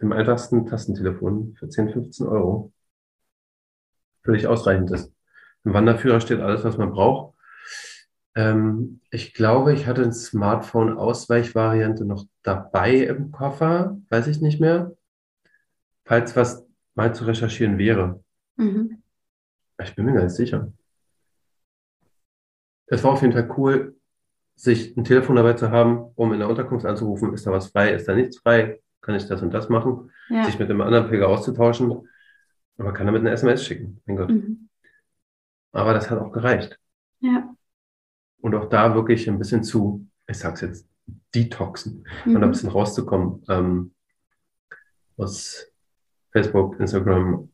dem 0.00 0.12
einfachsten 0.12 0.66
Tastentelefon 0.66 1.54
für 1.58 1.68
10, 1.68 1.90
15 1.90 2.26
Euro 2.26 2.72
völlig 4.22 4.46
ausreichend 4.46 4.90
ist. 4.90 5.12
Im 5.64 5.72
Wanderführer 5.72 6.20
steht 6.20 6.40
alles, 6.40 6.64
was 6.64 6.76
man 6.76 6.92
braucht. 6.92 7.34
Ähm, 8.34 9.00
ich 9.10 9.34
glaube, 9.34 9.72
ich 9.72 9.86
hatte 9.86 10.02
ein 10.02 10.12
Smartphone-Ausweichvariante 10.12 12.04
noch 12.04 12.26
dabei 12.42 12.96
im 12.96 13.32
Koffer, 13.32 13.96
weiß 14.10 14.26
ich 14.28 14.40
nicht 14.40 14.60
mehr 14.60 14.92
falls 16.06 16.34
was 16.36 16.66
mal 16.94 17.14
zu 17.14 17.24
recherchieren 17.24 17.76
wäre. 17.76 18.22
Mhm. 18.56 19.02
Ich 19.82 19.94
bin 19.94 20.06
mir 20.06 20.14
gar 20.14 20.22
nicht 20.22 20.34
sicher. 20.34 20.72
Es 22.86 23.04
war 23.04 23.12
auf 23.12 23.20
jeden 23.20 23.34
Fall 23.34 23.52
cool, 23.58 23.96
sich 24.54 24.96
ein 24.96 25.04
Telefon 25.04 25.36
dabei 25.36 25.52
zu 25.52 25.70
haben, 25.70 26.12
um 26.14 26.32
in 26.32 26.38
der 26.38 26.48
Unterkunft 26.48 26.86
anzurufen, 26.86 27.34
ist 27.34 27.46
da 27.46 27.52
was 27.52 27.68
frei, 27.68 27.92
ist 27.92 28.08
da 28.08 28.14
nichts 28.14 28.38
frei, 28.38 28.80
kann 29.02 29.16
ich 29.16 29.26
das 29.26 29.42
und 29.42 29.52
das 29.52 29.68
machen, 29.68 30.10
ja. 30.30 30.44
sich 30.44 30.58
mit 30.58 30.70
einem 30.70 30.80
anderen 30.80 31.08
Pilger 31.08 31.28
auszutauschen. 31.28 32.08
Man 32.78 32.94
kann 32.94 33.06
damit 33.06 33.20
eine 33.20 33.32
SMS 33.32 33.64
schicken, 33.64 34.00
mein 34.06 34.16
Gott. 34.16 34.30
Mhm. 34.30 34.68
Aber 35.72 35.92
das 35.92 36.10
hat 36.10 36.18
auch 36.18 36.32
gereicht. 36.32 36.78
Ja. 37.20 37.54
Und 38.40 38.54
auch 38.54 38.68
da 38.68 38.94
wirklich 38.94 39.28
ein 39.28 39.38
bisschen 39.38 39.62
zu, 39.62 40.06
ich 40.26 40.38
sag's 40.38 40.62
jetzt, 40.62 40.88
detoxen 41.34 42.06
mhm. 42.24 42.36
und 42.36 42.44
ein 42.44 42.50
bisschen 42.50 42.70
rauszukommen 42.70 43.44
ähm, 43.48 43.94
aus 45.16 45.70
Facebook, 46.36 46.78
Instagram, 46.78 47.50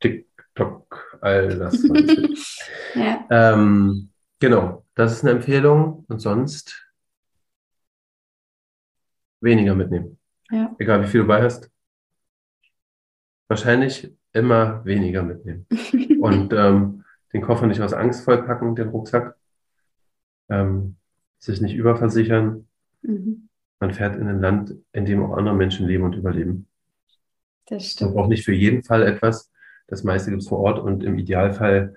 TikTok, 0.00 1.18
all 1.20 1.56
das. 1.56 1.84
ja. 2.96 3.24
ähm, 3.30 4.10
genau, 4.40 4.84
das 4.96 5.12
ist 5.12 5.22
eine 5.22 5.30
Empfehlung 5.30 6.04
und 6.08 6.18
sonst 6.18 6.84
weniger 9.40 9.76
mitnehmen. 9.76 10.18
Ja. 10.50 10.74
Egal 10.80 11.04
wie 11.04 11.06
viel 11.06 11.20
du 11.20 11.28
bei 11.28 11.40
hast. 11.40 11.70
Wahrscheinlich 13.46 14.12
immer 14.32 14.84
weniger 14.84 15.22
mitnehmen. 15.22 15.68
und 16.20 16.52
ähm, 16.52 17.04
den 17.32 17.42
Koffer 17.42 17.68
nicht 17.68 17.82
aus 17.82 17.92
Angst 17.92 18.24
vollpacken, 18.24 18.74
den 18.74 18.88
Rucksack. 18.88 19.36
Ähm, 20.48 20.96
sich 21.38 21.60
nicht 21.60 21.76
überversichern. 21.76 22.66
Mhm. 23.02 23.48
Man 23.78 23.94
fährt 23.94 24.16
in 24.16 24.26
ein 24.26 24.40
Land, 24.40 24.74
in 24.92 25.06
dem 25.06 25.22
auch 25.22 25.36
andere 25.36 25.54
Menschen 25.54 25.86
leben 25.86 26.02
und 26.02 26.16
überleben. 26.16 26.66
Das 27.70 27.92
stimmt. 27.92 28.10
Man 28.10 28.16
braucht 28.16 28.28
nicht 28.28 28.44
für 28.44 28.52
jeden 28.52 28.82
Fall 28.82 29.02
etwas. 29.02 29.50
Das 29.86 30.04
meiste 30.04 30.30
gibt 30.30 30.42
es 30.42 30.48
vor 30.48 30.58
Ort 30.58 30.78
und 30.78 31.02
im 31.02 31.18
Idealfall 31.18 31.94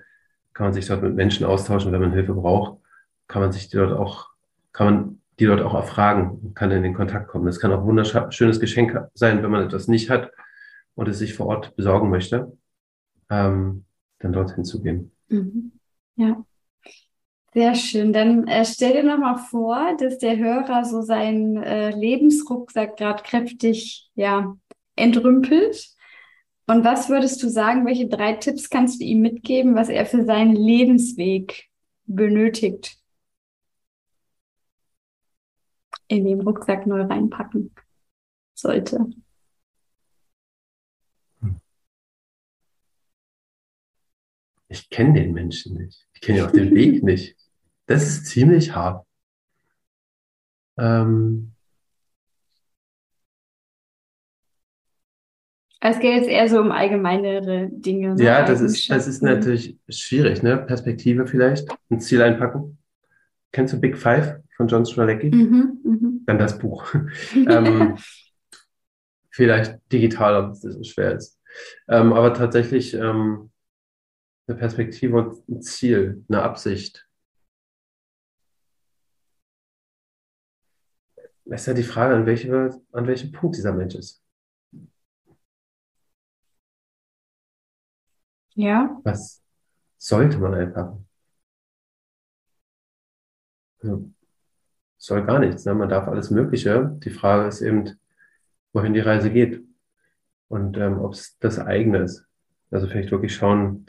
kann 0.54 0.66
man 0.66 0.72
sich 0.72 0.86
dort 0.86 1.02
mit 1.02 1.14
Menschen 1.14 1.44
austauschen. 1.44 1.92
Wenn 1.92 2.00
man 2.00 2.12
Hilfe 2.12 2.32
braucht, 2.32 2.78
kann 3.28 3.42
man 3.42 3.52
sich 3.52 3.68
dort 3.68 3.92
auch, 3.92 4.28
kann 4.72 4.86
man 4.86 5.20
die 5.38 5.46
dort 5.46 5.62
auch 5.62 5.74
erfragen 5.74 6.38
und 6.42 6.54
kann 6.54 6.70
in 6.70 6.82
den 6.82 6.94
Kontakt 6.94 7.28
kommen. 7.28 7.46
Das 7.46 7.58
kann 7.58 7.72
auch 7.72 7.80
ein 7.80 7.86
wunderschönes 7.86 8.60
Geschenk 8.60 8.96
sein, 9.14 9.42
wenn 9.42 9.50
man 9.50 9.64
etwas 9.64 9.88
nicht 9.88 10.10
hat 10.10 10.30
und 10.94 11.08
es 11.08 11.18
sich 11.18 11.34
vor 11.34 11.46
Ort 11.46 11.74
besorgen 11.76 12.08
möchte, 12.08 12.56
ähm, 13.30 13.84
dann 14.20 14.32
dorthin 14.32 14.64
zu 14.64 14.80
gehen. 14.80 15.10
Mhm. 15.28 15.72
Ja. 16.16 16.44
Sehr 17.52 17.74
schön. 17.74 18.12
Dann 18.12 18.46
äh, 18.48 18.64
stell 18.64 18.92
dir 18.92 19.04
nochmal 19.04 19.38
vor, 19.38 19.96
dass 19.98 20.18
der 20.18 20.36
Hörer 20.36 20.84
so 20.84 21.02
seinen 21.02 21.56
äh, 21.56 21.90
Lebensrucksack 21.90 22.96
gerade 22.96 23.22
kräftig 23.22 24.10
ja, 24.14 24.56
entrümpelt. 24.96 25.90
Und 26.66 26.84
was 26.84 27.08
würdest 27.08 27.42
du 27.42 27.48
sagen, 27.48 27.84
welche 27.84 28.08
drei 28.08 28.34
Tipps 28.34 28.70
kannst 28.70 29.00
du 29.00 29.04
ihm 29.04 29.20
mitgeben, 29.20 29.74
was 29.74 29.88
er 29.88 30.06
für 30.06 30.24
seinen 30.24 30.56
Lebensweg 30.56 31.68
benötigt? 32.06 32.96
In 36.08 36.24
den 36.24 36.40
Rucksack 36.40 36.86
neu 36.86 37.02
reinpacken 37.02 37.74
sollte. 38.54 39.06
Ich 44.68 44.90
kenne 44.90 45.14
den 45.14 45.32
Menschen 45.32 45.76
nicht. 45.76 46.06
Ich 46.14 46.20
kenne 46.20 46.46
auch 46.46 46.50
den 46.50 46.74
Weg 46.74 47.02
nicht. 47.02 47.36
Das 47.86 48.04
ist 48.04 48.26
ziemlich 48.26 48.74
hart. 48.74 49.06
Ähm, 50.76 51.53
Es 55.86 56.00
geht 56.00 56.14
jetzt 56.14 56.30
eher 56.30 56.48
so 56.48 56.60
um 56.60 56.72
allgemeinere 56.72 57.68
Dinge. 57.70 58.14
Ne? 58.14 58.24
Ja, 58.24 58.46
das 58.46 58.62
ist, 58.62 58.88
das 58.88 59.06
ist 59.06 59.22
natürlich 59.22 59.78
schwierig, 59.90 60.42
ne? 60.42 60.56
Perspektive 60.56 61.26
vielleicht, 61.26 61.68
ein 61.90 62.00
Ziel 62.00 62.22
einpacken. 62.22 62.78
Kennst 63.52 63.74
du 63.74 63.80
Big 63.80 63.98
Five 63.98 64.40
von 64.56 64.66
John 64.66 64.86
Stralecki? 64.86 65.28
Mhm, 65.28 65.80
mh. 65.84 66.08
Dann 66.24 66.38
das 66.38 66.58
Buch. 66.58 66.86
ähm, 67.34 67.98
vielleicht 69.28 69.78
digital, 69.92 70.42
ob 70.42 70.52
es 70.52 70.62
so 70.62 70.82
schwer 70.84 71.16
ist. 71.16 71.38
Ähm, 71.86 72.14
aber 72.14 72.32
tatsächlich 72.32 72.94
ähm, 72.94 73.50
eine 74.46 74.56
Perspektive 74.56 75.18
und 75.18 75.46
ein 75.50 75.60
Ziel, 75.60 76.24
eine 76.30 76.40
Absicht. 76.40 77.06
Es 81.44 81.60
ist 81.60 81.66
ja 81.66 81.74
die 81.74 81.82
Frage, 81.82 82.14
an, 82.14 82.24
welche, 82.24 82.70
an 82.92 83.06
welchem 83.06 83.32
Punkt 83.32 83.56
dieser 83.58 83.74
Mensch 83.74 83.96
ist. 83.96 84.23
Ja. 88.54 89.00
Was 89.04 89.42
sollte 89.98 90.38
man 90.38 90.54
einpacken? 90.54 91.06
Also, 93.82 94.10
soll 94.96 95.24
gar 95.24 95.38
nichts. 95.38 95.64
Ne? 95.64 95.74
Man 95.74 95.88
darf 95.88 96.08
alles 96.08 96.30
Mögliche. 96.30 96.96
Die 97.04 97.10
Frage 97.10 97.48
ist 97.48 97.60
eben, 97.60 97.98
wohin 98.72 98.94
die 98.94 99.00
Reise 99.00 99.30
geht 99.30 99.62
und 100.48 100.76
ähm, 100.76 100.98
ob 100.98 101.12
es 101.12 101.38
das 101.38 101.58
eigene 101.58 101.98
ist. 101.98 102.26
Also 102.70 102.86
vielleicht 102.86 103.10
wirklich 103.10 103.34
schauen, 103.34 103.86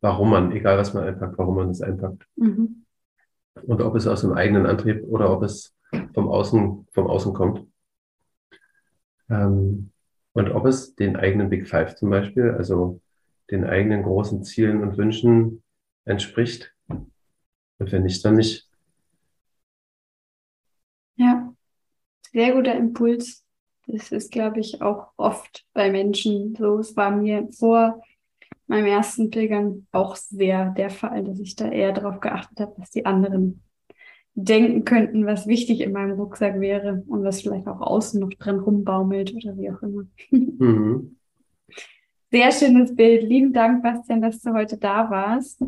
warum 0.00 0.30
man, 0.30 0.52
egal 0.52 0.78
was 0.78 0.94
man 0.94 1.04
einpackt, 1.04 1.38
warum 1.38 1.56
man 1.56 1.70
es 1.70 1.80
einpackt. 1.82 2.26
Mhm. 2.36 2.84
und 3.62 3.80
ob 3.80 3.94
es 3.94 4.06
aus 4.06 4.22
dem 4.22 4.32
eigenen 4.32 4.66
Antrieb 4.66 5.04
oder 5.04 5.30
ob 5.30 5.42
es 5.42 5.74
vom 6.12 6.28
Außen, 6.28 6.88
vom 6.90 7.06
Außen 7.06 7.32
kommt. 7.32 7.66
Ähm, 9.30 9.90
und 10.32 10.50
ob 10.50 10.66
es 10.66 10.94
den 10.96 11.16
eigenen 11.16 11.48
Big 11.48 11.68
Five 11.68 11.94
zum 11.94 12.10
Beispiel, 12.10 12.50
also 12.50 13.00
den 13.50 13.64
eigenen 13.64 14.02
großen 14.02 14.42
Zielen 14.44 14.82
und 14.82 14.96
Wünschen 14.96 15.62
entspricht. 16.04 16.74
Und 16.88 17.92
wenn 17.92 18.04
nicht, 18.04 18.24
dann 18.24 18.36
nicht. 18.36 18.68
Ja, 21.16 21.52
sehr 22.32 22.54
guter 22.54 22.74
Impuls. 22.74 23.44
Das 23.86 24.12
ist, 24.12 24.32
glaube 24.32 24.60
ich, 24.60 24.80
auch 24.80 25.08
oft 25.16 25.66
bei 25.74 25.90
Menschen 25.90 26.54
so. 26.56 26.78
Es 26.78 26.96
war 26.96 27.10
mir 27.10 27.48
vor 27.52 28.02
meinem 28.66 28.86
ersten 28.86 29.30
Pilgern 29.30 29.86
auch 29.92 30.16
sehr 30.16 30.70
der 30.70 30.90
Fall, 30.90 31.24
dass 31.24 31.38
ich 31.38 31.54
da 31.54 31.68
eher 31.68 31.92
darauf 31.92 32.20
geachtet 32.20 32.60
habe, 32.60 32.74
was 32.78 32.90
die 32.90 33.04
anderen 33.04 33.62
denken 34.34 34.84
könnten, 34.84 35.26
was 35.26 35.46
wichtig 35.46 35.80
in 35.80 35.92
meinem 35.92 36.18
Rucksack 36.18 36.60
wäre 36.60 37.04
und 37.06 37.22
was 37.22 37.42
vielleicht 37.42 37.68
auch 37.68 37.80
außen 37.80 38.20
noch 38.20 38.30
dran 38.30 38.58
rumbaumelt 38.58 39.34
oder 39.34 39.56
wie 39.56 39.70
auch 39.70 39.82
immer. 39.82 40.06
Mhm. 40.30 41.16
Sehr 42.34 42.50
schönes 42.50 42.96
Bild. 42.96 43.22
Lieben 43.22 43.52
Dank, 43.52 43.84
Bastian, 43.84 44.20
dass 44.20 44.40
du 44.40 44.52
heute 44.54 44.76
da 44.76 45.08
warst. 45.08 45.62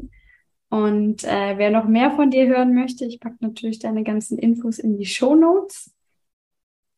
Und 0.68 1.22
äh, 1.22 1.56
wer 1.56 1.70
noch 1.70 1.84
mehr 1.86 2.10
von 2.10 2.32
dir 2.32 2.48
hören 2.48 2.74
möchte, 2.74 3.04
ich 3.04 3.20
packe 3.20 3.36
natürlich 3.38 3.78
deine 3.78 4.02
ganzen 4.02 4.36
Infos 4.36 4.80
in 4.80 4.98
die 4.98 5.06
Show 5.06 5.36
Notes. 5.36 5.94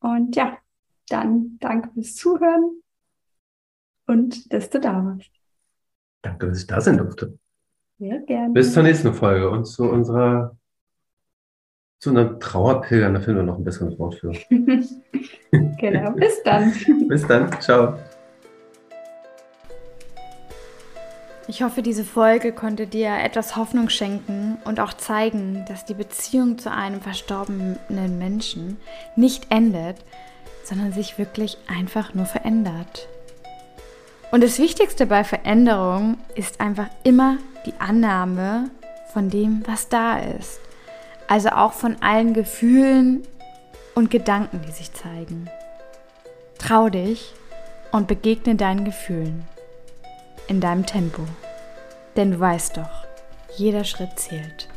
Und 0.01 0.35
ja, 0.37 0.57
dann 1.11 1.59
danke 1.61 1.91
fürs 1.93 2.14
Zuhören 2.14 2.81
und 4.07 4.51
dass 4.55 4.71
du 4.71 4.81
da 4.81 5.05
warst. 5.05 5.31
Danke, 6.23 6.47
dass 6.47 6.61
ich 6.61 6.66
da 6.66 6.81
sein 6.81 6.97
durfte. 6.97 7.39
Sehr 7.99 8.21
gerne. 8.21 8.55
Bis 8.55 8.73
zur 8.73 8.85
nächsten 8.85 9.12
Folge 9.12 9.51
und 9.51 9.66
zu 9.66 9.83
unserer 9.85 10.57
zu 11.99 12.09
einer 12.09 12.39
Trauerpilgern, 12.39 13.12
da 13.12 13.21
finden 13.21 13.41
wir 13.41 13.43
noch 13.45 13.59
ein 13.59 13.64
besseres 13.64 13.99
Wort 13.99 14.14
für. 14.14 14.33
genau, 15.79 16.12
bis 16.12 16.43
dann. 16.43 16.73
bis 17.07 17.27
dann, 17.27 17.61
ciao. 17.61 17.99
Ich 21.51 21.62
hoffe, 21.62 21.80
diese 21.80 22.05
Folge 22.05 22.53
konnte 22.53 22.86
dir 22.86 23.09
etwas 23.09 23.57
Hoffnung 23.57 23.88
schenken 23.88 24.59
und 24.66 24.80
auch 24.80 24.92
zeigen, 24.92 25.64
dass 25.66 25.86
die 25.86 25.94
Beziehung 25.94 26.59
zu 26.59 26.70
einem 26.70 27.01
verstorbenen 27.01 28.18
Menschen 28.18 28.76
nicht 29.16 29.46
endet, 29.49 29.96
sondern 30.62 30.92
sich 30.92 31.16
wirklich 31.16 31.57
einfach 31.66 32.12
nur 32.12 32.26
verändert. 32.26 33.09
Und 34.30 34.44
das 34.44 34.59
Wichtigste 34.59 35.07
bei 35.07 35.24
Veränderung 35.24 36.18
ist 36.34 36.61
einfach 36.61 36.88
immer 37.03 37.38
die 37.64 37.72
Annahme 37.78 38.70
von 39.14 39.30
dem, 39.30 39.62
was 39.66 39.88
da 39.88 40.18
ist. 40.18 40.61
Also 41.28 41.49
auch 41.49 41.72
von 41.72 41.96
allen 42.03 42.34
Gefühlen 42.34 43.22
und 43.94 44.11
Gedanken, 44.11 44.61
die 44.68 44.72
sich 44.72 44.92
zeigen. 44.92 45.49
Trau 46.59 46.90
dich 46.90 47.32
und 47.90 48.07
begegne 48.07 48.55
deinen 48.55 48.84
Gefühlen 48.84 49.49
in 50.49 50.61
deinem 50.61 50.84
Tempo. 50.84 51.22
Denn 52.16 52.32
du 52.32 52.40
weißt 52.40 52.76
doch, 52.76 53.07
jeder 53.57 53.84
Schritt 53.84 54.18
zählt. 54.18 54.68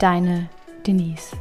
Deine 0.00 0.48
Denise. 0.86 1.36